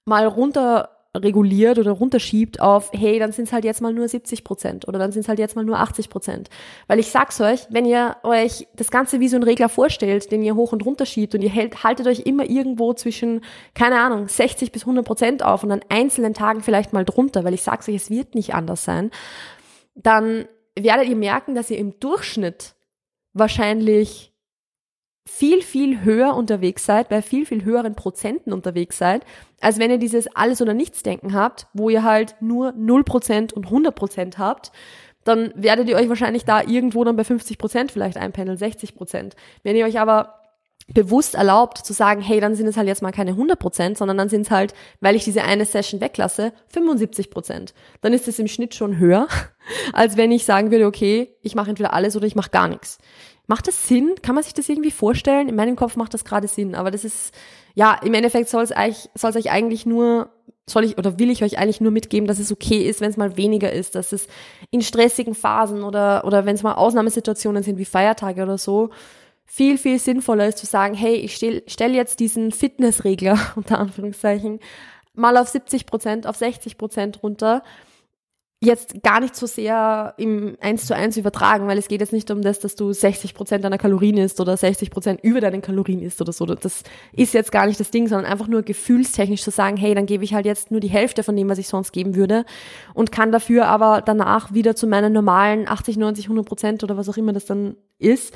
mal 0.05 0.25
runter 0.25 0.89
reguliert 1.15 1.77
oder 1.77 1.91
runterschiebt 1.91 2.61
auf, 2.61 2.89
hey, 2.93 3.19
dann 3.19 3.33
sind 3.33 3.45
es 3.45 3.53
halt 3.53 3.65
jetzt 3.65 3.81
mal 3.81 3.93
nur 3.93 4.07
70 4.07 4.45
Prozent 4.45 4.87
oder 4.87 4.97
dann 4.97 5.11
sind 5.11 5.23
es 5.23 5.27
halt 5.27 5.39
jetzt 5.39 5.55
mal 5.57 5.65
nur 5.65 5.77
80 5.77 6.09
Prozent. 6.09 6.49
Weil 6.87 6.99
ich 6.99 7.11
sag's 7.11 7.41
euch, 7.41 7.67
wenn 7.69 7.85
ihr 7.85 8.15
euch 8.23 8.67
das 8.75 8.91
Ganze 8.91 9.19
wie 9.19 9.27
so 9.27 9.35
ein 9.35 9.43
Regler 9.43 9.67
vorstellt, 9.67 10.31
den 10.31 10.41
ihr 10.41 10.55
hoch 10.55 10.71
und 10.71 10.85
runter 10.85 11.05
schiebt 11.05 11.35
und 11.35 11.41
ihr 11.41 11.49
hält, 11.49 11.83
haltet 11.83 12.07
euch 12.07 12.21
immer 12.21 12.49
irgendwo 12.49 12.93
zwischen, 12.93 13.41
keine 13.73 13.99
Ahnung, 13.99 14.29
60 14.29 14.71
bis 14.71 14.83
100 14.83 15.05
Prozent 15.05 15.43
auf 15.43 15.63
und 15.63 15.71
an 15.71 15.81
einzelnen 15.89 16.33
Tagen 16.33 16.61
vielleicht 16.61 16.93
mal 16.93 17.03
drunter, 17.03 17.43
weil 17.43 17.53
ich 17.53 17.63
sag's 17.63 17.89
euch, 17.89 17.95
es 17.95 18.09
wird 18.09 18.33
nicht 18.33 18.53
anders 18.53 18.85
sein, 18.85 19.11
dann 19.95 20.45
werdet 20.79 21.09
ihr 21.09 21.17
merken, 21.17 21.55
dass 21.55 21.69
ihr 21.69 21.77
im 21.77 21.99
Durchschnitt 21.99 22.75
wahrscheinlich 23.33 24.30
viel, 25.25 25.61
viel 25.61 26.03
höher 26.03 26.35
unterwegs 26.35 26.85
seid, 26.85 27.09
bei 27.09 27.21
viel, 27.21 27.45
viel 27.45 27.63
höheren 27.63 27.95
Prozenten 27.95 28.53
unterwegs 28.53 28.97
seid, 28.97 29.23
als 29.59 29.79
wenn 29.79 29.91
ihr 29.91 29.99
dieses 29.99 30.35
Alles- 30.35 30.61
oder 30.61 30.73
Nichts-Denken 30.73 31.33
habt, 31.33 31.67
wo 31.73 31.89
ihr 31.89 32.03
halt 32.03 32.35
nur 32.41 32.73
0% 32.73 33.53
und 33.53 33.67
100% 33.67 34.37
habt, 34.37 34.71
dann 35.23 35.53
werdet 35.55 35.87
ihr 35.87 35.95
euch 35.95 36.09
wahrscheinlich 36.09 36.45
da 36.45 36.63
irgendwo 36.63 37.03
dann 37.03 37.15
bei 37.15 37.23
50% 37.23 37.91
vielleicht 37.91 38.17
einpendeln, 38.17 38.57
60%. 38.57 39.33
Wenn 39.63 39.75
ihr 39.75 39.85
euch 39.85 39.99
aber 39.99 40.41
bewusst 40.87 41.35
erlaubt 41.35 41.77
zu 41.77 41.93
sagen, 41.93 42.21
hey, 42.21 42.39
dann 42.39 42.55
sind 42.55 42.67
es 42.67 42.75
halt 42.75 42.87
jetzt 42.87 43.01
mal 43.01 43.11
keine 43.11 43.33
100%, 43.33 43.97
sondern 43.97 44.17
dann 44.17 44.29
sind 44.29 44.41
es 44.41 44.51
halt, 44.51 44.73
weil 44.99 45.15
ich 45.15 45.23
diese 45.23 45.43
eine 45.43 45.65
Session 45.65 46.01
weglasse, 46.01 46.53
75%. 46.73 47.73
Dann 48.01 48.13
ist 48.13 48.27
es 48.27 48.39
im 48.39 48.47
Schnitt 48.47 48.75
schon 48.75 48.97
höher, 48.97 49.27
als 49.93 50.17
wenn 50.17 50.31
ich 50.31 50.45
sagen 50.45 50.71
würde, 50.71 50.87
okay, 50.87 51.35
ich 51.41 51.55
mache 51.55 51.69
entweder 51.69 51.93
alles 51.93 52.15
oder 52.15 52.25
ich 52.25 52.35
mache 52.35 52.49
gar 52.49 52.67
nichts. 52.67 52.97
Macht 53.51 53.67
das 53.67 53.85
Sinn? 53.85 54.15
Kann 54.21 54.35
man 54.35 54.45
sich 54.45 54.53
das 54.53 54.69
irgendwie 54.69 54.91
vorstellen? 54.91 55.49
In 55.49 55.57
meinem 55.57 55.75
Kopf 55.75 55.97
macht 55.97 56.13
das 56.13 56.23
gerade 56.23 56.47
Sinn, 56.47 56.73
aber 56.73 56.89
das 56.89 57.03
ist, 57.03 57.35
ja, 57.75 57.95
im 58.01 58.13
Endeffekt 58.13 58.47
soll 58.47 58.63
es 58.63 58.71
euch, 58.71 59.09
soll 59.13 59.31
es 59.31 59.35
euch 59.35 59.51
eigentlich 59.51 59.85
nur, 59.85 60.29
soll 60.69 60.85
ich 60.85 60.97
oder 60.97 61.19
will 61.19 61.29
ich 61.29 61.43
euch 61.43 61.57
eigentlich 61.57 61.81
nur 61.81 61.91
mitgeben, 61.91 62.27
dass 62.27 62.39
es 62.39 62.53
okay 62.53 62.87
ist, 62.87 63.01
wenn 63.01 63.09
es 63.09 63.17
mal 63.17 63.35
weniger 63.35 63.69
ist, 63.69 63.95
dass 63.95 64.13
es 64.13 64.29
in 64.69 64.81
stressigen 64.81 65.35
Phasen 65.35 65.83
oder, 65.83 66.23
oder 66.23 66.45
wenn 66.45 66.55
es 66.55 66.63
mal 66.63 66.75
Ausnahmesituationen 66.75 67.61
sind 67.61 67.77
wie 67.77 67.83
Feiertage 67.83 68.41
oder 68.41 68.57
so, 68.57 68.91
viel, 69.43 69.77
viel 69.77 69.99
sinnvoller 69.99 70.47
ist 70.47 70.59
zu 70.59 70.65
sagen, 70.65 70.93
hey, 70.93 71.15
ich 71.15 71.35
stell, 71.35 71.61
stell 71.67 71.93
jetzt 71.93 72.21
diesen 72.21 72.53
Fitnessregler, 72.53 73.37
unter 73.57 73.79
Anführungszeichen, 73.79 74.61
mal 75.13 75.35
auf 75.35 75.49
70 75.49 75.87
Prozent, 75.87 76.25
auf 76.25 76.37
60 76.37 76.77
Prozent 76.77 77.21
runter 77.21 77.63
jetzt 78.63 79.01
gar 79.01 79.19
nicht 79.19 79.35
so 79.35 79.47
sehr 79.47 80.13
im 80.17 80.55
Eins 80.61 80.85
zu 80.85 80.95
eins 80.95 81.17
übertragen, 81.17 81.67
weil 81.67 81.79
es 81.79 81.87
geht 81.87 81.99
jetzt 81.99 82.13
nicht 82.13 82.29
um 82.29 82.43
das, 82.43 82.59
dass 82.59 82.75
du 82.75 82.93
60 82.93 83.33
Prozent 83.33 83.63
deiner 83.63 83.79
Kalorien 83.79 84.17
isst 84.17 84.39
oder 84.39 84.55
60 84.55 84.91
Prozent 84.91 85.19
über 85.23 85.41
deinen 85.41 85.63
Kalorien 85.63 85.99
isst 85.99 86.21
oder 86.21 86.31
so. 86.31 86.45
Das 86.45 86.83
ist 87.11 87.33
jetzt 87.33 87.51
gar 87.51 87.65
nicht 87.65 87.79
das 87.79 87.89
Ding, 87.89 88.07
sondern 88.07 88.31
einfach 88.31 88.47
nur 88.47 88.61
gefühlstechnisch 88.61 89.41
zu 89.41 89.49
sagen, 89.49 89.77
hey, 89.77 89.95
dann 89.95 90.05
gebe 90.05 90.23
ich 90.23 90.35
halt 90.35 90.45
jetzt 90.45 90.69
nur 90.69 90.79
die 90.79 90.89
Hälfte 90.89 91.23
von 91.23 91.35
dem, 91.35 91.49
was 91.49 91.57
ich 91.57 91.67
sonst 91.67 91.91
geben 91.91 92.15
würde 92.15 92.45
und 92.93 93.11
kann 93.11 93.31
dafür 93.31 93.65
aber 93.65 94.03
danach 94.05 94.53
wieder 94.53 94.75
zu 94.75 94.85
meinen 94.85 95.11
normalen 95.11 95.67
80, 95.67 95.97
90, 95.97 96.25
100 96.25 96.45
Prozent 96.45 96.83
oder 96.83 96.97
was 96.97 97.09
auch 97.09 97.17
immer 97.17 97.33
das 97.33 97.45
dann 97.45 97.75
ist, 97.97 98.31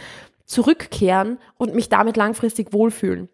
zurückkehren 0.48 1.38
und 1.58 1.76
mich 1.76 1.90
damit 1.90 2.18
langfristig 2.18 2.74
wohlfühlen 2.74 3.30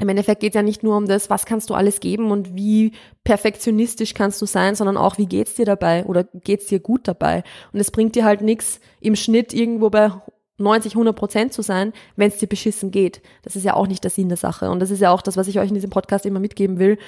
im 0.00 0.08
Endeffekt 0.08 0.40
geht 0.40 0.52
es 0.52 0.56
ja 0.56 0.62
nicht 0.62 0.82
nur 0.82 0.96
um 0.96 1.06
das, 1.06 1.30
was 1.30 1.46
kannst 1.46 1.70
du 1.70 1.74
alles 1.74 2.00
geben 2.00 2.32
und 2.32 2.56
wie 2.56 2.92
perfektionistisch 3.22 4.14
kannst 4.14 4.42
du 4.42 4.46
sein, 4.46 4.74
sondern 4.74 4.96
auch, 4.96 5.18
wie 5.18 5.26
geht's 5.26 5.54
dir 5.54 5.66
dabei 5.66 6.04
oder 6.04 6.24
geht's 6.24 6.66
dir 6.66 6.80
gut 6.80 7.06
dabei. 7.06 7.44
Und 7.72 7.78
es 7.78 7.92
bringt 7.92 8.16
dir 8.16 8.24
halt 8.24 8.40
nichts, 8.40 8.80
im 9.00 9.14
Schnitt 9.14 9.54
irgendwo 9.54 9.90
bei 9.90 10.10
90, 10.58 10.92
100 10.92 11.16
Prozent 11.16 11.52
zu 11.52 11.62
sein, 11.62 11.92
wenn 12.16 12.28
es 12.28 12.38
dir 12.38 12.48
beschissen 12.48 12.90
geht. 12.90 13.22
Das 13.42 13.54
ist 13.54 13.64
ja 13.64 13.74
auch 13.74 13.86
nicht 13.86 14.02
der 14.02 14.10
Sinn 14.10 14.28
der 14.28 14.36
Sache. 14.36 14.70
Und 14.70 14.80
das 14.80 14.90
ist 14.90 15.00
ja 15.00 15.10
auch 15.10 15.22
das, 15.22 15.36
was 15.36 15.48
ich 15.48 15.60
euch 15.60 15.68
in 15.68 15.74
diesem 15.74 15.90
Podcast 15.90 16.26
immer 16.26 16.40
mitgeben 16.40 16.78
will, 16.78 16.98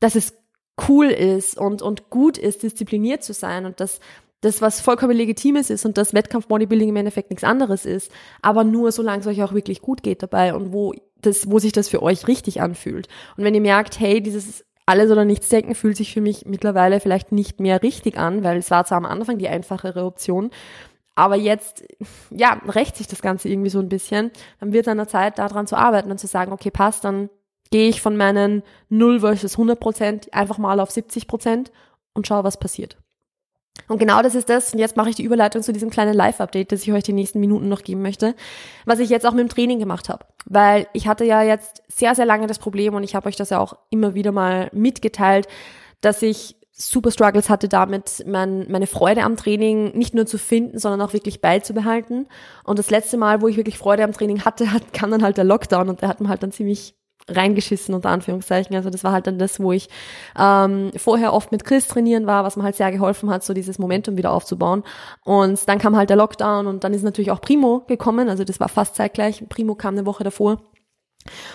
dass 0.00 0.14
es 0.14 0.34
cool 0.88 1.06
ist 1.06 1.56
und, 1.56 1.82
und 1.82 2.10
gut 2.10 2.36
ist, 2.36 2.62
diszipliniert 2.62 3.22
zu 3.22 3.32
sein 3.32 3.64
und 3.64 3.80
dass 3.80 4.00
das 4.40 4.60
was 4.60 4.80
vollkommen 4.80 5.16
Legitimes 5.16 5.70
ist 5.70 5.86
und 5.86 5.96
das 5.96 6.12
Wettkampf-Bodybuilding 6.12 6.90
im 6.90 6.96
Endeffekt 6.96 7.30
nichts 7.30 7.44
anderes 7.44 7.86
ist, 7.86 8.10
aber 8.42 8.62
nur 8.64 8.92
solange 8.92 9.20
es 9.20 9.26
euch 9.26 9.42
auch 9.42 9.54
wirklich 9.54 9.80
gut 9.80 10.02
geht 10.02 10.22
dabei 10.22 10.54
und 10.54 10.72
wo 10.72 10.92
das, 11.26 11.50
wo 11.50 11.58
sich 11.58 11.72
das 11.72 11.88
für 11.88 12.02
euch 12.02 12.28
richtig 12.28 12.60
anfühlt. 12.60 13.08
Und 13.36 13.44
wenn 13.44 13.54
ihr 13.54 13.60
merkt, 13.60 13.98
hey, 14.00 14.22
dieses 14.22 14.64
alles 14.86 15.10
oder 15.10 15.24
nichts 15.24 15.48
denken 15.48 15.74
fühlt 15.74 15.96
sich 15.96 16.12
für 16.12 16.20
mich 16.20 16.44
mittlerweile 16.46 17.00
vielleicht 17.00 17.32
nicht 17.32 17.58
mehr 17.58 17.82
richtig 17.82 18.18
an, 18.18 18.44
weil 18.44 18.58
es 18.58 18.70
war 18.70 18.84
zwar 18.84 18.98
am 18.98 19.06
Anfang 19.06 19.38
die 19.38 19.48
einfachere 19.48 20.04
Option, 20.04 20.50
aber 21.14 21.36
jetzt, 21.36 21.84
ja, 22.30 22.60
rächt 22.66 22.96
sich 22.96 23.06
das 23.06 23.22
Ganze 23.22 23.48
irgendwie 23.48 23.70
so 23.70 23.78
ein 23.78 23.88
bisschen. 23.88 24.32
Dann 24.58 24.72
wird 24.72 24.86
es 24.86 24.90
an 24.90 24.98
der 24.98 25.08
Zeit, 25.08 25.38
daran 25.38 25.66
zu 25.66 25.76
arbeiten 25.76 26.10
und 26.10 26.18
zu 26.18 26.26
sagen, 26.26 26.52
okay, 26.52 26.70
passt, 26.70 27.04
dann 27.04 27.30
gehe 27.70 27.88
ich 27.88 28.02
von 28.02 28.16
meinen 28.16 28.62
0 28.88 29.20
versus 29.20 29.52
100 29.52 29.78
Prozent 29.78 30.34
einfach 30.34 30.58
mal 30.58 30.80
auf 30.80 30.90
70 30.90 31.28
Prozent 31.28 31.72
und 32.14 32.26
schaue, 32.26 32.44
was 32.44 32.58
passiert. 32.58 32.96
Und 33.88 33.98
genau 33.98 34.22
das 34.22 34.34
ist 34.34 34.48
das. 34.48 34.72
Und 34.72 34.78
jetzt 34.78 34.96
mache 34.96 35.10
ich 35.10 35.16
die 35.16 35.24
Überleitung 35.24 35.62
zu 35.62 35.72
diesem 35.72 35.90
kleinen 35.90 36.14
Live-Update, 36.14 36.72
das 36.72 36.82
ich 36.82 36.92
euch 36.92 37.02
die 37.02 37.12
nächsten 37.12 37.40
Minuten 37.40 37.68
noch 37.68 37.82
geben 37.82 38.02
möchte, 38.02 38.34
was 38.86 38.98
ich 38.98 39.10
jetzt 39.10 39.26
auch 39.26 39.32
mit 39.32 39.40
dem 39.40 39.48
Training 39.48 39.78
gemacht 39.78 40.08
habe. 40.08 40.24
Weil 40.46 40.86
ich 40.92 41.06
hatte 41.06 41.24
ja 41.24 41.42
jetzt 41.42 41.82
sehr, 41.88 42.14
sehr 42.14 42.24
lange 42.24 42.46
das 42.46 42.58
Problem 42.58 42.94
und 42.94 43.02
ich 43.02 43.14
habe 43.14 43.28
euch 43.28 43.36
das 43.36 43.50
ja 43.50 43.58
auch 43.58 43.76
immer 43.90 44.14
wieder 44.14 44.32
mal 44.32 44.70
mitgeteilt, 44.72 45.48
dass 46.00 46.22
ich 46.22 46.56
super 46.76 47.10
Struggles 47.10 47.50
hatte 47.50 47.68
damit, 47.68 48.24
mein, 48.26 48.70
meine 48.70 48.86
Freude 48.86 49.22
am 49.22 49.36
Training 49.36 49.96
nicht 49.96 50.14
nur 50.14 50.26
zu 50.26 50.38
finden, 50.38 50.78
sondern 50.78 51.06
auch 51.06 51.12
wirklich 51.12 51.40
beizubehalten. 51.40 52.26
Und 52.64 52.78
das 52.78 52.90
letzte 52.90 53.16
Mal, 53.16 53.42
wo 53.42 53.48
ich 53.48 53.56
wirklich 53.56 53.78
Freude 53.78 54.02
am 54.02 54.12
Training 54.12 54.44
hatte, 54.44 54.72
hat, 54.72 54.92
kam 54.92 55.10
dann 55.10 55.22
halt 55.22 55.36
der 55.36 55.44
Lockdown 55.44 55.88
und 55.88 56.02
der 56.02 56.08
hat 56.08 56.20
mir 56.20 56.28
halt 56.28 56.42
dann 56.42 56.52
ziemlich 56.52 56.94
reingeschissen, 57.28 57.94
unter 57.94 58.10
Anführungszeichen. 58.10 58.76
Also 58.76 58.90
das 58.90 59.04
war 59.04 59.12
halt 59.12 59.26
dann 59.26 59.38
das, 59.38 59.60
wo 59.60 59.72
ich 59.72 59.88
ähm, 60.38 60.90
vorher 60.96 61.32
oft 61.32 61.52
mit 61.52 61.64
Chris 61.64 61.88
trainieren 61.88 62.26
war, 62.26 62.44
was 62.44 62.56
mir 62.56 62.62
halt 62.62 62.76
sehr 62.76 62.92
geholfen 62.92 63.30
hat, 63.30 63.44
so 63.44 63.54
dieses 63.54 63.78
Momentum 63.78 64.16
wieder 64.16 64.32
aufzubauen. 64.32 64.82
Und 65.24 65.68
dann 65.68 65.78
kam 65.78 65.96
halt 65.96 66.10
der 66.10 66.16
Lockdown 66.16 66.66
und 66.66 66.84
dann 66.84 66.92
ist 66.92 67.02
natürlich 67.02 67.30
auch 67.30 67.40
Primo 67.40 67.84
gekommen, 67.86 68.28
also 68.28 68.44
das 68.44 68.60
war 68.60 68.68
fast 68.68 68.96
zeitgleich. 68.96 69.44
Primo 69.48 69.74
kam 69.74 69.94
eine 69.94 70.06
Woche 70.06 70.24
davor. 70.24 70.62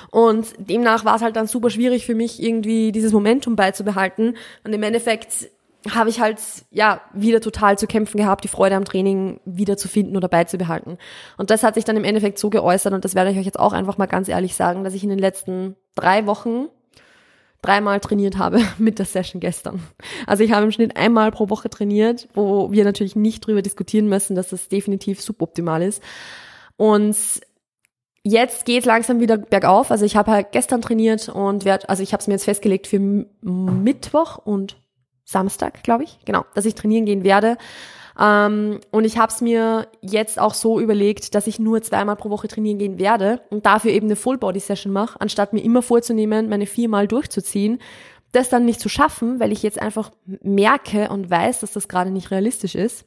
Und 0.10 0.47
demnach 0.58 1.05
war 1.05 1.15
es 1.15 1.21
halt 1.21 1.36
dann 1.36 1.45
super 1.47 1.69
schwierig 1.69 2.05
für 2.05 2.15
mich, 2.15 2.41
irgendwie 2.41 2.91
dieses 2.91 3.12
Momentum 3.12 3.55
beizubehalten. 3.55 4.36
Und 4.63 4.73
im 4.73 4.82
Endeffekt 4.82 5.49
habe 5.89 6.09
ich 6.09 6.19
halt 6.19 6.39
ja 6.71 7.01
wieder 7.13 7.39
total 7.39 7.77
zu 7.77 7.87
kämpfen 7.87 8.17
gehabt, 8.17 8.43
die 8.43 8.49
Freude 8.49 8.75
am 8.75 8.85
Training 8.85 9.39
wieder 9.45 9.77
zu 9.77 9.87
finden 9.87 10.17
oder 10.17 10.27
beizubehalten. 10.27 10.97
Und 11.37 11.51
das 11.51 11.63
hat 11.63 11.75
sich 11.75 11.85
dann 11.85 11.95
im 11.95 12.03
Endeffekt 12.03 12.37
so 12.37 12.49
geäußert 12.49 12.93
und 12.93 13.05
das 13.05 13.15
werde 13.15 13.31
ich 13.31 13.37
euch 13.37 13.45
jetzt 13.45 13.59
auch 13.59 13.73
einfach 13.73 13.97
mal 13.97 14.05
ganz 14.05 14.27
ehrlich 14.27 14.55
sagen, 14.55 14.83
dass 14.83 14.93
ich 14.93 15.03
in 15.03 15.09
den 15.09 15.19
letzten 15.19 15.75
drei 15.95 16.25
Wochen 16.25 16.67
dreimal 17.61 17.99
trainiert 17.99 18.37
habe 18.37 18.61
mit 18.77 18.99
der 18.99 19.05
Session 19.05 19.39
gestern. 19.39 19.81
Also 20.27 20.43
ich 20.43 20.51
habe 20.51 20.65
im 20.65 20.71
Schnitt 20.71 20.97
einmal 20.97 21.31
pro 21.31 21.49
Woche 21.49 21.69
trainiert, 21.69 22.27
wo 22.33 22.71
wir 22.71 22.83
natürlich 22.83 23.15
nicht 23.15 23.45
drüber 23.45 23.61
diskutieren 23.61 24.07
müssen, 24.09 24.35
dass 24.35 24.49
das 24.49 24.67
definitiv 24.67 25.21
suboptimal 25.21 25.81
ist. 25.81 26.03
Und 26.75 27.15
jetzt 28.23 28.65
geht 28.65 28.81
es 28.81 28.85
langsam 28.85 29.19
wieder 29.19 29.37
bergauf. 29.37 29.91
Also 29.91 30.03
ich 30.03 30.15
habe 30.15 30.31
halt 30.31 30.51
gestern 30.51 30.81
trainiert 30.81 31.29
und 31.29 31.63
werd, 31.63 31.89
also 31.89 32.03
ich 32.03 32.11
habe 32.13 32.21
es 32.21 32.27
mir 32.27 32.33
jetzt 32.33 32.45
festgelegt 32.45 32.87
für 32.87 32.99
Mittwoch 32.99 34.37
und 34.37 34.77
Samstag, 35.29 35.83
glaube 35.83 36.03
ich, 36.03 36.17
genau, 36.25 36.45
dass 36.55 36.65
ich 36.65 36.73
trainieren 36.73 37.05
gehen 37.05 37.23
werde. 37.23 37.57
Ähm, 38.19 38.79
und 38.91 39.05
ich 39.05 39.17
habe 39.17 39.31
es 39.31 39.41
mir 39.41 39.87
jetzt 40.01 40.39
auch 40.39 40.55
so 40.55 40.79
überlegt, 40.79 41.35
dass 41.35 41.45
ich 41.45 41.59
nur 41.59 41.81
zweimal 41.83 42.15
pro 42.15 42.31
Woche 42.31 42.47
trainieren 42.47 42.79
gehen 42.79 42.97
werde 42.97 43.41
und 43.51 43.65
dafür 43.65 43.91
eben 43.91 44.07
eine 44.07 44.15
Full-Body-Session 44.15 44.91
mache, 44.91 45.21
anstatt 45.21 45.53
mir 45.53 45.63
immer 45.63 45.83
vorzunehmen, 45.83 46.49
meine 46.49 46.65
viermal 46.65 47.07
durchzuziehen. 47.07 47.79
Das 48.31 48.49
dann 48.49 48.65
nicht 48.65 48.79
zu 48.79 48.89
schaffen, 48.89 49.39
weil 49.39 49.51
ich 49.51 49.63
jetzt 49.63 49.81
einfach 49.81 50.11
merke 50.25 51.09
und 51.09 51.29
weiß, 51.29 51.61
dass 51.61 51.73
das 51.73 51.87
gerade 51.87 52.11
nicht 52.11 52.31
realistisch 52.31 52.75
ist 52.75 53.05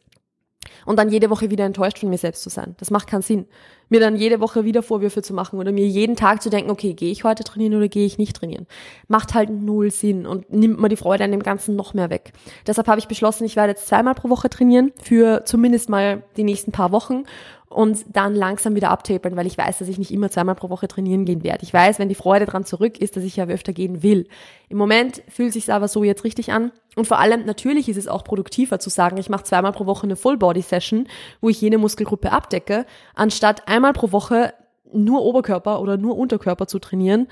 und 0.87 0.99
dann 0.99 1.11
jede 1.11 1.31
Woche 1.31 1.51
wieder 1.51 1.65
enttäuscht 1.65 1.99
von 1.99 2.09
mir 2.09 2.19
selbst 2.19 2.43
zu 2.43 2.51
sein. 2.51 2.75
Das 2.79 2.91
macht 2.91 3.09
keinen 3.09 3.23
Sinn. 3.23 3.47
Mir 3.93 4.01
dann 4.01 4.17
jede 4.17 4.41
Woche 4.41 4.65
wieder 4.65 4.83
Vorwürfe 4.83 5.21
zu 5.21 5.35
machen 5.35 5.59
oder 5.59 5.71
mir 5.71 5.87
jeden 5.87 6.17
Tag 6.17 6.43
zu 6.43 6.49
denken, 6.49 6.71
okay, 6.71 6.95
gehe 6.95 7.13
ich 7.13 7.25
heute 7.25 7.45
trainieren 7.45 7.75
oder 7.75 7.89
gehe 7.89 8.07
ich 8.07 8.17
nicht 8.17 8.35
trainieren. 8.35 8.67
Macht 9.07 9.35
halt 9.35 9.51
null 9.51 9.91
Sinn 9.91 10.25
und 10.25 10.51
nimmt 10.51 10.81
mir 10.81 10.89
die 10.89 10.97
Freude 10.97 11.25
an 11.25 11.31
dem 11.31 11.43
Ganzen 11.43 11.77
noch 11.77 11.93
mehr 11.93 12.09
weg. 12.09 12.33
Deshalb 12.67 12.89
habe 12.89 13.01
ich 13.01 13.07
beschlossen, 13.07 13.45
ich 13.45 13.55
werde 13.55 13.73
jetzt 13.73 13.87
zweimal 13.87 14.15
pro 14.15 14.31
Woche 14.31 14.49
trainieren 14.49 14.93
für 15.03 15.45
zumindest 15.45 15.91
mal 15.91 16.23
die 16.39 16.45
nächsten 16.45 16.73
paar 16.73 16.91
Wochen 16.91 17.25
und 17.73 18.05
dann 18.15 18.35
langsam 18.35 18.75
wieder 18.75 18.91
abtapern, 18.91 19.37
weil 19.37 19.47
ich 19.47 19.59
weiß, 19.59 19.79
dass 19.79 19.89
ich 19.89 19.99
nicht 19.99 20.13
immer 20.13 20.31
zweimal 20.31 20.55
pro 20.55 20.71
Woche 20.71 20.89
trainieren 20.89 21.25
gehen 21.25 21.43
werde. 21.43 21.65
Ich 21.65 21.73
weiß, 21.73 21.99
wenn 21.99 22.09
die 22.09 22.15
Freude 22.15 22.47
dran 22.47 22.65
zurück 22.65 22.99
ist, 22.99 23.17
dass 23.17 23.25
ich 23.25 23.37
ja 23.37 23.47
öfter 23.47 23.73
gehen 23.73 24.03
will. 24.03 24.27
Im 24.69 24.79
Moment 24.79 25.23
fühlt 25.29 25.53
sich 25.53 25.73
aber 25.73 25.89
so 25.89 26.05
jetzt 26.05 26.25
richtig 26.25 26.53
an. 26.53 26.73
Und 26.95 27.07
vor 27.07 27.19
allem, 27.19 27.47
natürlich 27.47 27.89
ist 27.89 27.97
es 27.97 28.09
auch 28.09 28.23
produktiver 28.23 28.79
zu 28.79 28.91
sagen, 28.91 29.17
ich 29.17 29.31
mache 29.31 29.45
zweimal 29.45 29.73
pro 29.73 29.87
Woche 29.87 30.05
eine 30.05 30.17
Full-Body-Session, 30.17 31.09
wo 31.41 31.49
ich 31.49 31.61
jede 31.61 31.79
Muskelgruppe 31.79 32.31
abdecke, 32.31 32.85
anstatt 33.15 33.67
einmal 33.67 33.82
pro 33.91 34.13
Woche 34.13 34.55
nur 34.93 35.23
Oberkörper 35.23 35.81
oder 35.81 35.97
nur 35.97 36.17
Unterkörper 36.17 36.67
zu 36.67 36.79
trainieren 36.79 37.27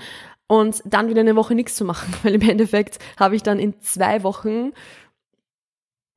und 0.47 0.81
dann 0.85 1.07
wieder 1.07 1.21
eine 1.21 1.37
Woche 1.37 1.55
nichts 1.55 1.75
zu 1.75 1.85
machen. 1.85 2.13
Weil 2.23 2.35
im 2.35 2.41
Endeffekt 2.41 2.99
habe 3.17 3.35
ich 3.35 3.43
dann 3.43 3.59
in 3.59 3.79
zwei 3.81 4.23
Wochen 4.23 4.73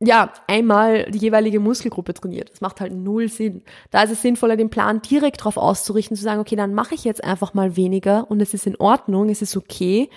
ja, 0.00 0.32
einmal 0.48 1.04
die 1.10 1.18
jeweilige 1.18 1.60
Muskelgruppe 1.60 2.14
trainiert. 2.14 2.50
Das 2.50 2.60
macht 2.60 2.80
halt 2.80 2.92
null 2.92 3.28
Sinn. 3.28 3.62
Da 3.90 4.02
ist 4.02 4.10
es 4.10 4.22
sinnvoller, 4.22 4.56
den 4.56 4.70
Plan 4.70 5.00
direkt 5.00 5.40
darauf 5.40 5.56
auszurichten, 5.56 6.16
zu 6.16 6.22
sagen, 6.22 6.40
okay, 6.40 6.56
dann 6.56 6.74
mache 6.74 6.94
ich 6.94 7.04
jetzt 7.04 7.22
einfach 7.22 7.54
mal 7.54 7.76
weniger 7.76 8.30
und 8.30 8.42
es 8.42 8.54
ist 8.54 8.66
in 8.66 8.76
Ordnung, 8.76 9.28
es 9.30 9.40
ist 9.40 9.56
okay. 9.56 10.10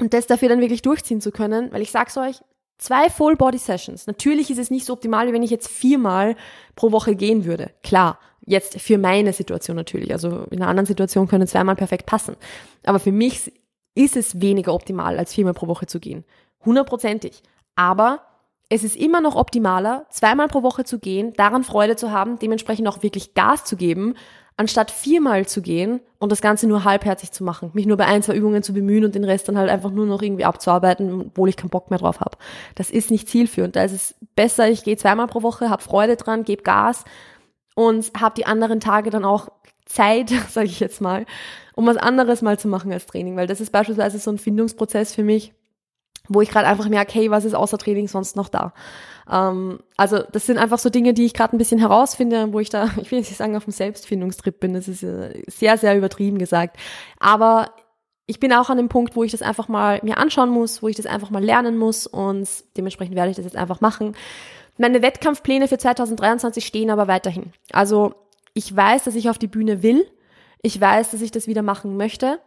Und 0.00 0.14
das 0.14 0.26
dafür 0.26 0.48
dann 0.48 0.60
wirklich 0.60 0.82
durchziehen 0.82 1.20
zu 1.20 1.30
können, 1.30 1.72
weil 1.72 1.82
ich 1.82 1.90
sag's 1.90 2.16
euch, 2.16 2.40
zwei 2.78 3.10
Full 3.10 3.36
Body 3.36 3.58
Sessions. 3.58 4.06
Natürlich 4.06 4.50
ist 4.50 4.58
es 4.58 4.70
nicht 4.70 4.84
so 4.84 4.92
optimal, 4.92 5.28
wie 5.28 5.32
wenn 5.32 5.42
ich 5.42 5.50
jetzt 5.50 5.68
viermal 5.68 6.36
pro 6.74 6.92
Woche 6.92 7.14
gehen 7.14 7.44
würde. 7.44 7.70
Klar. 7.82 8.18
Jetzt 8.48 8.80
für 8.80 8.96
meine 8.96 9.32
Situation 9.32 9.76
natürlich. 9.76 10.12
Also 10.12 10.44
in 10.50 10.62
einer 10.62 10.68
anderen 10.68 10.86
Situation 10.86 11.26
können 11.26 11.48
zweimal 11.48 11.74
perfekt 11.74 12.06
passen. 12.06 12.36
Aber 12.84 13.00
für 13.00 13.10
mich 13.10 13.52
ist 13.96 14.16
es 14.16 14.40
weniger 14.40 14.72
optimal, 14.72 15.18
als 15.18 15.34
viermal 15.34 15.54
pro 15.54 15.66
Woche 15.66 15.86
zu 15.86 15.98
gehen. 15.98 16.24
Hundertprozentig. 16.64 17.42
Aber 17.74 18.20
es 18.68 18.84
ist 18.84 18.96
immer 18.96 19.20
noch 19.20 19.34
optimaler, 19.34 20.06
zweimal 20.10 20.48
pro 20.48 20.62
Woche 20.62 20.84
zu 20.84 20.98
gehen, 20.98 21.32
daran 21.34 21.64
Freude 21.64 21.96
zu 21.96 22.10
haben, 22.12 22.38
dementsprechend 22.38 22.86
auch 22.88 23.02
wirklich 23.02 23.34
Gas 23.34 23.64
zu 23.64 23.76
geben, 23.76 24.14
anstatt 24.56 24.90
viermal 24.90 25.46
zu 25.46 25.60
gehen 25.60 26.00
und 26.18 26.32
das 26.32 26.40
Ganze 26.40 26.66
nur 26.66 26.84
halbherzig 26.84 27.30
zu 27.30 27.44
machen, 27.44 27.70
mich 27.74 27.86
nur 27.86 27.98
bei 27.98 28.06
ein, 28.06 28.22
zwei 28.22 28.34
Übungen 28.34 28.62
zu 28.62 28.72
bemühen 28.72 29.04
und 29.04 29.14
den 29.14 29.24
Rest 29.24 29.48
dann 29.48 29.58
halt 29.58 29.68
einfach 29.68 29.90
nur 29.90 30.06
noch 30.06 30.22
irgendwie 30.22 30.46
abzuarbeiten, 30.46 31.26
obwohl 31.28 31.48
ich 31.48 31.56
keinen 31.56 31.70
Bock 31.70 31.90
mehr 31.90 31.98
drauf 31.98 32.20
habe. 32.20 32.38
Das 32.74 32.90
ist 32.90 33.10
nicht 33.10 33.28
zielführend. 33.28 33.76
Da 33.76 33.84
ist 33.84 33.92
es 33.92 34.14
besser, 34.34 34.68
ich 34.68 34.82
gehe 34.82 34.96
zweimal 34.96 35.26
pro 35.26 35.42
Woche, 35.42 35.68
habe 35.68 35.82
Freude 35.82 36.16
dran, 36.16 36.44
gebe 36.44 36.62
Gas 36.62 37.04
und 37.74 38.10
habe 38.18 38.34
die 38.34 38.46
anderen 38.46 38.80
Tage 38.80 39.10
dann 39.10 39.26
auch 39.26 39.48
Zeit, 39.84 40.30
sage 40.50 40.66
ich 40.66 40.80
jetzt 40.80 41.02
mal, 41.02 41.26
um 41.74 41.86
was 41.86 41.98
anderes 41.98 42.40
mal 42.40 42.58
zu 42.58 42.68
machen 42.68 42.90
als 42.92 43.06
Training, 43.06 43.36
weil 43.36 43.46
das 43.46 43.60
ist 43.60 43.72
beispielsweise 43.72 44.18
so 44.18 44.30
ein 44.30 44.38
Findungsprozess 44.38 45.14
für 45.14 45.22
mich 45.22 45.52
wo 46.28 46.40
ich 46.40 46.50
gerade 46.50 46.66
einfach 46.66 46.88
merke, 46.88 47.14
hey, 47.14 47.30
was 47.30 47.44
ist 47.44 47.54
außer 47.54 47.78
Training 47.78 48.08
sonst 48.08 48.36
noch 48.36 48.48
da? 48.48 48.72
Ähm, 49.30 49.80
also 49.96 50.18
das 50.32 50.46
sind 50.46 50.58
einfach 50.58 50.78
so 50.78 50.90
Dinge, 50.90 51.14
die 51.14 51.24
ich 51.24 51.34
gerade 51.34 51.56
ein 51.56 51.58
bisschen 51.58 51.78
herausfinde, 51.78 52.52
wo 52.52 52.60
ich 52.60 52.70
da, 52.70 52.90
ich 53.00 53.10
will 53.10 53.18
nicht 53.20 53.36
sagen, 53.36 53.56
auf 53.56 53.64
dem 53.64 53.72
Selbstfindungstrip 53.72 54.60
bin, 54.60 54.74
das 54.74 54.88
ist 54.88 55.02
äh, 55.02 55.42
sehr, 55.48 55.78
sehr 55.78 55.96
übertrieben 55.96 56.38
gesagt. 56.38 56.76
Aber 57.18 57.70
ich 58.26 58.40
bin 58.40 58.52
auch 58.52 58.70
an 58.70 58.76
dem 58.76 58.88
Punkt, 58.88 59.14
wo 59.14 59.22
ich 59.22 59.32
das 59.32 59.42
einfach 59.42 59.68
mal 59.68 60.00
mir 60.02 60.18
anschauen 60.18 60.50
muss, 60.50 60.82
wo 60.82 60.88
ich 60.88 60.96
das 60.96 61.06
einfach 61.06 61.30
mal 61.30 61.44
lernen 61.44 61.78
muss 61.78 62.06
und 62.06 62.48
dementsprechend 62.76 63.14
werde 63.14 63.30
ich 63.30 63.36
das 63.36 63.44
jetzt 63.44 63.56
einfach 63.56 63.80
machen. 63.80 64.16
Meine 64.78 65.00
Wettkampfpläne 65.00 65.68
für 65.68 65.78
2023 65.78 66.66
stehen 66.66 66.90
aber 66.90 67.08
weiterhin. 67.08 67.52
Also 67.72 68.14
ich 68.52 68.74
weiß, 68.74 69.04
dass 69.04 69.14
ich 69.14 69.30
auf 69.30 69.38
die 69.38 69.46
Bühne 69.46 69.82
will. 69.82 70.06
Ich 70.60 70.80
weiß, 70.80 71.12
dass 71.12 71.22
ich 71.22 71.30
das 71.30 71.46
wieder 71.46 71.62
machen 71.62 71.96
möchte. 71.96 72.40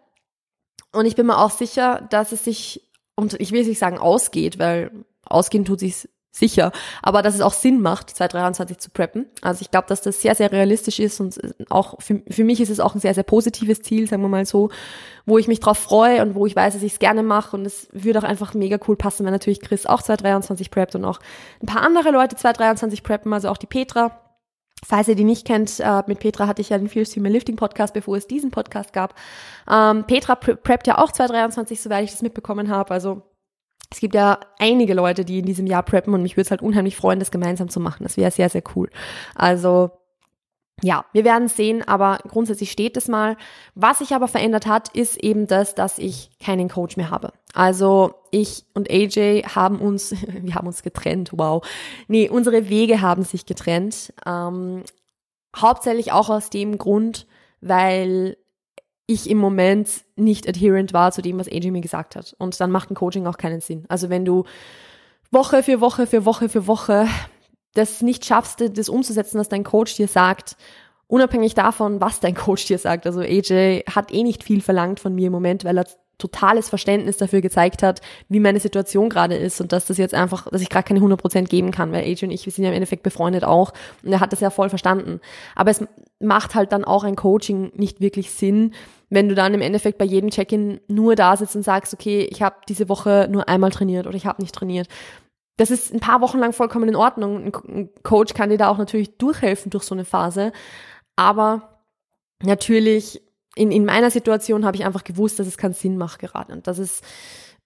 Und 0.91 1.05
ich 1.05 1.15
bin 1.15 1.27
mir 1.27 1.37
auch 1.37 1.51
sicher, 1.51 2.07
dass 2.09 2.31
es 2.31 2.43
sich 2.43 2.88
und 3.19 3.39
ich 3.39 3.51
will 3.51 3.65
nicht 3.65 3.79
sagen 3.79 3.97
ausgeht, 3.97 4.59
weil 4.59 4.91
ausgehen 5.25 5.65
tut 5.65 5.79
sich 5.79 6.07
sicher, 6.31 6.71
aber 7.01 7.21
dass 7.21 7.35
es 7.35 7.41
auch 7.41 7.53
Sinn 7.53 7.81
macht, 7.81 8.09
2023 8.11 8.77
zu 8.77 8.91
preppen. 8.91 9.25
Also 9.41 9.61
ich 9.61 9.71
glaube, 9.71 9.87
dass 9.87 10.01
das 10.01 10.21
sehr, 10.21 10.35
sehr 10.35 10.51
realistisch 10.51 10.99
ist 10.99 11.19
und 11.19 11.39
auch 11.69 12.01
für, 12.01 12.21
für 12.29 12.43
mich 12.43 12.61
ist 12.61 12.69
es 12.69 12.79
auch 12.79 12.93
ein 12.93 13.01
sehr, 13.01 13.13
sehr 13.13 13.23
positives 13.23 13.81
Ziel, 13.81 14.07
sagen 14.07 14.21
wir 14.21 14.29
mal 14.29 14.45
so, 14.45 14.69
wo 15.25 15.37
ich 15.37 15.47
mich 15.47 15.59
drauf 15.59 15.77
freue 15.77 16.21
und 16.21 16.35
wo 16.35 16.45
ich 16.45 16.55
weiß, 16.55 16.73
dass 16.73 16.83
ich 16.83 16.93
es 16.93 16.99
gerne 16.99 17.23
mache 17.23 17.57
und 17.57 17.65
es 17.65 17.87
würde 17.91 18.19
auch 18.19 18.23
einfach 18.23 18.53
mega 18.53 18.77
cool 18.87 18.95
passen, 18.95 19.25
wenn 19.25 19.33
natürlich 19.33 19.59
Chris 19.61 19.85
auch 19.85 20.01
2023 20.01 20.71
preppt 20.71 20.95
und 20.95 21.05
auch 21.05 21.19
ein 21.61 21.67
paar 21.67 21.81
andere 21.81 22.11
Leute 22.11 22.35
2023 22.35 23.03
preppen, 23.03 23.33
also 23.33 23.49
auch 23.49 23.57
die 23.57 23.67
Petra. 23.67 24.28
Falls 24.85 25.07
ihr 25.07 25.15
die 25.15 25.23
nicht 25.23 25.45
kennt, 25.45 25.79
äh, 25.79 26.03
mit 26.07 26.19
Petra 26.19 26.47
hatte 26.47 26.61
ich 26.61 26.69
ja 26.69 26.77
den 26.77 26.89
Fierce 26.89 27.13
Female 27.13 27.33
Lifting 27.33 27.57
Podcast, 27.57 27.93
bevor 27.93 28.15
es 28.17 28.27
diesen 28.27 28.51
Podcast 28.51 28.93
gab. 28.93 29.13
Ähm, 29.69 30.05
Petra 30.05 30.35
preppt 30.35 30.87
ja 30.87 30.97
auch 30.97 31.11
2023, 31.11 31.81
soweit 31.81 32.05
ich 32.05 32.11
das 32.11 32.21
mitbekommen 32.21 32.69
habe. 32.69 32.91
Also 32.91 33.23
es 33.91 33.99
gibt 33.99 34.15
ja 34.15 34.39
einige 34.57 34.93
Leute, 34.93 35.25
die 35.25 35.39
in 35.39 35.45
diesem 35.45 35.65
Jahr 35.65 35.83
preppen 35.83 36.13
und 36.13 36.21
mich 36.21 36.37
würde 36.37 36.43
es 36.43 36.51
halt 36.51 36.61
unheimlich 36.61 36.95
freuen, 36.95 37.19
das 37.19 37.31
gemeinsam 37.31 37.69
zu 37.69 37.79
machen. 37.79 38.03
Das 38.03 38.17
wäre 38.17 38.31
sehr, 38.31 38.49
sehr 38.49 38.63
cool. 38.75 38.89
Also 39.35 39.91
ja, 40.81 41.05
wir 41.13 41.25
werden 41.25 41.47
sehen, 41.47 41.87
aber 41.87 42.19
grundsätzlich 42.27 42.71
steht 42.71 42.97
es 42.97 43.07
mal. 43.07 43.37
Was 43.75 43.99
sich 43.99 44.13
aber 44.13 44.27
verändert 44.27 44.65
hat, 44.65 44.89
ist 44.89 45.17
eben 45.17 45.47
das, 45.47 45.75
dass 45.75 45.97
ich 45.97 46.31
keinen 46.39 46.69
Coach 46.69 46.97
mehr 46.97 47.09
habe. 47.09 47.33
Also 47.53 48.13
ich 48.31 48.65
und 48.73 48.89
AJ 48.89 49.43
haben 49.55 49.79
uns, 49.79 50.11
wir 50.41 50.55
haben 50.55 50.67
uns 50.67 50.83
getrennt, 50.83 51.31
wow. 51.33 51.65
Nee, 52.07 52.29
unsere 52.29 52.69
Wege 52.69 53.01
haben 53.01 53.23
sich 53.23 53.45
getrennt. 53.45 54.13
Ähm, 54.25 54.83
hauptsächlich 55.55 56.11
auch 56.11 56.29
aus 56.29 56.49
dem 56.49 56.77
Grund, 56.77 57.27
weil 57.61 58.37
ich 59.07 59.29
im 59.29 59.39
Moment 59.39 59.89
nicht 60.15 60.47
adherent 60.47 60.93
war 60.93 61.11
zu 61.11 61.21
dem, 61.21 61.39
was 61.39 61.47
AJ 61.47 61.71
mir 61.71 61.81
gesagt 61.81 62.15
hat. 62.15 62.35
Und 62.37 62.59
dann 62.59 62.69
macht 62.69 62.91
ein 62.91 62.95
Coaching 62.95 63.25
auch 63.25 63.37
keinen 63.37 63.59
Sinn. 63.59 63.85
Also 63.87 64.09
wenn 64.09 64.23
du 64.23 64.43
Woche 65.31 65.63
für 65.63 65.81
Woche 65.81 66.05
für 66.05 66.25
Woche 66.25 66.47
für 66.47 66.67
Woche 66.67 67.07
das 67.73 68.01
nicht 68.01 68.25
schaffst, 68.25 68.63
das 68.77 68.89
umzusetzen, 68.89 69.39
was 69.39 69.49
dein 69.49 69.63
Coach 69.63 69.95
dir 69.95 70.07
sagt, 70.07 70.57
unabhängig 71.07 71.55
davon, 71.55 72.01
was 72.01 72.19
dein 72.19 72.35
Coach 72.35 72.65
dir 72.65 72.77
sagt. 72.77 73.05
Also 73.05 73.21
AJ 73.21 73.83
hat 73.93 74.13
eh 74.13 74.23
nicht 74.23 74.43
viel 74.43 74.61
verlangt 74.61 74.99
von 74.99 75.13
mir 75.13 75.27
im 75.27 75.33
Moment, 75.33 75.65
weil 75.65 75.77
er 75.77 75.85
totales 76.19 76.69
Verständnis 76.69 77.17
dafür 77.17 77.41
gezeigt 77.41 77.81
hat, 77.81 78.01
wie 78.27 78.39
meine 78.39 78.59
Situation 78.59 79.09
gerade 79.09 79.35
ist 79.35 79.59
und 79.61 79.71
dass 79.71 79.85
das 79.85 79.97
jetzt 79.97 80.13
einfach, 80.13 80.47
dass 80.49 80.61
ich 80.61 80.69
gerade 80.69 80.85
keine 80.85 80.99
100% 80.99 81.45
geben 81.45 81.71
kann, 81.71 81.91
weil 81.91 82.03
AJ 82.03 82.25
und 82.25 82.31
ich, 82.31 82.45
wir 82.45 82.51
sind 82.51 82.65
ja 82.65 82.69
im 82.69 82.75
Endeffekt 82.75 83.03
befreundet 83.03 83.45
auch 83.45 83.71
und 84.03 84.11
er 84.11 84.19
hat 84.19 84.33
das 84.33 84.41
ja 84.41 84.49
voll 84.49 84.69
verstanden. 84.69 85.21
Aber 85.55 85.71
es 85.71 85.83
macht 86.19 86.55
halt 86.55 86.73
dann 86.73 86.83
auch 86.83 87.05
ein 87.05 87.15
Coaching 87.15 87.71
nicht 87.75 88.01
wirklich 88.01 88.31
Sinn, 88.31 88.73
wenn 89.09 89.29
du 89.29 89.33
dann 89.33 89.53
im 89.53 89.61
Endeffekt 89.61 89.97
bei 89.97 90.05
jedem 90.05 90.29
Check-in 90.29 90.81
nur 90.87 91.15
da 91.15 91.35
sitzt 91.35 91.55
und 91.55 91.63
sagst, 91.63 91.93
okay, 91.93 92.27
ich 92.29 92.41
habe 92.41 92.57
diese 92.67 92.89
Woche 92.89 93.27
nur 93.31 93.47
einmal 93.47 93.71
trainiert 93.71 94.05
oder 94.05 94.15
ich 94.15 94.25
habe 94.25 94.41
nicht 94.41 94.53
trainiert. 94.53 94.87
Das 95.59 95.71
ist 95.71 95.93
ein 95.93 95.99
paar 95.99 96.21
Wochen 96.21 96.39
lang 96.39 96.53
vollkommen 96.53 96.87
in 96.87 96.95
Ordnung. 96.95 97.53
Ein 97.67 97.89
Coach 98.01 98.33
kann 98.33 98.49
dir 98.49 98.57
da 98.57 98.69
auch 98.69 98.77
natürlich 98.77 99.17
durchhelfen 99.17 99.69
durch 99.69 99.83
so 99.83 99.93
eine 99.93 100.05
Phase. 100.05 100.53
Aber 101.17 101.81
natürlich 102.41 103.21
in, 103.55 103.69
in 103.69 103.83
meiner 103.83 104.09
Situation 104.09 104.63
habe 104.63 104.77
ich 104.77 104.85
einfach 104.85 105.03
gewusst, 105.03 105.37
dass 105.37 105.47
es 105.47 105.57
keinen 105.57 105.73
Sinn 105.73 105.97
macht 105.97 106.19
gerade 106.19 106.53
und 106.53 106.65
dass 106.65 106.77
es 106.77 107.01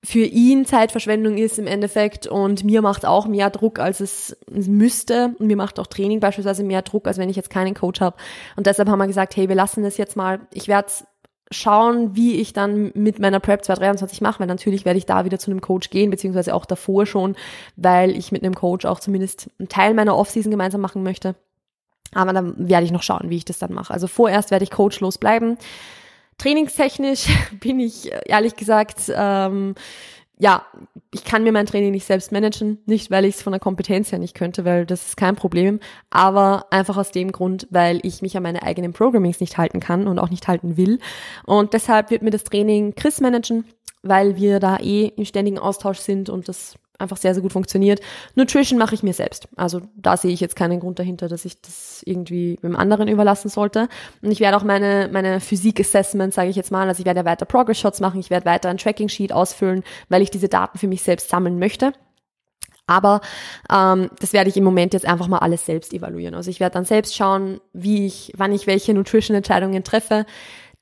für 0.04 0.26
ihn 0.26 0.66
Zeitverschwendung 0.66 1.38
ist 1.38 1.60
im 1.60 1.68
Endeffekt 1.68 2.26
und 2.26 2.64
mir 2.64 2.82
macht 2.82 3.06
auch 3.06 3.28
mehr 3.28 3.52
Druck, 3.52 3.78
als 3.78 4.00
es 4.00 4.36
müsste. 4.50 5.36
Und 5.38 5.46
mir 5.46 5.56
macht 5.56 5.80
auch 5.80 5.86
Training 5.86 6.20
beispielsweise 6.20 6.64
mehr 6.64 6.82
Druck, 6.82 7.08
als 7.08 7.20
wenn 7.20 7.30
ich 7.30 7.36
jetzt 7.36 7.52
keinen 7.52 7.76
Coach 7.76 8.02
habe. 8.02 8.18
Und 8.56 8.66
deshalb 8.66 8.90
haben 8.90 8.98
wir 8.98 9.08
gesagt, 9.08 9.36
hey, 9.38 9.48
wir 9.50 9.56
lassen 9.56 9.84
das 9.84 9.98
jetzt 9.98 10.16
mal. 10.16 10.42
Ich 10.52 10.68
werde 10.68 10.92
schauen, 11.54 12.16
wie 12.16 12.36
ich 12.42 12.54
dann 12.54 12.92
mit 12.96 13.20
meiner 13.20 13.40
Prep 13.40 13.64
223 13.64 14.22
mache, 14.22 14.40
weil 14.40 14.48
natürlich 14.48 14.86
werde 14.86 14.98
ich 14.98 15.06
da 15.06 15.26
wieder 15.26 15.40
zu 15.40 15.52
einem 15.52 15.62
Coach 15.62 15.90
gehen, 15.90 16.10
beziehungsweise 16.10 16.54
auch 16.54 16.66
davor 16.66 17.06
schon, 17.06 17.36
weil 17.76 18.18
ich 18.18 18.32
mit 18.32 18.44
einem 18.44 18.56
Coach 18.56 18.86
auch 18.86 19.00
zumindest 19.00 19.50
einen 19.60 19.70
Teil 19.70 19.94
meiner 19.94 20.18
Offseason 20.18 20.52
gemeinsam 20.52 20.82
machen 20.82 21.04
möchte. 21.04 21.36
Aber 22.14 22.34
dann 22.34 22.54
werde 22.58 22.86
ich 22.86 22.92
noch 22.92 23.04
schauen, 23.04 23.30
wie 23.30 23.38
ich 23.38 23.46
das 23.46 23.60
dann 23.60 23.74
mache. 23.74 23.94
Also 23.94 24.08
vorerst 24.08 24.52
werde 24.52 24.64
ich 24.64 24.72
coachlos 24.72 25.18
bleiben. 25.18 25.58
Trainingstechnisch 26.38 27.28
bin 27.60 27.80
ich 27.80 28.12
ehrlich 28.26 28.56
gesagt, 28.56 29.12
ähm, 29.16 29.76
ja, 30.40 30.66
ich 31.14 31.24
kann 31.24 31.44
mir 31.44 31.52
mein 31.52 31.66
Training 31.66 31.92
nicht 31.92 32.06
selbst 32.06 32.32
managen, 32.32 32.80
nicht 32.86 33.12
weil 33.12 33.26
ich 33.26 33.36
es 33.36 33.42
von 33.42 33.54
der 33.54 33.60
Kompetenz 33.60 34.12
her 34.12 34.20
nicht 34.20 34.36
könnte, 34.36 34.66
weil 34.66 34.86
das 34.86 35.08
ist 35.08 35.18
kein 35.18 35.36
Problem, 35.36 35.80
aber 36.10 36.66
einfach 36.72 36.98
aus 36.98 37.12
dem 37.12 37.32
Grund, 37.32 37.68
weil 37.70 38.00
ich 38.04 38.22
mich 38.22 38.36
an 38.36 38.44
meine 38.44 38.64
eigenen 38.64 38.94
Programmings 38.94 39.40
nicht 39.40 39.58
halten 39.58 39.80
kann 39.80 40.08
und 40.08 40.20
auch 40.20 40.30
nicht 40.30 40.48
halten 40.48 40.76
will. 40.76 41.00
Und 41.46 41.74
deshalb 41.74 42.10
wird 42.10 42.24
mir 42.24 42.32
das 42.32 42.44
Training 42.44 42.96
Chris 42.96 43.22
managen, 43.22 43.66
weil 44.02 44.36
wir 44.36 44.60
da 44.60 44.78
eh 44.78 45.14
im 45.16 45.26
ständigen 45.26 45.60
Austausch 45.60 46.00
sind 46.00 46.30
und 46.30 46.50
das 46.50 46.76
einfach 47.04 47.18
sehr, 47.18 47.34
sehr 47.34 47.44
gut 47.44 47.54
funktioniert. 47.54 48.00
Nutrition 48.36 48.80
mache 48.80 48.96
ich 48.96 49.04
mir 49.04 49.14
selbst. 49.14 49.48
Also 49.56 49.82
da 49.96 50.18
sehe 50.18 50.32
ich 50.32 50.40
jetzt 50.40 50.56
keinen 50.56 50.80
Grund 50.80 51.00
dahinter, 51.00 51.28
dass 51.28 51.46
ich 51.46 51.62
das 51.62 52.02
irgendwie 52.06 52.58
dem 52.64 52.76
anderen 52.76 53.08
überlassen 53.08 53.50
sollte. 53.50 53.88
Und 54.22 54.32
ich 54.32 54.40
werde 54.40 54.58
auch 54.58 54.64
meine, 54.64 55.10
meine 55.12 55.40
Physik-Assessments, 55.40 56.36
sage 56.36 56.50
ich 56.50 56.56
jetzt 56.56 56.72
mal, 56.72 56.88
also 56.88 57.00
ich 57.00 57.06
werde 57.06 57.26
weiter 57.26 57.46
Progress-Shots 57.46 58.00
machen, 58.00 58.20
ich 58.20 58.30
werde 58.30 58.46
weiter 58.46 58.70
ein 58.70 58.78
Tracking-Sheet 58.78 59.32
ausfüllen, 59.32 59.84
weil 60.10 60.22
ich 60.22 60.32
diese 60.32 60.50
Daten 60.50 60.78
für 60.78 60.88
mich 60.88 61.04
selbst 61.04 61.30
sammeln 61.30 61.60
möchte. 61.60 61.94
Aber 62.86 63.22
ähm, 63.72 64.10
das 64.20 64.34
werde 64.34 64.50
ich 64.50 64.58
im 64.58 64.64
Moment 64.64 64.94
jetzt 64.94 65.06
einfach 65.06 65.28
mal 65.28 65.40
alles 65.40 65.66
selbst 65.66 65.94
evaluieren. 65.94 66.36
Also 66.36 66.50
ich 66.50 66.60
werde 66.60 66.74
dann 66.74 66.86
selbst 66.86 67.16
schauen, 67.16 67.62
wie 67.72 68.06
ich, 68.06 68.34
wann 68.36 68.52
ich 68.52 68.68
welche 68.68 68.94
Nutrition-Entscheidungen 68.94 69.84
treffe. 69.84 70.26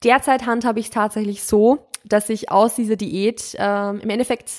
Derzeit 0.03 0.45
handhabe 0.47 0.79
ich 0.79 0.88
es 0.88 0.91
tatsächlich 0.91 1.43
so, 1.43 1.88
dass 2.03 2.29
ich 2.29 2.49
aus 2.49 2.75
dieser 2.75 2.95
Diät 2.95 3.55
ähm, 3.60 3.99
im 3.99 4.10
Endeffekt 4.10 4.49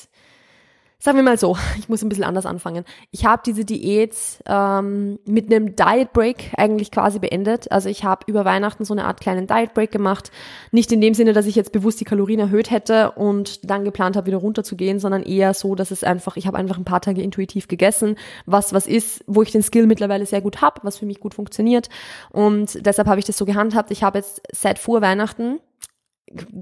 Sagen 1.04 1.18
wir 1.18 1.24
mal 1.24 1.36
so, 1.36 1.56
ich 1.80 1.88
muss 1.88 2.00
ein 2.04 2.08
bisschen 2.08 2.22
anders 2.22 2.46
anfangen. 2.46 2.84
Ich 3.10 3.26
habe 3.26 3.42
diese 3.44 3.64
Diät 3.64 4.14
ähm, 4.46 5.18
mit 5.26 5.52
einem 5.52 5.74
Diet 5.74 6.12
Break 6.12 6.52
eigentlich 6.56 6.92
quasi 6.92 7.18
beendet. 7.18 7.72
Also 7.72 7.88
ich 7.88 8.04
habe 8.04 8.22
über 8.28 8.44
Weihnachten 8.44 8.84
so 8.84 8.94
eine 8.94 9.06
Art 9.06 9.20
kleinen 9.20 9.48
Diet 9.48 9.74
Break 9.74 9.90
gemacht. 9.90 10.30
Nicht 10.70 10.92
in 10.92 11.00
dem 11.00 11.14
Sinne, 11.14 11.32
dass 11.32 11.46
ich 11.46 11.56
jetzt 11.56 11.72
bewusst 11.72 11.98
die 11.98 12.04
Kalorien 12.04 12.38
erhöht 12.38 12.70
hätte 12.70 13.10
und 13.12 13.68
dann 13.68 13.84
geplant 13.84 14.14
habe, 14.14 14.28
wieder 14.28 14.36
runterzugehen, 14.36 15.00
sondern 15.00 15.24
eher 15.24 15.54
so, 15.54 15.74
dass 15.74 15.90
es 15.90 16.04
einfach, 16.04 16.36
ich 16.36 16.46
habe 16.46 16.56
einfach 16.56 16.78
ein 16.78 16.84
paar 16.84 17.00
Tage 17.00 17.20
intuitiv 17.20 17.66
gegessen, 17.66 18.14
was 18.46 18.72
was 18.72 18.86
ist, 18.86 19.24
wo 19.26 19.42
ich 19.42 19.50
den 19.50 19.64
Skill 19.64 19.88
mittlerweile 19.88 20.24
sehr 20.24 20.40
gut 20.40 20.60
habe, 20.62 20.82
was 20.84 20.98
für 20.98 21.06
mich 21.06 21.18
gut 21.18 21.34
funktioniert. 21.34 21.88
Und 22.30 22.86
deshalb 22.86 23.08
habe 23.08 23.18
ich 23.18 23.26
das 23.26 23.36
so 23.36 23.44
gehandhabt. 23.44 23.90
Ich 23.90 24.04
habe 24.04 24.18
jetzt 24.18 24.40
seit 24.52 24.78
vor 24.78 25.02
Weihnachten 25.02 25.58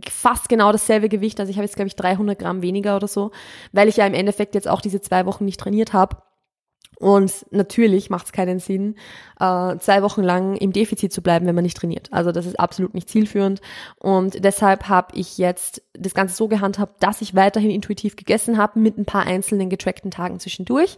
fast 0.08 0.48
genau 0.48 0.72
dasselbe 0.72 1.08
Gewicht. 1.08 1.40
Also 1.40 1.50
ich 1.50 1.56
habe 1.56 1.64
jetzt, 1.64 1.76
glaube 1.76 1.88
ich, 1.88 1.96
300 1.96 2.38
Gramm 2.38 2.62
weniger 2.62 2.96
oder 2.96 3.08
so, 3.08 3.30
weil 3.72 3.88
ich 3.88 3.96
ja 3.96 4.06
im 4.06 4.14
Endeffekt 4.14 4.54
jetzt 4.54 4.68
auch 4.68 4.80
diese 4.80 5.00
zwei 5.00 5.26
Wochen 5.26 5.44
nicht 5.44 5.60
trainiert 5.60 5.92
habe. 5.92 6.16
Und 7.00 7.46
natürlich 7.50 8.10
macht 8.10 8.26
es 8.26 8.32
keinen 8.32 8.60
Sinn, 8.60 8.94
äh, 9.40 9.78
zwei 9.78 10.02
Wochen 10.02 10.22
lang 10.22 10.56
im 10.56 10.70
Defizit 10.70 11.14
zu 11.14 11.22
bleiben, 11.22 11.46
wenn 11.46 11.54
man 11.54 11.64
nicht 11.64 11.78
trainiert. 11.78 12.12
Also 12.12 12.30
das 12.30 12.44
ist 12.44 12.60
absolut 12.60 12.92
nicht 12.92 13.08
zielführend. 13.08 13.62
Und 13.96 14.44
deshalb 14.44 14.86
habe 14.86 15.16
ich 15.16 15.38
jetzt 15.38 15.82
das 15.94 16.12
Ganze 16.12 16.34
so 16.36 16.46
gehandhabt, 16.46 17.02
dass 17.02 17.22
ich 17.22 17.34
weiterhin 17.34 17.70
intuitiv 17.70 18.16
gegessen 18.16 18.58
habe 18.58 18.78
mit 18.78 18.98
ein 18.98 19.06
paar 19.06 19.26
einzelnen 19.26 19.70
getrackten 19.70 20.10
Tagen 20.10 20.40
zwischendurch. 20.40 20.96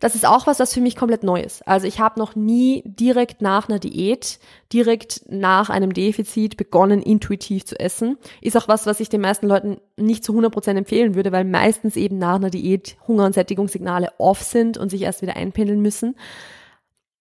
Das 0.00 0.14
ist 0.14 0.26
auch 0.26 0.46
was, 0.46 0.58
was 0.58 0.72
für 0.72 0.80
mich 0.80 0.96
komplett 0.96 1.22
neu 1.22 1.40
ist. 1.40 1.68
Also 1.68 1.86
ich 1.86 2.00
habe 2.00 2.18
noch 2.18 2.34
nie 2.34 2.82
direkt 2.86 3.42
nach 3.42 3.68
einer 3.68 3.78
Diät, 3.78 4.38
direkt 4.72 5.22
nach 5.28 5.68
einem 5.68 5.92
Defizit 5.92 6.56
begonnen, 6.56 7.02
intuitiv 7.02 7.66
zu 7.66 7.78
essen. 7.78 8.16
Ist 8.40 8.56
auch 8.56 8.68
was, 8.68 8.86
was 8.86 9.00
ich 9.00 9.10
den 9.10 9.20
meisten 9.20 9.46
Leuten 9.46 9.76
nicht 9.96 10.24
zu 10.24 10.32
100 10.32 10.52
Prozent 10.52 10.78
empfehlen 10.78 11.14
würde, 11.14 11.32
weil 11.32 11.44
meistens 11.44 11.96
eben 11.96 12.18
nach 12.18 12.36
einer 12.36 12.50
Diät 12.50 12.96
Hunger- 13.06 13.26
und 13.26 13.34
Sättigungssignale 13.34 14.10
off 14.18 14.42
sind 14.42 14.78
und 14.78 14.90
sich 14.90 15.02
erst 15.02 15.22
wieder 15.22 15.36
einpendeln 15.36 15.80
müssen. 15.80 16.16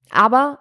Aber 0.09 0.59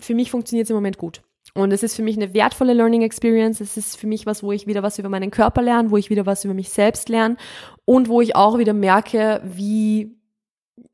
für 0.00 0.14
mich 0.14 0.30
funktioniert 0.30 0.64
es 0.64 0.70
im 0.70 0.76
Moment 0.76 0.98
gut. 0.98 1.22
Und 1.54 1.72
es 1.72 1.82
ist 1.82 1.94
für 1.94 2.02
mich 2.02 2.16
eine 2.16 2.34
wertvolle 2.34 2.72
Learning 2.72 3.02
Experience. 3.02 3.60
Es 3.60 3.76
ist 3.76 3.96
für 3.96 4.06
mich 4.06 4.26
was, 4.26 4.42
wo 4.42 4.50
ich 4.50 4.66
wieder 4.66 4.82
was 4.82 4.98
über 4.98 5.08
meinen 5.08 5.30
Körper 5.30 5.62
lerne, 5.62 5.90
wo 5.90 5.96
ich 5.96 6.10
wieder 6.10 6.26
was 6.26 6.44
über 6.44 6.54
mich 6.54 6.70
selbst 6.70 7.08
lerne 7.08 7.36
und 7.84 8.08
wo 8.08 8.20
ich 8.20 8.34
auch 8.34 8.58
wieder 8.58 8.72
merke, 8.72 9.40
wie 9.44 10.16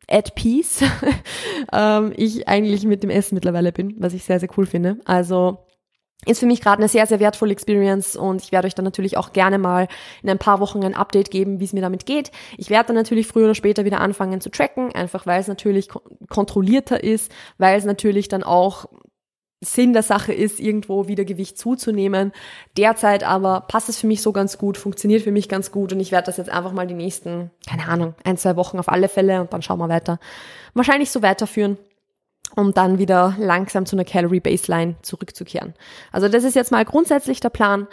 at 0.08 0.34
peace 0.34 0.82
ähm, 1.72 2.12
ich 2.16 2.48
eigentlich 2.48 2.84
mit 2.84 3.02
dem 3.02 3.10
Essen 3.10 3.36
mittlerweile 3.36 3.72
bin, 3.72 3.94
was 3.98 4.12
ich 4.12 4.24
sehr, 4.24 4.40
sehr 4.40 4.50
cool 4.56 4.66
finde. 4.66 4.98
Also 5.04 5.66
ist 6.26 6.40
für 6.40 6.46
mich 6.46 6.60
gerade 6.60 6.78
eine 6.78 6.88
sehr, 6.88 7.06
sehr 7.06 7.18
wertvolle 7.18 7.52
Experience 7.52 8.14
und 8.14 8.42
ich 8.42 8.52
werde 8.52 8.66
euch 8.66 8.74
dann 8.74 8.84
natürlich 8.84 9.16
auch 9.16 9.32
gerne 9.32 9.58
mal 9.58 9.88
in 10.22 10.28
ein 10.28 10.38
paar 10.38 10.60
Wochen 10.60 10.84
ein 10.84 10.94
Update 10.94 11.30
geben, 11.30 11.60
wie 11.60 11.64
es 11.64 11.72
mir 11.72 11.80
damit 11.80 12.04
geht. 12.04 12.30
Ich 12.58 12.68
werde 12.68 12.88
dann 12.88 12.96
natürlich 12.96 13.26
früher 13.26 13.44
oder 13.44 13.54
später 13.54 13.86
wieder 13.86 14.00
anfangen 14.00 14.40
zu 14.40 14.50
tracken, 14.50 14.94
einfach 14.94 15.26
weil 15.26 15.40
es 15.40 15.48
natürlich 15.48 15.88
kontrollierter 16.28 17.02
ist, 17.02 17.32
weil 17.56 17.78
es 17.78 17.84
natürlich 17.84 18.28
dann 18.28 18.42
auch 18.42 18.86
Sinn 19.62 19.92
der 19.92 20.02
Sache 20.02 20.32
ist, 20.32 20.58
irgendwo 20.58 21.06
wieder 21.06 21.24
Gewicht 21.24 21.58
zuzunehmen. 21.58 22.32
Derzeit 22.76 23.24
aber 23.24 23.62
passt 23.62 23.90
es 23.90 23.98
für 23.98 24.06
mich 24.06 24.22
so 24.22 24.32
ganz 24.32 24.56
gut, 24.56 24.78
funktioniert 24.78 25.22
für 25.22 25.32
mich 25.32 25.48
ganz 25.48 25.70
gut 25.70 25.92
und 25.92 26.00
ich 26.00 26.12
werde 26.12 26.26
das 26.26 26.38
jetzt 26.38 26.50
einfach 26.50 26.72
mal 26.72 26.86
die 26.86 26.94
nächsten, 26.94 27.50
keine 27.68 27.86
Ahnung, 27.88 28.14
ein, 28.24 28.38
zwei 28.38 28.56
Wochen 28.56 28.78
auf 28.78 28.88
alle 28.88 29.08
Fälle 29.08 29.40
und 29.40 29.52
dann 29.52 29.62
schauen 29.62 29.78
wir 29.78 29.88
weiter. 29.88 30.18
Wahrscheinlich 30.74 31.10
so 31.10 31.20
weiterführen 31.20 31.78
um 32.56 32.74
dann 32.74 32.98
wieder 32.98 33.34
langsam 33.38 33.86
zu 33.86 33.96
einer 33.96 34.04
Calorie 34.04 34.40
Baseline 34.40 34.96
zurückzukehren. 35.02 35.74
Also 36.12 36.28
das 36.28 36.44
ist 36.44 36.56
jetzt 36.56 36.72
mal 36.72 36.84
grundsätzlich 36.84 37.40
der 37.40 37.50
Plan. 37.50 37.86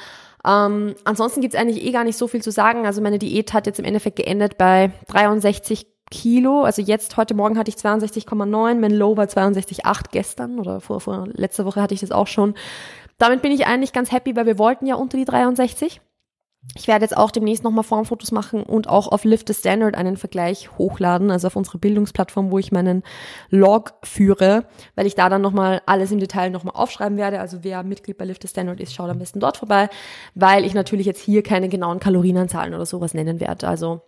Ähm, 0.45 0.95
ansonsten 1.03 1.41
gibt's 1.41 1.55
eigentlich 1.55 1.83
eh 1.83 1.91
gar 1.91 2.03
nicht 2.03 2.17
so 2.17 2.27
viel 2.27 2.41
zu 2.41 2.51
sagen. 2.51 2.85
Also 2.85 3.01
meine 3.01 3.19
Diät 3.19 3.53
hat 3.53 3.67
jetzt 3.67 3.79
im 3.79 3.85
Endeffekt 3.85 4.17
geendet 4.17 4.57
bei 4.57 4.91
63 5.07 5.87
Kilo. 6.09 6.63
Also 6.63 6.81
jetzt, 6.81 7.17
heute 7.17 7.33
Morgen 7.33 7.57
hatte 7.57 7.69
ich 7.69 7.75
62,9, 7.75 8.75
mein 8.75 8.91
Low 8.91 9.17
war 9.17 9.25
62,8 9.25 10.05
gestern 10.11 10.59
oder 10.59 10.79
vor, 10.79 11.01
vor 11.01 11.27
letzter 11.33 11.65
Woche 11.65 11.81
hatte 11.81 11.93
ich 11.93 11.99
das 11.99 12.11
auch 12.11 12.27
schon. 12.27 12.53
Damit 13.17 13.41
bin 13.41 13.51
ich 13.51 13.65
eigentlich 13.65 13.93
ganz 13.93 14.11
happy, 14.11 14.35
weil 14.35 14.45
wir 14.45 14.59
wollten 14.59 14.85
ja 14.85 14.95
unter 14.95 15.17
die 15.17 15.25
63. 15.25 16.01
Ich 16.75 16.87
werde 16.87 17.03
jetzt 17.03 17.17
auch 17.17 17.31
demnächst 17.31 17.63
nochmal 17.63 17.83
Formfotos 17.83 18.31
machen 18.31 18.61
und 18.61 18.87
auch 18.89 19.07
auf 19.07 19.23
Lift 19.23 19.47
the 19.47 19.53
Standard 19.53 19.95
einen 19.95 20.17
Vergleich 20.17 20.69
hochladen, 20.77 21.31
also 21.31 21.47
auf 21.47 21.55
unsere 21.55 21.77
Bildungsplattform, 21.77 22.51
wo 22.51 22.59
ich 22.59 22.71
meinen 22.71 23.03
Log 23.49 23.93
führe, 24.03 24.65
weil 24.95 25.07
ich 25.07 25.15
da 25.15 25.29
dann 25.29 25.41
nochmal 25.41 25.81
alles 25.85 26.11
im 26.11 26.19
Detail 26.19 26.49
nochmal 26.49 26.75
aufschreiben 26.75 27.17
werde. 27.17 27.39
Also 27.39 27.63
wer 27.63 27.83
Mitglied 27.83 28.17
bei 28.17 28.25
Lift 28.25 28.41
the 28.41 28.47
Standard 28.47 28.79
ist, 28.79 28.93
schaut 28.93 29.09
am 29.09 29.19
besten 29.19 29.39
dort 29.39 29.57
vorbei, 29.57 29.89
weil 30.35 30.65
ich 30.65 30.73
natürlich 30.73 31.05
jetzt 31.05 31.21
hier 31.21 31.41
keine 31.41 31.69
genauen 31.69 31.99
Kalorienanzahlen 31.99 32.73
oder 32.73 32.85
sowas 32.85 33.13
nennen 33.13 33.39
werde. 33.39 33.67
Also 33.67 34.01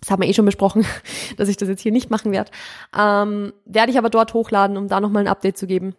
das 0.00 0.10
haben 0.10 0.20
wir 0.20 0.28
eh 0.28 0.34
schon 0.34 0.44
besprochen, 0.44 0.84
dass 1.36 1.48
ich 1.48 1.56
das 1.56 1.68
jetzt 1.68 1.80
hier 1.80 1.92
nicht 1.92 2.10
machen 2.10 2.32
werde. 2.32 2.50
Ähm, 2.98 3.52
werde 3.64 3.92
ich 3.92 3.98
aber 3.98 4.10
dort 4.10 4.34
hochladen, 4.34 4.76
um 4.76 4.88
da 4.88 5.00
nochmal 5.00 5.22
ein 5.22 5.28
Update 5.28 5.56
zu 5.56 5.66
geben 5.66 5.94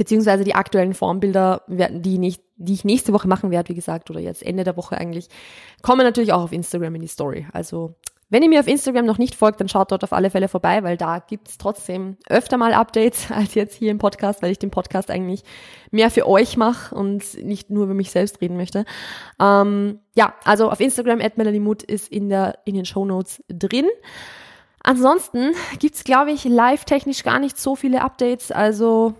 beziehungsweise 0.00 0.44
die 0.44 0.54
aktuellen 0.54 0.94
Formbilder, 0.94 1.60
die, 1.68 2.16
nicht, 2.16 2.42
die 2.56 2.72
ich 2.72 2.86
nächste 2.86 3.12
Woche 3.12 3.28
machen 3.28 3.50
werde, 3.50 3.68
wie 3.68 3.74
gesagt, 3.74 4.08
oder 4.08 4.18
jetzt 4.18 4.42
Ende 4.42 4.64
der 4.64 4.78
Woche 4.78 4.96
eigentlich, 4.96 5.28
kommen 5.82 6.06
natürlich 6.06 6.32
auch 6.32 6.40
auf 6.40 6.52
Instagram 6.52 6.94
in 6.94 7.02
die 7.02 7.06
Story. 7.06 7.46
Also 7.52 7.96
Wenn 8.30 8.42
ihr 8.42 8.48
mir 8.48 8.60
auf 8.60 8.66
Instagram 8.66 9.04
noch 9.04 9.18
nicht 9.18 9.34
folgt, 9.34 9.60
dann 9.60 9.68
schaut 9.68 9.92
dort 9.92 10.02
auf 10.02 10.14
alle 10.14 10.30
Fälle 10.30 10.48
vorbei, 10.48 10.82
weil 10.84 10.96
da 10.96 11.18
gibt's 11.18 11.58
trotzdem 11.58 12.16
öfter 12.30 12.56
mal 12.56 12.72
Updates 12.72 13.30
als 13.34 13.54
jetzt 13.54 13.74
hier 13.74 13.90
im 13.90 13.98
Podcast, 13.98 14.40
weil 14.40 14.50
ich 14.50 14.58
den 14.58 14.70
Podcast 14.70 15.10
eigentlich 15.10 15.42
mehr 15.90 16.10
für 16.10 16.26
euch 16.26 16.56
mache 16.56 16.94
und 16.94 17.34
nicht 17.44 17.68
nur 17.68 17.84
über 17.84 17.94
mich 17.94 18.10
selbst 18.10 18.40
reden 18.40 18.56
möchte. 18.56 18.86
Ähm, 19.38 19.98
ja, 20.14 20.32
also 20.44 20.70
auf 20.70 20.80
Instagram 20.80 21.20
at 21.20 21.36
Mut 21.36 21.82
ist 21.82 22.08
in, 22.10 22.30
der, 22.30 22.56
in 22.64 22.74
den 22.74 22.86
Show 22.86 23.04
Notes 23.04 23.44
drin. 23.48 23.84
Ansonsten 24.82 25.52
gibt's 25.78 26.04
glaube 26.04 26.30
ich, 26.30 26.44
live-technisch 26.44 27.22
gar 27.22 27.38
nicht 27.38 27.58
so 27.58 27.76
viele 27.76 28.00
Updates. 28.00 28.50
Also 28.50 29.14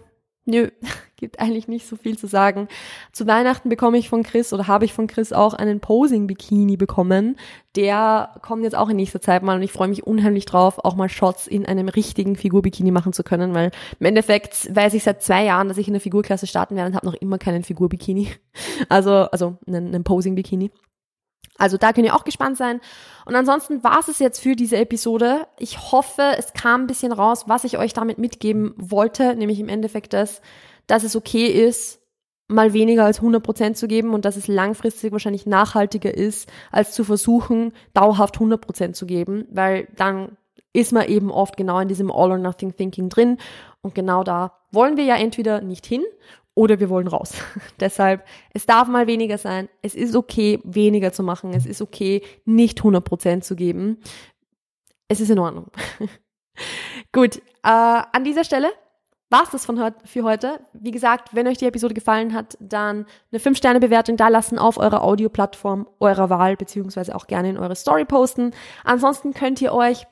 Nö, 0.50 0.68
gibt 1.16 1.38
eigentlich 1.38 1.68
nicht 1.68 1.86
so 1.86 1.96
viel 1.96 2.18
zu 2.18 2.26
sagen. 2.26 2.66
Zu 3.12 3.26
Weihnachten 3.26 3.68
bekomme 3.68 3.98
ich 3.98 4.08
von 4.08 4.22
Chris 4.22 4.52
oder 4.52 4.66
habe 4.66 4.84
ich 4.84 4.92
von 4.92 5.06
Chris 5.06 5.32
auch 5.32 5.54
einen 5.54 5.80
Posing-Bikini 5.80 6.76
bekommen. 6.76 7.36
Der 7.76 8.30
kommt 8.42 8.64
jetzt 8.64 8.74
auch 8.74 8.88
in 8.88 8.96
nächster 8.96 9.20
Zeit 9.20 9.42
mal 9.42 9.56
und 9.56 9.62
ich 9.62 9.70
freue 9.70 9.88
mich 9.88 10.06
unheimlich 10.06 10.46
drauf, 10.46 10.78
auch 10.82 10.96
mal 10.96 11.08
Shots 11.08 11.46
in 11.46 11.66
einem 11.66 11.88
richtigen 11.88 12.34
Figur-Bikini 12.34 12.90
machen 12.90 13.12
zu 13.12 13.22
können, 13.22 13.54
weil 13.54 13.70
im 14.00 14.06
Endeffekt 14.06 14.74
weiß 14.74 14.94
ich 14.94 15.04
seit 15.04 15.22
zwei 15.22 15.44
Jahren, 15.44 15.68
dass 15.68 15.78
ich 15.78 15.86
in 15.86 15.92
der 15.92 16.00
Figurklasse 16.00 16.46
starten 16.46 16.74
werde 16.74 16.90
und 16.90 16.96
habe 16.96 17.06
noch 17.06 17.14
immer 17.14 17.38
keinen 17.38 17.62
Figur-Bikini. 17.62 18.28
Also, 18.88 19.12
also 19.12 19.58
einen, 19.66 19.88
einen 19.88 20.04
Posing-Bikini. 20.04 20.70
Also 21.60 21.76
da 21.76 21.92
könnt 21.92 22.06
ihr 22.06 22.16
auch 22.16 22.24
gespannt 22.24 22.56
sein. 22.56 22.80
Und 23.26 23.36
ansonsten 23.36 23.84
war 23.84 24.00
es 24.00 24.18
jetzt 24.18 24.40
für 24.40 24.56
diese 24.56 24.78
Episode. 24.78 25.46
Ich 25.58 25.92
hoffe, 25.92 26.34
es 26.38 26.54
kam 26.54 26.82
ein 26.82 26.86
bisschen 26.86 27.12
raus, 27.12 27.44
was 27.46 27.64
ich 27.64 27.78
euch 27.78 27.92
damit 27.92 28.18
mitgeben 28.18 28.74
wollte, 28.78 29.36
nämlich 29.36 29.60
im 29.60 29.68
Endeffekt 29.68 30.14
das, 30.14 30.40
dass 30.86 31.04
es 31.04 31.14
okay 31.14 31.46
ist, 31.46 32.00
mal 32.48 32.72
weniger 32.72 33.04
als 33.04 33.18
100 33.18 33.42
Prozent 33.42 33.76
zu 33.76 33.86
geben 33.86 34.12
und 34.14 34.24
dass 34.24 34.36
es 34.36 34.48
langfristig 34.48 35.12
wahrscheinlich 35.12 35.46
nachhaltiger 35.46 36.12
ist, 36.12 36.50
als 36.72 36.92
zu 36.92 37.04
versuchen, 37.04 37.72
dauerhaft 37.94 38.36
100 38.36 38.60
Prozent 38.60 38.96
zu 38.96 39.06
geben, 39.06 39.46
weil 39.50 39.86
dann 39.96 40.36
ist 40.72 40.92
man 40.92 41.06
eben 41.08 41.30
oft 41.30 41.56
genau 41.56 41.78
in 41.78 41.88
diesem 41.88 42.10
All-or-Nothing-Thinking 42.10 43.08
drin 43.08 43.38
und 43.82 43.94
genau 43.94 44.24
da 44.24 44.52
wollen 44.72 44.96
wir 44.96 45.04
ja 45.04 45.16
entweder 45.16 45.60
nicht 45.60 45.86
hin 45.86 46.02
oder 46.54 46.80
wir 46.80 46.90
wollen 46.90 47.08
raus. 47.08 47.32
Deshalb, 47.80 48.24
es 48.52 48.66
darf 48.66 48.88
mal 48.88 49.06
weniger 49.06 49.38
sein. 49.38 49.68
Es 49.82 49.94
ist 49.94 50.14
okay, 50.14 50.60
weniger 50.64 51.12
zu 51.12 51.22
machen. 51.22 51.52
Es 51.54 51.66
ist 51.66 51.80
okay, 51.82 52.22
nicht 52.44 52.80
100% 52.80 53.40
zu 53.42 53.56
geben. 53.56 53.98
Es 55.08 55.20
ist 55.20 55.30
in 55.30 55.38
Ordnung. 55.38 55.66
Gut, 57.12 57.38
äh, 57.38 57.40
an 57.62 58.24
dieser 58.24 58.44
Stelle 58.44 58.68
war's 59.30 59.50
das 59.50 59.64
von 59.64 59.92
für 60.04 60.24
heute. 60.24 60.60
Wie 60.72 60.90
gesagt, 60.90 61.34
wenn 61.34 61.46
euch 61.46 61.58
die 61.58 61.66
Episode 61.66 61.94
gefallen 61.94 62.34
hat, 62.34 62.58
dann 62.60 63.06
eine 63.32 63.40
5-Sterne-Bewertung 63.40 64.16
da 64.16 64.28
lassen 64.28 64.58
auf 64.58 64.76
eurer 64.76 65.02
Audioplattform 65.02 65.88
eurer 66.00 66.30
Wahl, 66.30 66.56
beziehungsweise 66.56 67.14
auch 67.14 67.28
gerne 67.28 67.50
in 67.50 67.58
eure 67.58 67.76
Story 67.76 68.04
posten. 68.04 68.52
Ansonsten 68.84 69.32
könnt 69.32 69.62
ihr 69.62 69.72
euch 69.72 70.06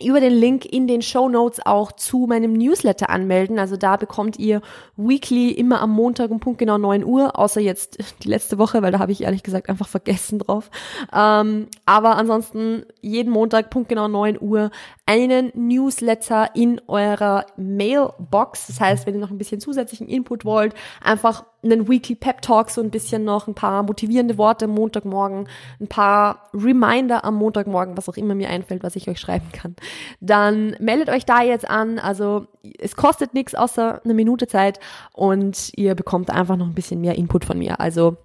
über 0.00 0.20
den 0.20 0.32
Link 0.32 0.64
in 0.64 0.86
den 0.86 1.02
Show 1.02 1.28
Notes 1.28 1.60
auch 1.64 1.92
zu 1.92 2.26
meinem 2.28 2.52
Newsletter 2.52 3.10
anmelden. 3.10 3.58
Also 3.58 3.76
da 3.76 3.96
bekommt 3.96 4.38
ihr 4.38 4.60
weekly 4.96 5.50
immer 5.50 5.80
am 5.80 5.90
Montag 5.90 6.30
um 6.30 6.40
Punkt 6.40 6.58
genau 6.58 6.78
9 6.78 7.04
Uhr, 7.04 7.38
außer 7.38 7.60
jetzt 7.60 7.98
die 8.22 8.28
letzte 8.28 8.58
Woche, 8.58 8.82
weil 8.82 8.92
da 8.92 8.98
habe 8.98 9.12
ich 9.12 9.22
ehrlich 9.22 9.42
gesagt 9.42 9.68
einfach 9.68 9.88
vergessen 9.88 10.38
drauf. 10.38 10.70
Ähm, 11.12 11.68
aber 11.86 12.16
ansonsten 12.16 12.84
jeden 13.00 13.32
Montag 13.32 13.70
Punkt 13.70 13.88
genau 13.88 14.08
9 14.08 14.38
Uhr 14.40 14.70
einen 15.06 15.50
Newsletter 15.54 16.54
in 16.54 16.80
eurer 16.86 17.46
Mailbox. 17.56 18.66
Das 18.66 18.80
heißt, 18.80 19.06
wenn 19.06 19.14
ihr 19.14 19.20
noch 19.20 19.30
ein 19.30 19.38
bisschen 19.38 19.60
zusätzlichen 19.60 20.06
Input 20.06 20.44
wollt, 20.44 20.74
einfach 21.02 21.44
einen 21.62 21.88
Weekly 21.88 22.14
Pep 22.14 22.40
Talk, 22.42 22.70
so 22.70 22.80
ein 22.80 22.90
bisschen 22.90 23.24
noch 23.24 23.48
ein 23.48 23.54
paar 23.54 23.82
motivierende 23.82 24.38
Worte 24.38 24.66
am 24.66 24.72
Montagmorgen, 24.72 25.48
ein 25.80 25.88
paar 25.88 26.48
Reminder 26.54 27.24
am 27.24 27.34
Montagmorgen, 27.34 27.96
was 27.96 28.08
auch 28.08 28.16
immer 28.16 28.34
mir 28.34 28.48
einfällt, 28.48 28.82
was 28.82 28.96
ich 28.96 29.08
euch 29.08 29.18
schreiben 29.18 29.50
kann. 29.52 29.74
Dann 30.20 30.76
meldet 30.78 31.08
euch 31.08 31.24
da 31.24 31.42
jetzt 31.42 31.68
an. 31.68 31.98
Also 31.98 32.46
es 32.78 32.96
kostet 32.96 33.34
nichts 33.34 33.54
außer 33.54 34.00
eine 34.04 34.14
Minute 34.14 34.46
Zeit 34.46 34.78
und 35.12 35.72
ihr 35.76 35.94
bekommt 35.94 36.30
einfach 36.30 36.56
noch 36.56 36.66
ein 36.66 36.74
bisschen 36.74 37.00
mehr 37.00 37.16
Input 37.16 37.44
von 37.44 37.58
mir. 37.58 37.80
Also 37.80 38.16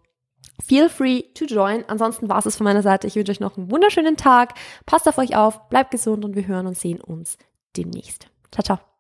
Feel 0.62 0.88
free 0.88 1.24
to 1.34 1.46
join. 1.46 1.84
Ansonsten 1.88 2.30
war 2.30 2.46
es 2.46 2.56
von 2.56 2.64
meiner 2.64 2.84
Seite. 2.84 3.08
Ich 3.08 3.16
wünsche 3.16 3.32
euch 3.32 3.40
noch 3.40 3.58
einen 3.58 3.72
wunderschönen 3.72 4.18
Tag. 4.18 4.54
Passt 4.86 5.08
auf 5.08 5.18
euch 5.18 5.36
auf, 5.36 5.68
bleibt 5.70 5.92
gesund 5.92 6.24
und 6.24 6.36
wir 6.36 6.48
hören 6.48 6.68
und 6.68 6.78
sehen 6.78 7.02
uns 7.02 7.38
demnächst. 7.76 8.28
Ciao, 8.52 8.64
ciao. 8.64 8.93